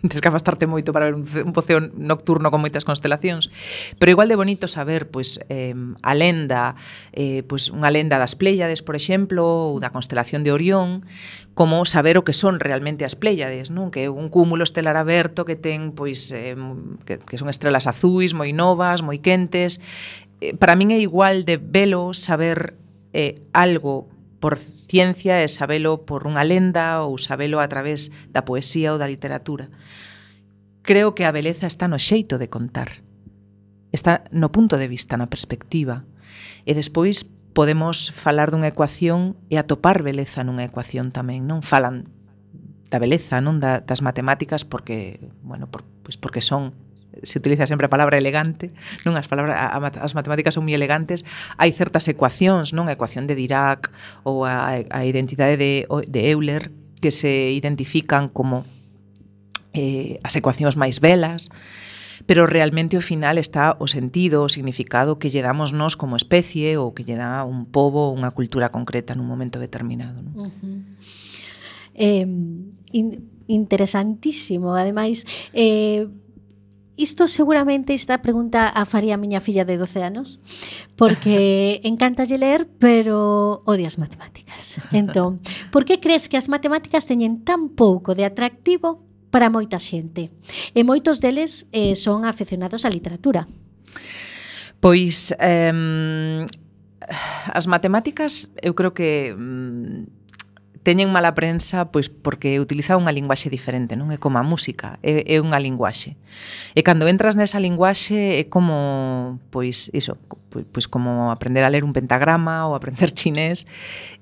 tens 0.10 0.22
que 0.22 0.28
afastarte 0.28 0.68
moito 0.68 0.92
para 0.92 1.12
ver 1.12 1.16
un, 1.16 1.24
un 1.24 1.54
poceo 1.54 1.80
nocturno 1.80 2.52
con 2.52 2.64
moitas 2.64 2.84
constelacións, 2.84 3.52
pero 4.00 4.12
igual 4.12 4.28
de 4.28 4.40
bonito 4.40 4.68
saber 4.68 5.12
pois 5.12 5.40
eh, 5.48 5.76
a 6.04 6.14
lenda, 6.16 6.76
eh, 7.14 7.44
pois 7.48 7.70
unha 7.70 7.92
lenda 7.92 8.18
das 8.18 8.36
Pléiades, 8.36 8.84
por 8.84 8.96
exemplo, 8.96 9.74
ou 9.74 9.80
da 9.80 9.92
constelación 9.92 10.44
de 10.44 10.52
Orión, 10.52 11.04
como 11.58 11.84
saber 11.90 12.22
o 12.22 12.26
que 12.26 12.38
son 12.38 12.62
realmente 12.62 13.04
as 13.04 13.18
Pléiades, 13.18 13.74
non? 13.74 13.90
Que 13.90 14.06
é 14.06 14.10
un 14.14 14.30
cúmulo 14.30 14.62
estelar 14.62 14.94
aberto 14.94 15.44
que 15.44 15.58
ten 15.58 15.92
pois 15.96 16.30
eh, 16.32 16.54
que, 17.06 17.18
que 17.18 17.38
son 17.38 17.50
estrelas 17.50 17.90
azuis, 17.90 18.38
moi 18.38 18.54
novas, 18.54 19.02
moi 19.02 19.18
quentes. 19.18 19.82
Eh, 20.42 20.54
para 20.54 20.78
min 20.78 20.94
é 20.94 21.00
igual 21.02 21.44
de 21.50 21.58
velo 21.58 22.14
saber 22.14 22.78
eh, 23.14 23.42
algo 23.54 24.10
por 24.40 24.58
ciencia 24.58 25.42
e 25.42 25.48
sabelo 25.50 26.06
por 26.06 26.30
unha 26.30 26.46
lenda 26.46 27.02
ou 27.02 27.18
sabelo 27.18 27.58
a 27.58 27.68
través 27.68 28.14
da 28.30 28.46
poesía 28.46 28.94
ou 28.94 29.02
da 29.02 29.10
literatura. 29.10 29.70
Creo 30.86 31.18
que 31.18 31.26
a 31.26 31.34
beleza 31.34 31.68
está 31.68 31.90
no 31.90 31.98
xeito 31.98 32.38
de 32.38 32.48
contar. 32.48 33.04
Está 33.92 34.24
no 34.30 34.54
punto 34.54 34.78
de 34.78 34.88
vista, 34.88 35.18
na 35.18 35.28
perspectiva. 35.28 36.06
E 36.64 36.78
despois 36.78 37.26
podemos 37.58 38.14
falar 38.14 38.54
dunha 38.54 38.70
ecuación 38.70 39.34
e 39.50 39.58
atopar 39.58 40.06
beleza 40.06 40.46
nunha 40.46 40.70
ecuación 40.70 41.10
tamén, 41.10 41.50
non? 41.50 41.66
Falan 41.66 42.06
da 42.88 43.02
beleza, 43.02 43.42
non 43.42 43.58
da, 43.58 43.82
das 43.84 44.06
matemáticas 44.06 44.64
porque, 44.64 45.20
bueno, 45.44 45.68
por, 45.68 45.84
pois 46.06 46.16
porque 46.16 46.40
son 46.40 46.78
se 47.24 47.40
utiliza 47.40 47.68
sempre 47.68 47.88
a 47.88 47.94
palabra 47.94 48.18
elegante, 48.18 48.74
non 49.06 49.16
as 49.16 49.30
palabras 49.30 49.56
as 49.56 50.14
matemáticas 50.14 50.56
son 50.58 50.66
moi 50.66 50.76
elegantes, 50.76 51.24
hai 51.58 51.72
certas 51.72 52.06
ecuacións, 52.12 52.74
non? 52.74 52.90
A 52.90 52.96
ecuación 52.96 53.26
de 53.26 53.36
Dirac 53.38 53.90
ou 54.28 54.46
a, 54.46 54.78
a 54.78 55.00
identidade 55.06 55.56
de, 55.56 55.86
de 55.88 56.22
Euler 56.30 56.70
que 57.02 57.12
se 57.12 57.52
identifican 57.54 58.30
como 58.30 58.66
eh, 59.74 60.20
as 60.26 60.34
ecuacións 60.36 60.76
máis 60.76 60.98
velas, 60.98 61.54
pero 62.26 62.50
realmente 62.50 62.98
ao 62.98 63.06
final 63.06 63.38
está 63.38 63.78
o 63.78 63.86
sentido, 63.86 64.42
o 64.42 64.50
significado 64.50 65.22
que 65.22 65.30
lle 65.30 65.46
damos 65.46 65.72
nós 65.72 65.94
como 65.94 66.18
especie 66.18 66.76
ou 66.76 66.92
que 66.92 67.06
lle 67.06 67.16
dá 67.16 67.46
un 67.46 67.70
pobo 67.70 68.10
ou 68.10 68.18
unha 68.18 68.34
cultura 68.34 68.74
concreta 68.74 69.14
nun 69.14 69.30
momento 69.30 69.62
determinado. 69.62 70.20
Non? 70.26 70.34
Uh 70.36 70.52
-huh. 70.52 70.80
eh, 71.94 72.28
in 72.92 73.08
interesantísimo, 73.48 74.76
ademais... 74.76 75.24
Eh, 75.56 76.10
isto 76.98 77.28
seguramente 77.30 77.94
esta 77.94 78.22
pregunta 78.22 78.68
a 78.68 78.84
faría 78.90 79.16
a 79.16 79.22
miña 79.22 79.40
filla 79.40 79.64
de 79.64 79.78
12 79.78 80.04
anos, 80.04 80.42
porque 80.98 81.80
encantalle 81.88 82.38
ler, 82.38 82.68
pero 82.82 83.62
odia 83.64 83.88
as 83.88 84.02
matemáticas. 84.02 84.82
Entón, 84.92 85.40
por 85.72 85.86
que 85.86 86.02
crees 86.02 86.28
que 86.28 86.36
as 86.36 86.50
matemáticas 86.50 87.06
teñen 87.06 87.46
tan 87.46 87.70
pouco 87.70 88.18
de 88.18 88.26
atractivo 88.26 89.06
para 89.30 89.54
moita 89.54 89.78
xente? 89.78 90.34
E 90.74 90.82
moitos 90.82 91.22
deles 91.22 91.70
eh, 91.70 91.94
son 91.94 92.26
afeccionados 92.26 92.84
á 92.84 92.90
literatura. 92.90 93.46
Pois, 94.82 95.38
eh, 95.38 96.50
as 97.54 97.66
matemáticas, 97.70 98.52
eu 98.60 98.74
creo 98.74 98.92
que 98.92 99.32
mm, 99.38 100.17
teñen 100.88 101.12
mala 101.12 101.36
prensa 101.36 101.92
pois 101.92 102.08
porque 102.08 102.64
utiliza 102.64 102.96
unha 102.96 103.12
linguaxe 103.12 103.52
diferente, 103.52 104.00
non 104.00 104.08
é 104.16 104.16
como 104.16 104.40
a 104.40 104.44
música, 104.48 104.96
é, 105.04 105.28
é 105.28 105.44
unha 105.44 105.60
linguaxe. 105.60 106.16
E 106.72 106.80
cando 106.80 107.12
entras 107.12 107.36
nesa 107.36 107.60
linguaxe 107.60 108.40
é 108.40 108.48
como 108.48 109.36
pois 109.52 109.92
iso, 109.92 110.16
pois, 110.48 110.64
pois 110.72 110.88
como 110.88 111.28
aprender 111.28 111.68
a 111.68 111.70
ler 111.76 111.84
un 111.84 111.92
pentagrama 111.92 112.72
ou 112.72 112.72
aprender 112.72 113.12
chinés, 113.18 113.68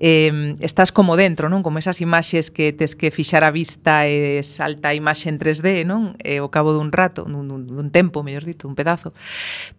eh, 0.02 0.58
estás 0.58 0.90
como 0.90 1.14
dentro, 1.14 1.54
non? 1.54 1.62
Como 1.62 1.78
esas 1.78 2.02
imaxes 2.02 2.50
que 2.50 2.74
tes 2.74 2.98
que 2.98 3.14
fixar 3.14 3.46
a 3.46 3.54
vista 3.54 4.10
e 4.10 4.42
salta 4.42 4.90
a 4.90 4.98
imaxe 4.98 5.30
en 5.30 5.38
3D, 5.38 5.86
non? 5.86 6.18
E 6.26 6.42
ao 6.42 6.50
cabo 6.50 6.74
dun 6.74 6.90
rato, 6.90 7.30
dun, 7.30 7.46
dun 7.46 7.90
tempo, 7.94 8.26
mellor 8.26 8.42
dito, 8.42 8.66
un 8.66 8.74
pedazo. 8.74 9.14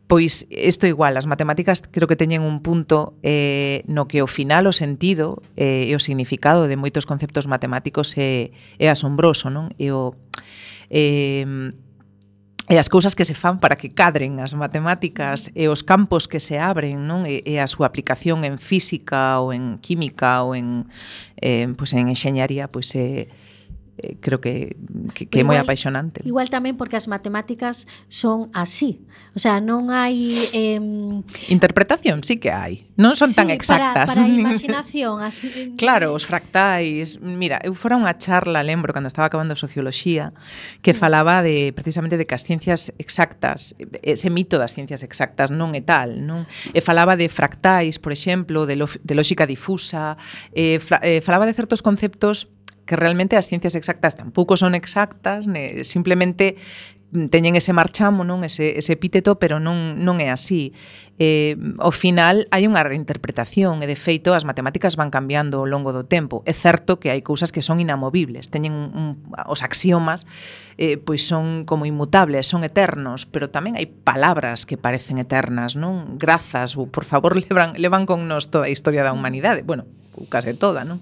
Pois 0.07 0.47
isto 0.55 0.87
igual, 0.87 1.19
as 1.19 1.27
matemáticas 1.27 1.83
creo 1.83 2.07
que 2.07 2.15
teñen 2.15 2.47
un 2.47 2.63
punto 2.63 3.19
eh, 3.27 3.83
no 3.91 4.07
que 4.07 4.23
ao 4.23 4.31
final 4.31 4.71
o 4.71 4.73
sentido 4.73 5.43
eh, 5.59 5.91
e 5.91 5.93
o 5.99 6.01
significado 6.01 6.71
de 6.71 6.76
moitos 6.77 7.09
conceptos 7.09 7.49
matemáticos 7.51 8.15
é, 8.21 8.53
é 8.79 8.87
asombroso, 8.93 9.49
non? 9.51 9.73
E 9.81 9.91
o... 9.91 10.15
Eh, 10.93 11.73
e 12.69 12.79
as 12.79 12.89
cousas 12.89 13.15
que 13.15 13.25
se 13.25 13.35
fan 13.35 13.63
para 13.63 13.79
que 13.79 13.95
cadren 13.95 14.43
as 14.43 14.51
matemáticas 14.51 15.55
e 15.55 15.71
os 15.71 15.87
campos 15.87 16.27
que 16.27 16.43
se 16.43 16.59
abren, 16.59 17.07
non? 17.07 17.23
E, 17.23 17.47
e 17.47 17.63
a 17.63 17.71
súa 17.71 17.87
aplicación 17.87 18.43
en 18.43 18.59
física 18.59 19.39
ou 19.39 19.55
en 19.55 19.79
química 19.79 20.43
ou 20.43 20.59
en 20.59 20.91
eh, 21.39 21.71
pois 21.79 21.95
en 21.95 22.11
enxeñaría, 22.11 22.67
pois 22.67 22.91
é 22.99 23.31
eh, 23.31 23.46
eh, 23.99 24.17
creo 24.21 24.41
que, 24.41 24.77
que, 25.15 25.27
que 25.27 25.41
igual, 25.41 25.57
é 25.57 25.59
moi 25.59 25.59
apaixonante. 25.61 26.21
Igual 26.29 26.53
tamén 26.53 26.77
porque 26.77 26.97
as 26.97 27.09
matemáticas 27.09 27.89
son 28.09 28.53
así. 28.53 29.05
O 29.37 29.41
sea, 29.41 29.61
non 29.61 29.93
hai... 29.93 30.49
Eh, 30.57 30.81
Interpretación 31.53 32.25
sí 32.25 32.41
que 32.41 32.49
hai. 32.53 32.89
Non 32.97 33.13
son 33.17 33.33
sí, 33.33 33.37
tan 33.37 33.53
exactas. 33.53 34.17
Para, 34.17 34.25
para 34.25 34.25
a 34.25 34.33
imaginación. 34.41 35.21
Así... 35.21 35.77
claro, 35.77 36.17
os 36.17 36.25
fractais. 36.25 37.21
Mira, 37.21 37.61
eu 37.61 37.77
fora 37.77 38.01
unha 38.01 38.17
charla, 38.17 38.65
lembro, 38.65 38.97
cando 38.97 39.13
estaba 39.13 39.29
acabando 39.29 39.53
Socioloxía, 39.53 40.33
que 40.81 40.97
falaba 40.97 41.45
de 41.45 41.77
precisamente 41.77 42.17
de 42.17 42.25
que 42.25 42.33
as 42.33 42.49
ciencias 42.49 42.97
exactas, 42.97 43.77
ese 44.01 44.33
mito 44.33 44.57
das 44.57 44.73
ciencias 44.73 45.05
exactas 45.05 45.53
non 45.53 45.77
é 45.77 45.85
tal, 45.85 46.25
non? 46.25 46.49
E 46.73 46.81
falaba 46.81 47.13
de 47.17 47.29
fractais, 47.29 48.01
por 48.01 48.17
exemplo, 48.17 48.65
de, 48.65 48.81
lo, 48.81 48.89
de 48.89 49.15
lógica 49.17 49.45
difusa, 49.45 50.17
eh, 50.57 50.81
fra, 50.81 51.01
eh, 51.05 51.21
falaba 51.21 51.45
de 51.45 51.53
certos 51.53 51.85
conceptos 51.85 52.56
que 52.87 52.97
realmente 52.97 53.37
as 53.37 53.51
ciencias 53.51 53.75
exactas 53.75 54.15
tampouco 54.15 54.57
son 54.57 54.79
exactas, 54.79 55.51
ne, 55.51 55.83
simplemente 55.83 56.57
teñen 57.31 57.55
ese 57.55 57.73
marchamo, 57.73 58.27
non 58.27 58.43
ese, 58.43 58.77
ese 58.77 58.93
epíteto, 58.93 59.39
pero 59.39 59.63
non, 59.63 60.03
non 60.03 60.19
é 60.19 60.29
así. 60.29 60.75
Eh, 61.17 61.57
ao 61.79 61.95
final 61.95 62.51
hai 62.51 62.67
unha 62.67 62.83
reinterpretación 62.83 63.81
e 63.81 63.87
de 63.87 63.97
feito 63.97 64.35
as 64.35 64.45
matemáticas 64.45 64.99
van 64.99 65.09
cambiando 65.15 65.63
ao 65.63 65.71
longo 65.71 65.95
do 65.95 66.03
tempo. 66.05 66.43
É 66.45 66.53
certo 66.53 66.99
que 66.99 67.15
hai 67.15 67.23
cousas 67.23 67.55
que 67.55 67.63
son 67.63 67.79
inamovibles, 67.79 68.51
teñen 68.51 68.75
un, 68.75 69.23
os 69.47 69.63
axiomas 69.63 70.27
eh, 70.77 70.99
pois 70.99 71.25
son 71.25 71.65
como 71.65 71.87
inmutables, 71.87 72.51
son 72.51 72.67
eternos, 72.67 73.25
pero 73.25 73.49
tamén 73.49 73.79
hai 73.79 73.87
palabras 73.87 74.67
que 74.67 74.77
parecen 74.77 75.23
eternas, 75.23 75.79
non? 75.79 76.19
Grazas, 76.19 76.75
ou 76.75 76.91
por 76.91 77.07
favor, 77.07 77.39
levan, 77.41 77.79
levan 77.79 78.05
con 78.05 78.27
nos 78.27 78.51
toda 78.51 78.67
a 78.69 78.73
historia 78.75 79.07
da 79.07 79.15
humanidade. 79.15 79.63
Bueno, 79.63 79.87
case 80.29 80.59
toda, 80.59 80.83
non? 80.83 80.99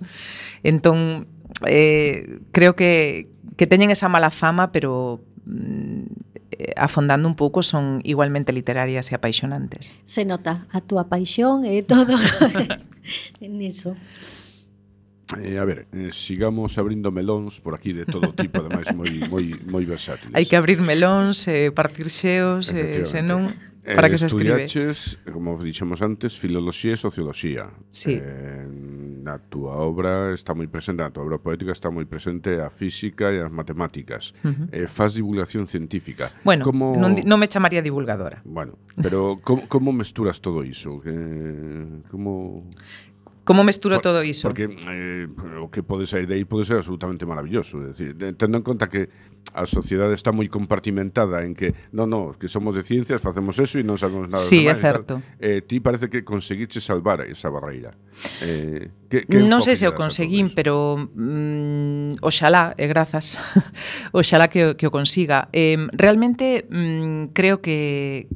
Entón, 0.62 1.26
eh, 1.66 2.38
creo 2.52 2.76
que, 2.76 3.28
que 3.56 3.66
teñen 3.66 3.90
esa 3.90 4.08
mala 4.08 4.30
fama, 4.30 4.72
pero 4.72 5.20
mm, 5.46 6.02
eh, 6.58 6.72
afondando 6.76 7.28
un 7.28 7.34
pouco 7.34 7.62
son 7.62 8.00
igualmente 8.04 8.52
literarias 8.52 9.10
e 9.10 9.14
apaixonantes. 9.14 9.92
Se 10.04 10.24
nota 10.24 10.66
a 10.70 10.80
túa 10.80 11.10
paixón 11.10 11.64
e 11.64 11.82
todo 11.82 12.14
niso. 13.40 13.96
Eh, 15.40 15.58
a 15.58 15.64
ver, 15.64 15.88
eh, 15.92 16.10
sigamos 16.12 16.76
abrindo 16.76 17.08
melóns 17.08 17.60
por 17.64 17.74
aquí 17.74 17.96
de 17.96 18.04
todo 18.04 18.36
tipo, 18.36 18.60
ademais 18.60 18.92
moi 18.92 19.08
moi 19.32 19.44
moi 19.64 19.84
versátiles. 19.88 20.36
Hai 20.36 20.44
que 20.44 20.56
abrir 20.56 20.84
melóns, 20.84 21.48
eh, 21.48 21.72
partir 21.72 22.12
xeos, 22.12 22.68
eh, 22.76 23.08
senón 23.08 23.48
eh, 23.84 23.96
para 23.96 24.08
que 24.08 24.18
se 24.18 24.26
escribe. 24.26 24.68
como 25.32 25.56
dixemos 25.56 26.00
antes, 26.04 26.36
filoloxía 26.36 26.92
e 26.92 27.00
socioloxía. 27.00 27.72
Sí. 27.88 28.20
Eh, 28.20 28.68
na 29.24 29.40
túa 29.40 29.80
obra 29.80 30.36
está 30.36 30.52
moi 30.52 30.68
presente, 30.68 31.00
na 31.00 31.08
túa 31.08 31.24
obra 31.24 31.40
poética 31.40 31.72
está 31.72 31.88
moi 31.88 32.04
presente 32.04 32.60
a 32.60 32.68
física 32.68 33.32
e 33.32 33.40
as 33.40 33.52
matemáticas. 33.52 34.36
Uh 34.44 34.52
-huh. 34.52 34.66
eh, 34.72 34.88
faz 34.88 35.16
divulgación 35.16 35.64
científica. 35.68 36.32
Bueno, 36.44 36.68
como... 36.68 36.96
non, 36.96 37.16
non 37.24 37.40
me 37.40 37.48
chamaría 37.48 37.80
divulgadora. 37.80 38.44
Bueno, 38.44 38.76
pero 39.00 39.40
como, 39.40 39.64
como 39.68 39.88
mesturas 39.92 40.40
todo 40.40 40.64
iso? 40.64 41.00
Que, 41.00 41.12
como... 42.08 42.68
Como 43.44 43.62
mesturo 43.62 43.96
Por, 43.96 44.02
todo 44.02 44.24
iso? 44.24 44.48
Porque 44.48 44.72
eh, 44.88 45.28
o 45.60 45.68
que 45.68 45.84
pode 45.84 46.08
sair 46.08 46.24
de 46.24 46.40
aí 46.40 46.48
pode 46.48 46.64
ser 46.64 46.80
absolutamente 46.80 47.28
maravilloso. 47.28 47.76
É 47.84 47.92
decir, 47.92 48.16
tendo 48.16 48.56
en 48.56 48.64
conta 48.64 48.88
que 48.88 49.12
a 49.52 49.68
sociedade 49.68 50.16
está 50.16 50.32
moi 50.32 50.48
compartimentada 50.48 51.44
en 51.44 51.52
que, 51.52 51.76
non, 51.92 52.08
non, 52.08 52.32
que 52.40 52.48
somos 52.48 52.72
de 52.72 52.80
ciencias, 52.80 53.20
facemos 53.20 53.60
eso 53.60 53.76
e 53.76 53.84
non 53.84 54.00
sabemos 54.00 54.32
nada. 54.32 54.40
Sí, 54.40 54.64
é 54.64 54.72
certo. 54.80 55.20
Eh, 55.36 55.60
ti 55.60 55.84
parece 55.84 56.08
que 56.08 56.24
conseguiche 56.24 56.80
salvar 56.80 57.20
esa 57.28 57.52
barreira. 57.52 57.92
Eh, 58.40 58.88
que, 59.12 59.28
que 59.28 59.44
non 59.44 59.60
sei 59.60 59.76
se 59.76 59.84
o 59.84 59.92
conseguín, 59.92 60.48
pero 60.48 60.96
mm, 60.96 62.24
oxalá, 62.24 62.72
e 62.80 62.84
eh, 62.84 62.88
grazas, 62.88 63.36
oxalá 64.16 64.48
que, 64.48 64.72
que 64.72 64.88
o 64.88 64.92
consiga. 64.92 65.52
Eh, 65.52 65.76
realmente 65.92 66.64
mm, 66.64 67.36
creo 67.36 67.60
que 67.60 68.26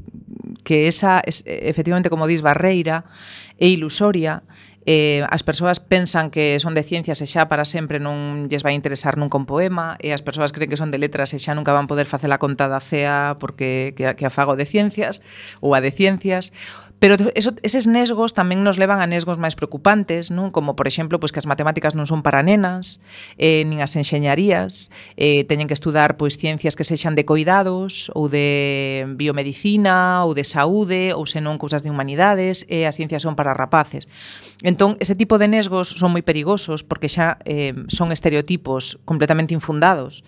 que 0.69 0.87
esa, 0.87 1.21
es, 1.25 1.45
efectivamente, 1.47 2.11
como 2.11 2.27
dis, 2.27 2.43
barreira 2.43 3.09
é 3.57 3.67
ilusoria, 3.73 4.45
eh, 4.89 5.21
as 5.29 5.45
persoas 5.45 5.85
pensan 5.85 6.33
que 6.33 6.57
son 6.65 6.73
de 6.73 6.81
ciencias 6.81 7.21
e 7.21 7.29
xa 7.29 7.45
para 7.45 7.69
sempre 7.69 8.01
non 8.01 8.49
lles 8.49 8.65
vai 8.65 8.73
interesar 8.73 9.21
nunca 9.21 9.37
un 9.37 9.45
poema 9.45 10.01
e 10.01 10.17
as 10.17 10.25
persoas 10.25 10.49
creen 10.49 10.73
que 10.73 10.81
son 10.81 10.89
de 10.89 10.97
letras 10.97 11.37
e 11.37 11.39
xa 11.39 11.53
nunca 11.53 11.77
van 11.77 11.85
poder 11.85 12.09
facer 12.09 12.33
a 12.33 12.41
contada 12.41 12.81
cea 12.81 13.37
porque 13.37 13.93
que, 13.93 14.17
que 14.17 14.25
afago 14.25 14.57
de 14.57 14.65
ciencias 14.65 15.21
ou 15.61 15.77
a 15.77 15.85
de 15.85 15.93
ciencias. 15.93 16.57
Pero 16.99 17.15
eso, 17.35 17.55
eses 17.63 17.87
nesgos 17.87 18.35
tamén 18.35 18.67
nos 18.67 18.75
levan 18.75 18.99
a 18.99 19.07
nesgos 19.07 19.39
máis 19.39 19.55
preocupantes, 19.55 20.35
non? 20.35 20.51
Como, 20.51 20.75
por 20.75 20.91
exemplo, 20.91 21.23
pois 21.23 21.31
que 21.31 21.39
as 21.39 21.47
matemáticas 21.47 21.95
non 21.95 22.11
son 22.11 22.27
para 22.27 22.43
nenas, 22.43 22.99
eh, 23.39 23.63
nin 23.63 23.79
as 23.79 23.95
enxeñarías, 23.95 24.91
eh, 25.15 25.47
teñen 25.47 25.71
que 25.71 25.79
estudar 25.79 26.19
pois 26.19 26.35
ciencias 26.35 26.75
que 26.75 26.83
sexan 26.83 27.15
de 27.15 27.23
coidados 27.23 28.11
ou 28.19 28.27
de 28.27 29.07
biomedicina 29.15 30.27
ou 30.27 30.35
de 30.35 30.43
saúde 30.43 31.15
ou 31.15 31.23
senón 31.23 31.63
cousas 31.63 31.87
de 31.87 31.91
humanidades 31.95 32.67
e 32.67 32.83
eh, 32.83 32.91
as 32.91 32.99
ciencias 32.99 33.23
son 33.23 33.39
para 33.39 33.55
rapaces. 33.55 34.11
Entón, 34.67 34.99
ese 34.99 35.15
tipo 35.15 35.39
de 35.39 35.47
nesgos 35.47 35.95
son 35.95 36.11
moi 36.11 36.27
perigosos 36.27 36.83
porque 36.83 37.07
xa 37.07 37.39
eh, 37.47 37.79
son 37.87 38.11
estereotipos 38.11 38.99
completamente 39.07 39.55
infundados 39.55 40.27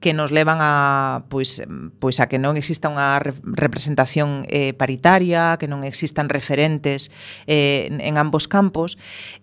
que 0.00 0.14
nos 0.14 0.30
levan 0.30 0.58
a 0.60 1.24
pois 1.28 1.62
pois 1.98 2.22
a 2.22 2.30
que 2.30 2.38
non 2.38 2.54
exista 2.54 2.86
unha 2.86 3.18
representación 3.42 4.46
eh, 4.46 4.70
paritaria, 4.74 5.58
que 5.58 5.66
non 5.66 5.82
existan 5.82 6.30
referentes 6.30 7.10
eh, 7.50 7.90
en 7.90 8.14
ambos 8.16 8.46
campos. 8.46 8.96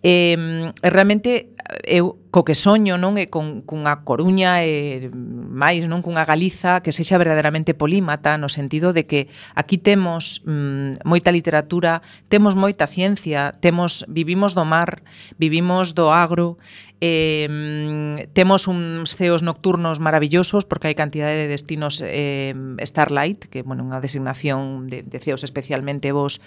Eh, 0.03 0.71
realmente 0.79 1.55
eu 1.83 2.21
co 2.35 2.43
que 2.43 2.51
soño, 2.51 2.99
non? 2.99 3.15
E 3.15 3.31
con, 3.31 3.63
cunha 3.63 4.03
Coruña 4.03 4.59
e 4.59 5.07
máis, 5.15 5.87
non? 5.87 6.03
Cunha 6.03 6.27
Galiza 6.27 6.83
que 6.83 6.91
sexa 6.91 7.15
verdadeiramente 7.15 7.71
polímata 7.71 8.35
no 8.35 8.51
sentido 8.51 8.91
de 8.91 9.07
que 9.07 9.31
aquí 9.55 9.79
temos 9.79 10.43
mm, 10.43 11.07
moita 11.07 11.31
literatura, 11.31 12.03
temos 12.27 12.59
moita 12.59 12.91
ciencia, 12.91 13.55
temos 13.63 14.03
vivimos 14.11 14.51
do 14.51 14.67
mar, 14.67 14.99
vivimos 15.39 15.95
do 15.95 16.11
agro, 16.11 16.59
eh, 17.01 18.27
temos 18.33 18.67
uns 18.67 19.15
ceos 19.15 19.43
nocturnos 19.43 19.99
maravillosos 19.99 20.63
porque 20.63 20.87
hai 20.87 20.95
cantidade 20.95 21.35
de 21.35 21.51
destinos 21.51 21.99
eh, 22.01 22.55
Starlight, 22.81 23.51
que 23.51 23.61
bueno, 23.67 23.83
unha 23.83 23.99
designación 23.99 24.87
de, 24.87 25.03
de 25.03 25.17
ceos 25.19 25.43
especialmente 25.43 26.15
vos 26.15 26.39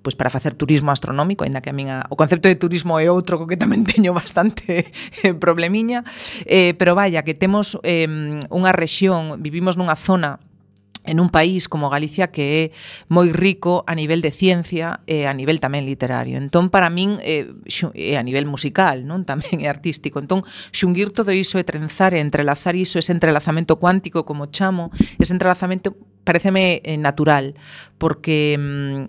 pois 0.00 0.14
para 0.14 0.30
facer 0.30 0.54
turismo 0.54 0.94
astronómico, 0.94 1.42
aínda 1.42 1.60
que 1.60 1.68
a 1.70 1.76
min 1.76 1.90
a, 1.90 2.06
o 2.08 2.16
concepto 2.16 2.46
de 2.46 2.54
turismo 2.54 3.02
é 3.02 3.10
outro 3.10 3.42
co 3.42 3.50
que 3.50 3.58
tamén 3.58 3.82
teño 3.90 4.14
bastante 4.14 4.86
problemiña, 5.44 6.04
eh, 6.46 6.74
pero 6.78 6.94
vaya, 6.94 7.24
que 7.24 7.34
temos 7.34 7.78
eh, 7.82 8.08
unha 8.48 8.72
rexión, 8.72 9.42
vivimos 9.42 9.76
nunha 9.76 9.96
zona 9.96 10.40
en 11.08 11.20
un 11.20 11.30
país 11.30 11.68
como 11.68 11.90
Galicia 11.90 12.30
que 12.30 12.44
é 12.44 12.64
moi 13.08 13.32
rico 13.32 13.82
a 13.88 13.96
nivel 13.96 14.20
de 14.20 14.30
ciencia 14.30 15.00
e 15.08 15.24
a 15.24 15.32
nivel 15.32 15.58
tamén 15.58 15.88
literario. 15.88 16.36
Entón, 16.36 16.68
para 16.68 16.92
min, 16.92 17.16
eh, 17.24 17.48
e 17.96 18.14
a 18.14 18.22
nivel 18.22 18.44
musical, 18.44 19.08
non 19.08 19.24
tamén 19.30 19.64
é 19.64 19.68
artístico. 19.72 20.20
Entón, 20.20 20.44
xunguir 20.70 21.10
todo 21.10 21.32
iso 21.32 21.56
e 21.56 21.64
trenzar 21.64 22.12
e 22.12 22.20
entrelazar 22.20 22.76
iso, 22.76 23.00
ese 23.00 23.16
entrelazamento 23.16 23.80
cuántico, 23.80 24.28
como 24.28 24.52
chamo, 24.52 24.92
ese 25.16 25.32
entrelazamento 25.32 25.96
pareceme 26.28 26.84
eh, 26.84 27.00
natural, 27.00 27.56
porque 27.96 29.08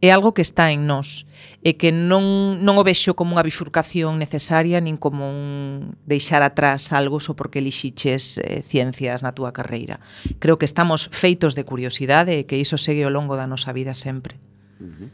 é 0.00 0.10
algo 0.12 0.32
que 0.32 0.40
está 0.40 0.72
en 0.72 0.88
nós 0.88 1.28
e 1.60 1.76
que 1.76 1.92
non, 1.92 2.56
non 2.64 2.80
o 2.80 2.84
vexo 2.84 3.12
como 3.12 3.36
unha 3.36 3.44
bifurcación 3.44 4.16
necesaria 4.16 4.80
nin 4.80 4.96
como 4.96 5.28
un 5.28 5.96
deixar 6.08 6.40
atrás 6.40 6.96
algo 6.96 7.20
só 7.20 7.36
porque 7.36 7.60
lixiches 7.60 8.40
eh, 8.40 8.64
ciencias 8.64 9.20
na 9.20 9.36
túa 9.36 9.52
carreira. 9.52 10.00
Creo 10.40 10.56
que 10.56 10.64
estamos 10.64 11.12
feitos 11.12 11.52
de 11.52 11.68
curiosidade 11.68 12.32
e 12.32 12.48
que 12.48 12.56
iso 12.56 12.80
segue 12.80 13.04
ao 13.04 13.12
longo 13.12 13.36
da 13.36 13.44
nosa 13.44 13.76
vida 13.76 13.92
sempre. 13.92 14.40
Uh 14.80 14.88
-huh. 14.88 15.10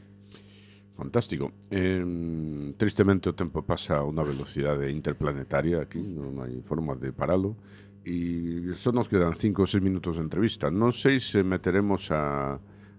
Fantástico. 0.97 1.53
Eh, 1.69 2.73
tristemente 2.79 3.29
o 3.29 3.37
tempo 3.37 3.67
pasa 3.67 4.01
a 4.01 4.07
unha 4.07 4.23
velocidade 4.23 4.89
interplanetaria 4.89 5.83
aquí, 5.83 6.01
non 6.01 6.41
hai 6.41 6.63
forma 6.63 6.95
de 6.95 7.11
paralo 7.11 7.59
e 8.07 8.71
só 8.79 8.95
nos 8.95 9.11
quedan 9.11 9.35
5 9.35 9.61
ou 9.61 9.69
6 9.69 9.83
minutos 9.83 10.17
de 10.17 10.23
entrevista. 10.23 10.71
Non 10.71 10.95
sei 10.95 11.19
se 11.19 11.43
meteremos 11.43 12.09
a 12.15 12.57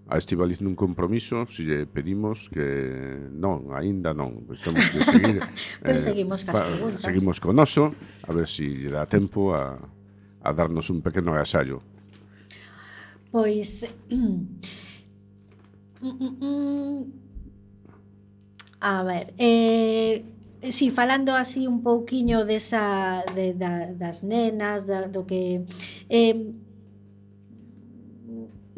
a 0.08 0.16
Estivaliz 0.16 0.64
nun 0.64 0.72
compromiso, 0.72 1.44
se 1.52 1.68
lle 1.68 1.84
pedimos 1.84 2.48
que 2.48 2.64
non, 3.28 3.68
aínda 3.76 4.16
non, 4.16 4.48
pois 4.48 4.64
temos 4.64 4.80
que 4.88 5.04
seguir. 5.04 5.44
Eh, 5.44 5.84
Pero 5.84 6.00
eh, 6.00 6.00
seguimos 6.00 6.48
cas 6.48 6.56
preguntas. 6.56 7.04
Seguimos 7.04 7.36
con 7.40 7.58
oso, 7.60 7.92
a 8.24 8.32
ver 8.32 8.48
se 8.48 8.64
si 8.64 8.88
lle 8.88 8.90
dá 8.90 9.04
tempo 9.04 9.52
a, 9.52 9.76
a 9.76 10.50
darnos 10.56 10.88
un 10.88 11.04
pequeno 11.04 11.36
agasallo. 11.36 11.84
Pois 13.28 13.84
A 18.80 19.02
ver, 19.02 19.34
eh, 19.38 20.24
si 20.62 20.72
sí, 20.72 20.90
falando 20.90 21.34
así 21.34 21.66
un 21.66 21.82
pouquiño 21.82 22.46
desa 22.46 23.24
de, 23.34 23.52
da, 23.52 23.92
das 23.92 24.22
nenas, 24.22 24.86
da, 24.86 25.10
do 25.10 25.26
que 25.26 25.66
eh 26.08 26.54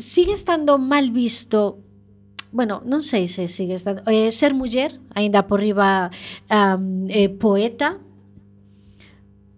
sigue 0.00 0.32
estando 0.32 0.80
mal 0.80 1.12
visto 1.12 1.84
bueno, 2.50 2.82
non 2.82 2.98
sei 2.98 3.30
se 3.30 3.46
sigue 3.46 3.78
estando 3.78 4.02
eh, 4.10 4.34
ser 4.34 4.58
muller, 4.58 4.98
aínda 5.14 5.46
por 5.46 5.62
riba 5.62 6.10
um, 6.50 7.06
eh, 7.06 7.30
poeta 7.30 8.02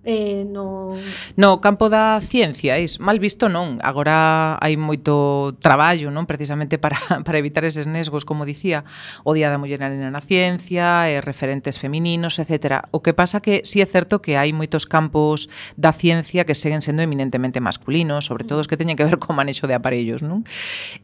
eh, 0.05 0.45
no... 0.47 0.95
No, 1.37 1.61
campo 1.61 1.89
da 1.89 2.21
ciencia, 2.21 2.79
is, 2.79 2.99
mal 2.99 3.23
visto 3.23 3.47
non. 3.47 3.79
Agora 3.87 4.59
hai 4.59 4.75
moito 4.75 5.55
traballo, 5.63 6.11
non? 6.11 6.27
Precisamente 6.27 6.75
para, 6.75 6.99
para 7.27 7.39
evitar 7.39 7.63
eses 7.63 7.87
nesgos, 7.87 8.27
como 8.27 8.43
dicía, 8.43 8.83
o 9.23 9.31
Día 9.31 9.47
da 9.47 9.63
Muller 9.63 9.79
na 9.79 10.21
Ciencia, 10.21 11.07
e 11.07 11.23
referentes 11.23 11.79
femininos, 11.79 12.43
etc. 12.43 12.91
O 12.91 12.99
que 12.99 13.15
pasa 13.15 13.39
que 13.39 13.63
sí 13.63 13.79
é 13.79 13.87
certo 13.87 14.19
que 14.19 14.35
hai 14.35 14.51
moitos 14.51 14.91
campos 14.91 15.47
da 15.79 15.95
ciencia 15.95 16.43
que 16.43 16.59
seguen 16.59 16.83
sendo 16.83 17.07
eminentemente 17.07 17.63
masculinos, 17.63 18.27
sobre 18.27 18.43
todo 18.43 18.59
os 18.59 18.67
que 18.67 18.75
teñen 18.75 18.99
que 18.99 19.07
ver 19.07 19.23
co 19.23 19.31
manexo 19.31 19.71
de 19.71 19.79
aparellos, 19.79 20.27
non? 20.27 20.43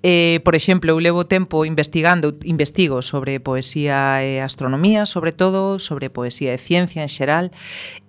Eh, 0.03 0.43
por 0.43 0.59
exemplo, 0.59 0.91
eu 0.91 0.99
levo 0.99 1.23
tempo 1.31 1.63
investigando, 1.63 2.35
investigo 2.43 2.99
sobre 3.07 3.39
poesía 3.39 4.27
e 4.27 4.43
astronomía, 4.43 5.07
sobre 5.07 5.31
todo, 5.31 5.79
sobre 5.79 6.11
poesía 6.11 6.51
e 6.51 6.59
ciencia 6.59 7.07
en 7.07 7.11
xeral, 7.11 7.55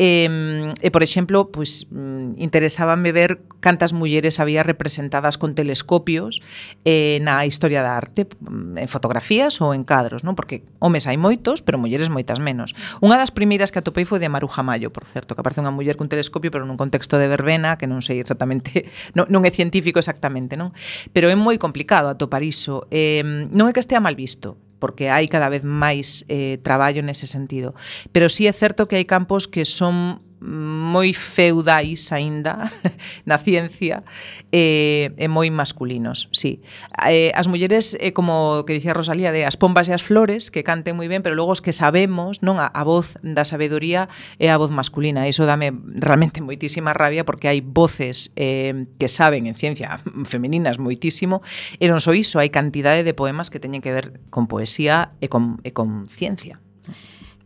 eh, 0.01 0.73
e, 0.81 0.91
por 0.91 1.03
exemplo, 1.03 1.51
pois, 1.51 1.87
mm, 1.91 2.39
interesábame 2.39 3.11
ver 3.11 3.43
cantas 3.59 3.91
mulleres 3.91 4.39
había 4.39 4.63
representadas 4.63 5.37
con 5.37 5.55
telescopios 5.55 6.41
eh, 6.85 7.19
na 7.21 7.43
historia 7.45 7.83
da 7.83 7.99
arte, 7.99 8.27
mm, 8.39 8.79
en 8.79 8.89
fotografías 8.89 9.59
ou 9.59 9.75
en 9.75 9.83
cadros, 9.83 10.23
non? 10.23 10.33
porque 10.33 10.63
homes 10.79 11.05
hai 11.07 11.19
moitos, 11.19 11.59
pero 11.59 11.75
mulleres 11.75 12.07
moitas 12.07 12.39
menos. 12.39 12.75
Unha 13.03 13.19
das 13.19 13.31
primeiras 13.31 13.71
que 13.71 13.79
atopei 13.83 14.07
foi 14.07 14.23
de 14.23 14.31
Maruja 14.31 14.63
Mayo, 14.63 14.89
por 14.89 15.03
certo, 15.03 15.35
que 15.35 15.41
aparece 15.43 15.59
unha 15.59 15.75
muller 15.75 15.99
cun 15.99 16.07
telescopio, 16.07 16.49
pero 16.49 16.63
nun 16.63 16.79
contexto 16.79 17.19
de 17.19 17.27
verbena, 17.27 17.75
que 17.75 17.85
non 17.85 17.99
sei 17.99 18.23
exactamente, 18.23 18.87
non, 19.17 19.27
non 19.27 19.43
é 19.43 19.51
científico 19.51 19.99
exactamente, 19.99 20.55
non? 20.55 20.71
Pero 21.11 21.27
é 21.27 21.35
moi 21.35 21.59
complicado 21.59 22.07
atopar 22.07 22.41
iso. 22.41 22.87
Eh, 22.89 23.21
non 23.25 23.67
é 23.67 23.71
que 23.75 23.83
estea 23.83 23.99
mal 23.99 24.15
visto, 24.15 24.55
porque 24.79 25.11
hai 25.11 25.27
cada 25.27 25.51
vez 25.51 25.61
máis 25.67 26.23
eh, 26.31 26.57
traballo 26.63 27.03
nese 27.03 27.27
sentido. 27.27 27.75
Pero 28.15 28.31
sí 28.31 28.47
é 28.47 28.53
certo 28.55 28.87
que 28.87 28.95
hai 28.95 29.05
campos 29.05 29.45
que 29.45 29.67
son 29.67 30.23
moi 30.41 31.11
feudais 31.11 32.11
aínda 32.15 32.71
na 33.29 33.37
ciencia 33.37 34.07
e, 34.51 35.11
e 35.19 35.27
moi 35.27 35.51
masculinos, 35.51 36.31
sí. 36.31 36.63
Eh, 37.03 37.35
as 37.35 37.51
mulleres, 37.51 37.99
é 37.99 38.15
como 38.15 38.63
que 38.63 38.73
dicía 38.73 38.95
Rosalía, 38.95 39.35
de 39.35 39.43
as 39.43 39.59
pombas 39.59 39.91
e 39.91 39.93
as 39.93 40.03
flores, 40.03 40.47
que 40.47 40.63
canten 40.63 40.95
moi 40.95 41.11
ben, 41.11 41.19
pero 41.19 41.35
logo 41.35 41.51
os 41.51 41.59
que 41.59 41.75
sabemos, 41.75 42.39
non 42.39 42.57
a, 42.63 42.71
a 42.71 42.83
voz 42.87 43.19
da 43.19 43.43
sabedoría 43.43 44.07
é 44.39 44.47
a 44.47 44.55
voz 44.55 44.71
masculina. 44.71 45.27
Iso 45.27 45.43
dame 45.43 45.75
realmente 45.99 46.39
moitísima 46.39 46.95
rabia 46.95 47.27
porque 47.27 47.51
hai 47.51 47.59
voces 47.59 48.31
eh, 48.39 48.87
que 48.95 49.11
saben 49.11 49.43
en 49.45 49.59
ciencia 49.59 49.99
femeninas 50.31 50.79
moitísimo, 50.79 51.43
e 51.83 51.91
non 51.91 51.99
só 51.99 52.15
iso, 52.15 52.39
hai 52.39 52.47
cantidade 52.47 53.03
de 53.03 53.11
poemas 53.11 53.51
que 53.51 53.59
teñen 53.59 53.83
que 53.83 53.91
ver 53.91 54.23
con 54.31 54.47
poesía 54.47 55.11
e 55.19 55.27
con, 55.27 55.59
e 55.67 55.75
con 55.75 56.07
ciencia. 56.07 56.63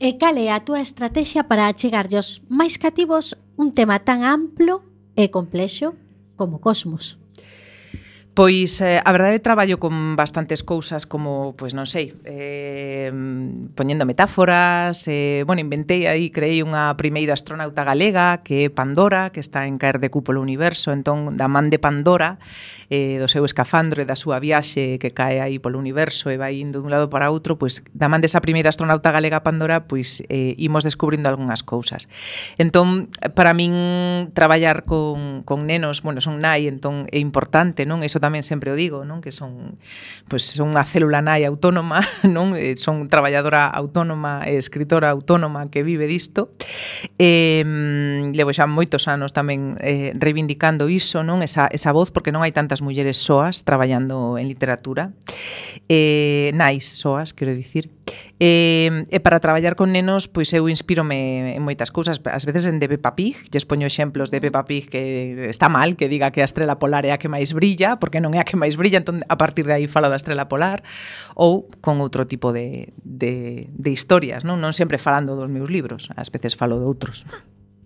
E 0.03 0.19
cal 0.19 0.35
é 0.35 0.51
a 0.51 0.59
túa 0.59 0.83
estrategia 0.83 1.47
para 1.47 1.71
achegarlle 1.71 2.19
aos 2.19 2.43
máis 2.51 2.75
cativos 2.75 3.39
un 3.55 3.71
tema 3.71 4.03
tan 4.03 4.27
amplo 4.27 4.83
e 5.15 5.31
complexo 5.31 5.95
como 6.35 6.59
Cosmos? 6.59 7.22
Pois 8.33 8.81
eh, 8.81 8.97
a 8.97 9.11
verdade 9.13 9.37
traballo 9.37 9.77
con 9.77 10.15
bastantes 10.15 10.65
cousas 10.65 11.05
como, 11.05 11.53
pois 11.53 11.77
non 11.77 11.85
sei, 11.85 12.17
eh, 12.25 13.13
poñendo 13.77 14.09
metáforas, 14.09 15.05
eh, 15.05 15.45
bueno, 15.45 15.61
inventei 15.61 16.09
aí, 16.09 16.33
creei 16.33 16.65
unha 16.65 16.97
primeira 16.97 17.37
astronauta 17.37 17.85
galega 17.85 18.41
que 18.41 18.65
é 18.65 18.73
Pandora, 18.73 19.29
que 19.29 19.37
está 19.37 19.69
en 19.69 19.77
caer 19.77 20.01
de 20.01 20.09
cúpolo 20.09 20.41
universo, 20.41 20.89
entón 20.89 21.37
da 21.37 21.45
man 21.45 21.69
de 21.69 21.77
Pandora, 21.77 22.41
eh, 22.89 23.21
do 23.21 23.29
seu 23.29 23.45
escafandro 23.45 24.01
e 24.01 24.09
da 24.09 24.17
súa 24.17 24.41
viaxe 24.41 24.97
que 24.97 25.13
cae 25.13 25.37
aí 25.37 25.61
polo 25.61 25.77
universo 25.77 26.33
e 26.33 26.41
vai 26.41 26.57
indo 26.57 26.81
dun 26.81 26.89
lado 26.89 27.13
para 27.13 27.29
outro, 27.29 27.61
pois 27.61 27.85
da 27.93 28.09
man 28.09 28.25
desa 28.25 28.41
primeira 28.41 28.73
astronauta 28.73 29.13
galega 29.13 29.45
Pandora, 29.45 29.85
pois 29.85 30.25
eh, 30.33 30.57
imos 30.57 30.81
descubrindo 30.81 31.29
algunhas 31.29 31.61
cousas. 31.61 32.09
Entón, 32.57 33.13
para 33.37 33.53
min 33.53 34.33
traballar 34.33 34.89
con, 34.89 35.45
con 35.45 35.69
nenos, 35.69 36.01
bueno, 36.01 36.17
son 36.17 36.41
nai, 36.41 36.65
entón 36.65 37.05
é 37.13 37.21
importante, 37.21 37.85
non? 37.85 38.01
Eso 38.01 38.22
tamén 38.23 38.39
sempre 38.39 38.71
o 38.71 38.79
digo, 38.79 39.03
non? 39.03 39.19
Que 39.19 39.35
son 39.35 39.75
pois 40.31 40.47
son 40.47 40.71
unha 40.71 40.87
célula 40.87 41.19
nai 41.19 41.43
autónoma, 41.43 41.99
non? 42.23 42.55
Eh, 42.55 42.79
son 42.79 43.11
traballadora 43.11 43.67
autónoma, 43.67 44.47
e 44.47 44.55
escritora 44.55 45.11
autónoma 45.11 45.67
que 45.67 45.83
vive 45.83 46.07
disto. 46.07 46.55
Eh, 47.19 47.67
levo 48.31 48.55
xa 48.55 48.63
moitos 48.63 49.11
anos 49.11 49.35
tamén 49.35 49.75
eh, 49.83 50.15
reivindicando 50.15 50.87
iso, 50.87 51.19
non? 51.27 51.43
Esa, 51.43 51.67
esa 51.67 51.91
voz 51.91 52.15
porque 52.15 52.31
non 52.31 52.47
hai 52.47 52.55
tantas 52.55 52.79
mulleres 52.79 53.19
soas 53.19 53.67
traballando 53.67 54.39
en 54.39 54.47
literatura. 54.47 55.11
Eh, 55.91 56.55
nais 56.55 56.87
soas, 56.87 57.35
quero 57.35 57.51
dicir, 57.51 57.91
E, 58.39 59.07
e 59.07 59.17
para 59.23 59.39
traballar 59.39 59.75
con 59.79 59.93
nenos, 59.93 60.27
pois 60.27 60.51
eu 60.51 60.67
inspírome 60.67 61.55
en 61.55 61.61
moitas 61.63 61.93
cousas, 61.93 62.19
ás 62.19 62.43
veces 62.43 62.67
en 62.67 62.81
de 62.81 62.91
Peppa 62.91 63.15
Pig, 63.15 63.39
lles 63.47 63.63
poño 63.63 63.87
exemplos 63.87 64.33
de 64.33 64.43
Peppa 64.43 64.67
Pig 64.67 64.89
que 64.91 65.47
está 65.47 65.69
mal 65.69 65.95
que 65.95 66.11
diga 66.11 66.33
que 66.33 66.43
a 66.43 66.47
estrela 66.47 66.81
polar 66.81 67.07
é 67.07 67.15
a 67.15 67.21
que 67.21 67.31
máis 67.31 67.55
brilla, 67.55 68.01
porque 68.01 68.19
non 68.19 68.35
é 68.35 68.39
a 68.41 68.47
que 68.47 68.59
máis 68.59 68.75
brilla, 68.75 68.99
entón 68.99 69.23
a 69.29 69.37
partir 69.39 69.63
de 69.63 69.73
aí 69.77 69.87
falo 69.87 70.11
da 70.11 70.19
estrela 70.19 70.51
polar 70.51 70.83
ou 71.37 71.69
con 71.79 72.03
outro 72.03 72.27
tipo 72.27 72.51
de, 72.51 72.91
de, 72.99 73.69
de 73.71 73.89
historias, 73.93 74.43
non? 74.43 74.59
Non 74.59 74.75
sempre 74.75 74.99
falando 74.99 75.39
dos 75.39 75.47
meus 75.47 75.71
libros, 75.71 76.11
ás 76.17 76.27
veces 76.27 76.57
falo 76.57 76.81
de 76.81 76.85
outros. 76.89 77.23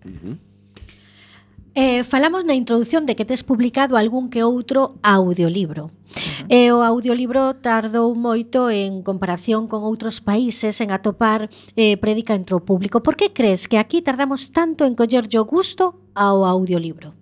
Uh 0.02 0.10
-huh. 0.10 0.47
Eh, 1.78 2.02
falamos 2.02 2.42
na 2.42 2.58
introdución 2.58 3.06
de 3.06 3.14
que 3.14 3.22
tes 3.22 3.46
publicado 3.46 3.94
algún 3.94 4.34
que 4.34 4.42
outro 4.42 4.98
audiolibro. 4.98 5.94
Uh 5.94 6.50
eh, 6.50 6.66
-huh. 6.66 6.74
E 6.74 6.74
o 6.74 6.82
audiolibro 6.82 7.54
tardou 7.62 8.18
moito 8.18 8.66
en 8.66 9.06
comparación 9.06 9.70
con 9.70 9.86
outros 9.86 10.18
países 10.18 10.82
en 10.82 10.90
atopar 10.90 11.46
eh, 11.78 11.94
prédica 12.02 12.34
entre 12.34 12.58
o 12.58 12.66
público. 12.66 12.98
Por 12.98 13.14
que 13.14 13.30
crees 13.30 13.70
que 13.70 13.78
aquí 13.78 14.02
tardamos 14.02 14.50
tanto 14.50 14.82
en 14.90 14.98
coller 14.98 15.30
o 15.38 15.46
gusto 15.46 16.02
ao 16.18 16.42
audiolibro? 16.42 17.14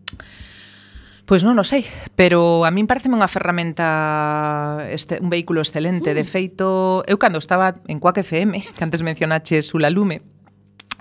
Pois 1.29 1.45
non 1.45 1.61
o 1.61 1.65
sei, 1.69 1.85
pero 2.17 2.65
a 2.65 2.73
min 2.73 2.89
pareceme 2.89 3.21
unha 3.21 3.29
ferramenta, 3.29 4.89
este, 4.89 5.21
un 5.21 5.29
vehículo 5.29 5.61
excelente. 5.61 6.15
Mm. 6.15 6.17
De 6.17 6.25
feito, 6.25 6.67
eu 7.05 7.21
cando 7.21 7.37
estaba 7.37 7.77
en 7.93 8.01
Coac 8.01 8.25
FM, 8.25 8.65
que 8.73 8.83
antes 8.89 9.05
mencionaches 9.05 9.69
Sula 9.69 9.93
Lume, 9.93 10.25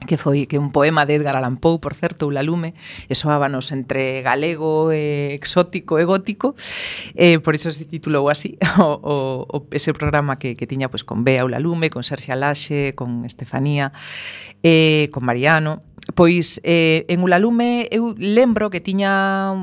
que 0.04 0.18
foi 0.20 0.44
que 0.46 0.60
un 0.60 0.76
poema 0.76 1.08
de 1.08 1.16
Edgar 1.16 1.40
Allan 1.40 1.56
Poe, 1.56 1.80
por 1.80 1.96
certo, 1.96 2.28
Ula 2.28 2.44
Lume, 2.44 2.76
e 3.08 3.16
soábanos 3.16 3.72
entre 3.72 4.20
galego 4.22 4.92
e 4.92 5.32
exótico 5.32 5.96
e 5.98 6.04
gótico, 6.04 6.54
eh, 7.16 7.40
por 7.40 7.56
iso 7.56 7.72
se 7.72 7.88
titulou 7.88 8.28
así 8.28 8.60
o, 8.84 9.00
o, 9.00 9.16
o 9.48 9.58
ese 9.72 9.96
programa 9.96 10.36
que, 10.36 10.60
que 10.60 10.68
tiña 10.68 10.92
pues, 10.92 11.08
con 11.08 11.24
Bea 11.24 11.48
Ula 11.48 11.64
Lume, 11.64 11.88
con 11.90 12.04
Serxia 12.04 12.36
Laxe, 12.36 12.92
con 12.94 13.24
Estefanía, 13.24 13.96
eh, 14.64 15.08
con 15.16 15.24
Mariano, 15.24 15.82
Pois 16.14 16.62
eh, 16.62 17.04
en 17.10 17.26
Ulalume 17.26 17.90
eu 17.90 18.14
lembro 18.22 18.70
que 18.70 18.78
tiña 18.78 19.58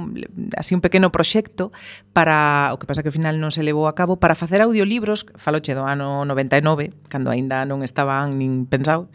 así 0.58 0.74
un 0.74 0.82
pequeno 0.82 1.14
proxecto 1.14 1.70
para, 2.10 2.74
o 2.74 2.82
que 2.82 2.86
pasa 2.90 3.06
que 3.06 3.14
ao 3.14 3.14
final 3.14 3.38
non 3.38 3.54
se 3.54 3.62
levou 3.62 3.86
a 3.86 3.94
cabo, 3.94 4.18
para 4.18 4.34
facer 4.34 4.58
audiolibros, 4.58 5.22
faloche 5.38 5.70
do 5.78 5.86
ano 5.86 6.26
99, 6.26 6.90
cando 7.06 7.30
aínda 7.30 7.62
non 7.62 7.86
estaban 7.86 8.42
nin 8.42 8.66
pensados, 8.66 9.06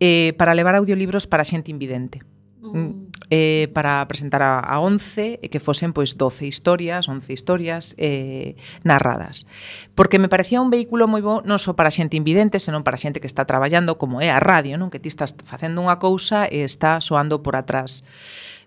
eh, 0.00 0.32
para 0.40 0.56
levar 0.56 0.72
audiolibros 0.72 1.28
para 1.28 1.44
xente 1.44 1.68
invidente. 1.68 2.24
Mm 2.64 3.01
eh, 3.32 3.72
para 3.72 4.06
presentar 4.08 4.42
a, 4.42 4.60
a 4.60 4.76
11 4.76 5.40
e 5.40 5.40
eh, 5.40 5.48
que 5.48 5.56
fosen 5.56 5.96
pois 5.96 6.20
12 6.20 6.44
historias, 6.44 7.08
11 7.08 7.32
historias 7.32 7.96
eh, 7.96 8.60
narradas. 8.84 9.48
Porque 9.96 10.20
me 10.20 10.28
parecía 10.28 10.60
un 10.60 10.68
vehículo 10.68 11.08
moi 11.08 11.24
bo 11.24 11.40
non 11.40 11.56
só 11.56 11.72
para 11.72 11.88
xente 11.88 12.20
invidente, 12.20 12.60
senón 12.60 12.84
para 12.84 13.00
xente 13.00 13.24
que 13.24 13.30
está 13.30 13.48
traballando 13.48 13.96
como 13.96 14.20
é 14.20 14.28
a 14.28 14.36
radio, 14.36 14.76
non 14.76 14.92
que 14.92 15.00
ti 15.00 15.08
estás 15.08 15.32
facendo 15.48 15.80
unha 15.80 15.96
cousa 15.96 16.44
e 16.44 16.60
está 16.60 17.00
soando 17.00 17.40
por 17.40 17.56
atrás 17.56 18.04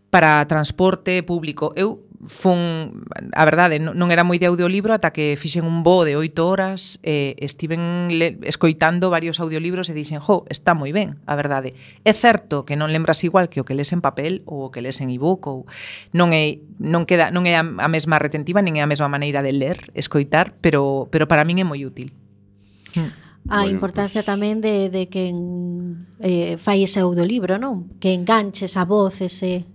para 0.09 0.41
transporte 0.49 1.21
público. 1.21 1.69
Eu 1.77 2.01
fun, 2.27 3.03
a 3.33 3.43
verdade, 3.45 3.79
non 3.79 4.09
era 4.11 4.25
moi 4.25 4.37
de 4.41 4.49
audiolibro 4.49 4.93
ata 4.93 5.13
que 5.13 5.37
fixen 5.37 5.65
un 5.65 5.81
bo 5.85 6.03
de 6.03 6.17
oito 6.17 6.45
horas 6.45 6.97
e 7.05 7.37
eh, 7.37 7.45
estiven 7.45 8.11
le, 8.11 8.37
escoitando 8.43 9.09
varios 9.09 9.39
audiolibros 9.39 9.89
e 9.89 9.97
dixen, 9.97 10.19
jo, 10.21 10.45
está 10.49 10.73
moi 10.73 10.91
ben, 10.91 11.21
a 11.25 11.33
verdade. 11.37 11.73
É 12.03 12.13
certo 12.13 12.65
que 12.65 12.75
non 12.75 12.89
lembras 12.89 13.21
igual 13.23 13.49
que 13.49 13.61
o 13.61 13.65
que 13.65 13.77
les 13.77 13.93
en 13.93 14.01
papel 14.01 14.41
ou 14.49 14.67
o 14.67 14.71
que 14.73 14.81
les 14.81 14.99
en 15.01 15.09
ebook 15.09 15.45
ou 15.47 15.69
non 16.11 16.33
é 16.33 16.61
non 16.81 17.05
queda 17.05 17.29
non 17.29 17.45
é 17.45 17.55
a, 17.55 17.63
a 17.63 17.89
mesma 17.89 18.17
retentiva 18.17 18.61
nin 18.65 18.77
é 18.77 18.81
a 18.81 18.89
mesma 18.89 19.07
maneira 19.07 19.45
de 19.45 19.53
ler, 19.53 19.93
escoitar, 19.93 20.57
pero 20.59 21.07
pero 21.13 21.29
para 21.29 21.45
min 21.45 21.61
é 21.61 21.65
moi 21.65 21.81
útil. 21.85 22.13
Hmm. 22.95 23.25
A 23.45 23.69
importancia 23.69 24.25
pues... 24.25 24.31
tamén 24.31 24.57
de, 24.57 24.89
de 24.89 25.05
que 25.05 25.29
en, 25.29 26.09
eh, 26.17 26.57
fai 26.57 26.81
ese 26.81 27.05
audiolibro, 27.05 27.61
non? 27.61 27.93
Que 28.01 28.09
enganches 28.09 28.73
a 28.73 28.89
voz, 28.89 29.21
ese 29.21 29.69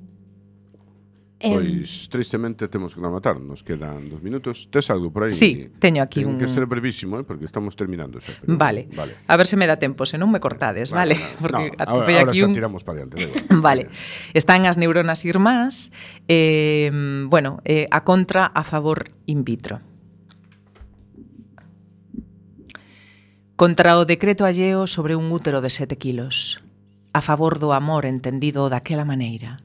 Eh, 1.41 1.57
pois, 1.57 2.13
tristemente, 2.13 2.69
temos 2.69 2.93
que 2.95 3.01
rematar. 3.01 3.41
Nos 3.41 3.65
quedan 3.65 4.13
dos 4.13 4.21
minutos. 4.21 4.69
Tes 4.69 4.93
algo 4.93 5.09
por 5.09 5.25
aí? 5.25 5.33
Sí, 5.33 5.73
teño 5.81 6.05
aquí 6.05 6.21
Ten 6.21 6.37
un... 6.37 6.39
que 6.39 6.45
ser 6.45 6.69
brevísimo, 6.69 7.17
eh, 7.17 7.25
porque 7.25 7.49
estamos 7.49 7.73
terminando 7.81 8.21
xa. 8.21 8.37
Pero... 8.45 8.61
Vale. 8.61 8.93
vale. 8.93 9.17
A 9.25 9.41
ver 9.41 9.49
se 9.49 9.57
me 9.57 9.65
dá 9.65 9.81
tempo, 9.81 10.05
se 10.05 10.21
non 10.21 10.29
me 10.29 10.37
cortades, 10.37 10.93
vale? 10.93 11.17
vale. 11.17 11.33
Porque 11.41 11.73
no, 11.73 11.81
atopei 11.81 12.21
ahora, 12.21 12.37
aquí 12.37 12.45
un... 12.45 12.53
tiramos 12.53 12.85
para 12.85 13.01
diante. 13.01 13.25
vale. 13.57 13.89
Están 14.37 14.69
as 14.69 14.77
neuronas 14.77 15.25
irmás, 15.25 15.97
eh, 16.29 16.93
bueno, 17.33 17.65
eh, 17.65 17.89
a 17.89 18.05
contra 18.05 18.45
a 18.45 18.61
favor 18.61 19.09
in 19.25 19.41
vitro. 19.41 19.81
Contra 23.57 23.97
o 23.97 24.05
decreto 24.05 24.45
alleo 24.45 24.85
sobre 24.85 25.17
un 25.17 25.33
útero 25.33 25.65
de 25.65 25.73
sete 25.73 25.97
kilos. 25.97 26.61
A 27.17 27.25
favor 27.25 27.57
do 27.57 27.73
amor 27.73 28.05
entendido 28.05 28.69
daquela 28.69 29.09
maneira 29.09 29.57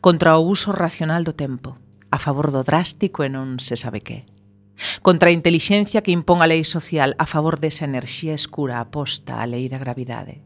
contra 0.00 0.36
o 0.36 0.44
uso 0.44 0.72
racional 0.72 1.22
do 1.24 1.34
tempo, 1.36 1.78
a 2.10 2.18
favor 2.18 2.50
do 2.50 2.66
drástico 2.66 3.22
e 3.22 3.30
non 3.30 3.62
se 3.62 3.78
sabe 3.78 4.02
que. 4.02 4.26
Contra 5.04 5.28
a 5.28 5.36
intelixencia 5.36 6.02
que 6.02 6.14
impón 6.14 6.40
a 6.40 6.48
lei 6.48 6.64
social 6.64 7.14
a 7.20 7.26
favor 7.28 7.60
desa 7.60 7.86
enerxía 7.86 8.32
escura 8.32 8.80
aposta 8.80 9.38
á 9.38 9.44
lei 9.46 9.68
da 9.68 9.78
gravidade. 9.78 10.42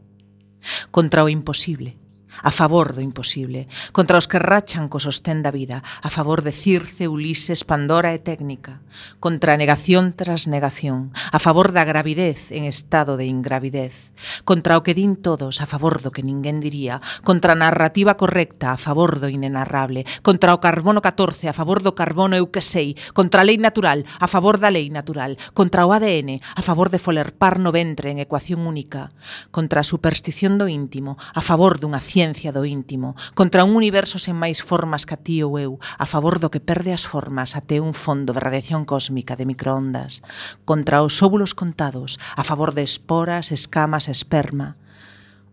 Contra 0.91 1.23
o 1.23 1.31
imposible, 1.31 1.97
a 2.43 2.51
favor 2.51 2.95
do 2.95 3.01
imposible, 3.01 3.67
contra 3.91 4.17
os 4.17 4.27
que 4.27 4.41
rachan 4.41 4.89
co 4.91 4.99
sostén 4.99 5.45
da 5.45 5.53
vida, 5.53 5.85
a 6.01 6.09
favor 6.09 6.41
de 6.41 6.51
Circe, 6.51 7.07
Ulises, 7.07 7.63
Pandora 7.63 8.11
e 8.11 8.19
Técnica, 8.19 8.81
contra 9.23 9.53
a 9.53 9.59
negación 9.59 10.11
tras 10.11 10.49
negación, 10.49 11.13
a 11.31 11.39
favor 11.39 11.71
da 11.71 11.85
gravidez 11.85 12.51
en 12.51 12.65
estado 12.65 13.15
de 13.15 13.29
ingravidez, 13.29 14.11
contra 14.43 14.75
o 14.75 14.83
que 14.83 14.97
din 14.97 15.15
todos, 15.15 15.61
a 15.61 15.67
favor 15.69 16.01
do 16.01 16.11
que 16.11 16.25
ninguén 16.25 16.59
diría, 16.59 16.99
contra 17.23 17.53
a 17.53 17.59
narrativa 17.59 18.19
correcta, 18.19 18.75
a 18.75 18.79
favor 18.81 19.21
do 19.21 19.29
inenarrable, 19.31 20.03
contra 20.25 20.51
o 20.51 20.61
carbono 20.61 20.99
14, 20.99 21.47
a 21.47 21.55
favor 21.55 21.85
do 21.85 21.95
carbono 21.95 22.35
eu 22.35 22.49
que 22.51 22.65
sei, 22.65 22.97
contra 23.13 23.41
a 23.41 23.47
lei 23.47 23.61
natural, 23.61 24.03
a 24.19 24.27
favor 24.27 24.57
da 24.57 24.73
lei 24.73 24.89
natural, 24.89 25.37
contra 25.53 25.85
o 25.85 25.93
ADN, 25.93 26.41
a 26.41 26.61
favor 26.65 26.89
de 26.89 26.99
folerpar 26.99 27.61
no 27.61 27.71
ventre 27.71 28.11
en 28.11 28.19
ecuación 28.19 28.65
única, 28.65 29.13
contra 29.51 29.81
a 29.81 29.87
superstición 29.87 30.57
do 30.57 30.67
íntimo, 30.67 31.17
a 31.33 31.41
favor 31.45 31.77
dunha 31.77 32.01
ciencia 32.01 32.24
ciencia 32.25 32.51
do 32.51 32.65
íntimo, 32.65 33.13
contra 33.37 33.61
un 33.61 33.77
universo 33.77 34.17
sen 34.17 34.33
máis 34.33 34.65
formas 34.65 35.05
que 35.05 35.13
a 35.13 35.21
ti 35.21 35.45
ou 35.45 35.61
eu, 35.61 35.77
a 35.77 36.09
favor 36.09 36.41
do 36.41 36.49
que 36.49 36.57
perde 36.57 36.89
as 36.89 37.05
formas 37.05 37.53
até 37.53 37.77
un 37.77 37.93
fondo 37.93 38.33
de 38.33 38.41
radiación 38.41 38.81
cósmica 38.81 39.37
de 39.37 39.45
microondas, 39.45 40.25
contra 40.65 41.05
os 41.05 41.21
óvulos 41.21 41.53
contados, 41.53 42.17
a 42.33 42.41
favor 42.41 42.73
de 42.73 42.81
esporas, 42.81 43.53
escamas, 43.53 44.09
esperma. 44.09 44.73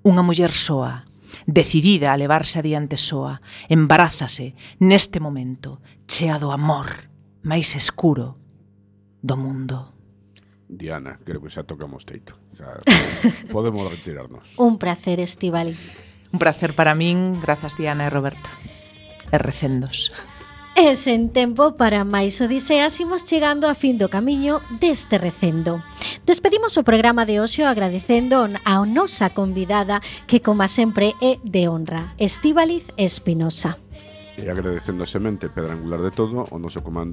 Unha 0.00 0.24
muller 0.24 0.56
soa, 0.56 1.04
decidida 1.44 2.16
a 2.16 2.16
levarse 2.16 2.56
adiante 2.64 2.96
soa, 2.96 3.44
embarázase 3.68 4.56
neste 4.80 5.20
momento, 5.20 5.84
chea 6.08 6.40
do 6.40 6.56
amor 6.56 7.12
máis 7.44 7.76
escuro 7.76 8.40
do 9.20 9.36
mundo. 9.36 9.92
Diana, 10.72 11.20
creo 11.20 11.44
que 11.44 11.52
xa 11.52 11.68
tocamos 11.68 12.08
teito. 12.08 12.32
Xa, 12.56 12.80
podemos 13.52 13.84
retirarnos. 13.92 14.56
Un 14.56 14.80
placer, 14.80 15.20
Estivali. 15.20 15.76
Un 16.32 16.38
placer 16.38 16.74
para 16.74 16.94
min, 16.94 17.40
grazas 17.40 17.76
Diana 17.76 18.08
e 18.08 18.10
Roberto. 18.10 18.48
E 19.28 19.36
recendos. 19.36 20.08
E 20.72 20.96
sen 20.96 21.28
tempo 21.28 21.76
para 21.76 22.00
máis 22.08 22.40
odiseas 22.40 22.96
imos 22.96 23.28
chegando 23.28 23.68
a 23.68 23.76
fin 23.76 24.00
do 24.00 24.08
camiño 24.08 24.64
deste 24.80 25.20
recendo. 25.20 25.84
Despedimos 26.24 26.80
o 26.80 26.86
programa 26.88 27.28
de 27.28 27.44
hoxe 27.44 27.60
agradecendo 27.60 28.48
a 28.48 28.74
nosa 28.88 29.28
convidada 29.36 30.00
que, 30.24 30.40
como 30.40 30.64
sempre, 30.72 31.12
é 31.20 31.36
de 31.44 31.68
honra, 31.68 32.16
Estíbaliz 32.16 32.88
Espinosa. 32.96 33.76
E 34.40 34.48
agradecendo 34.48 35.04
semente, 35.04 35.52
pedra 35.52 35.76
angular 35.76 36.00
de 36.00 36.08
todo, 36.08 36.48
o 36.48 36.56
noso 36.56 36.80
comando 36.80 37.10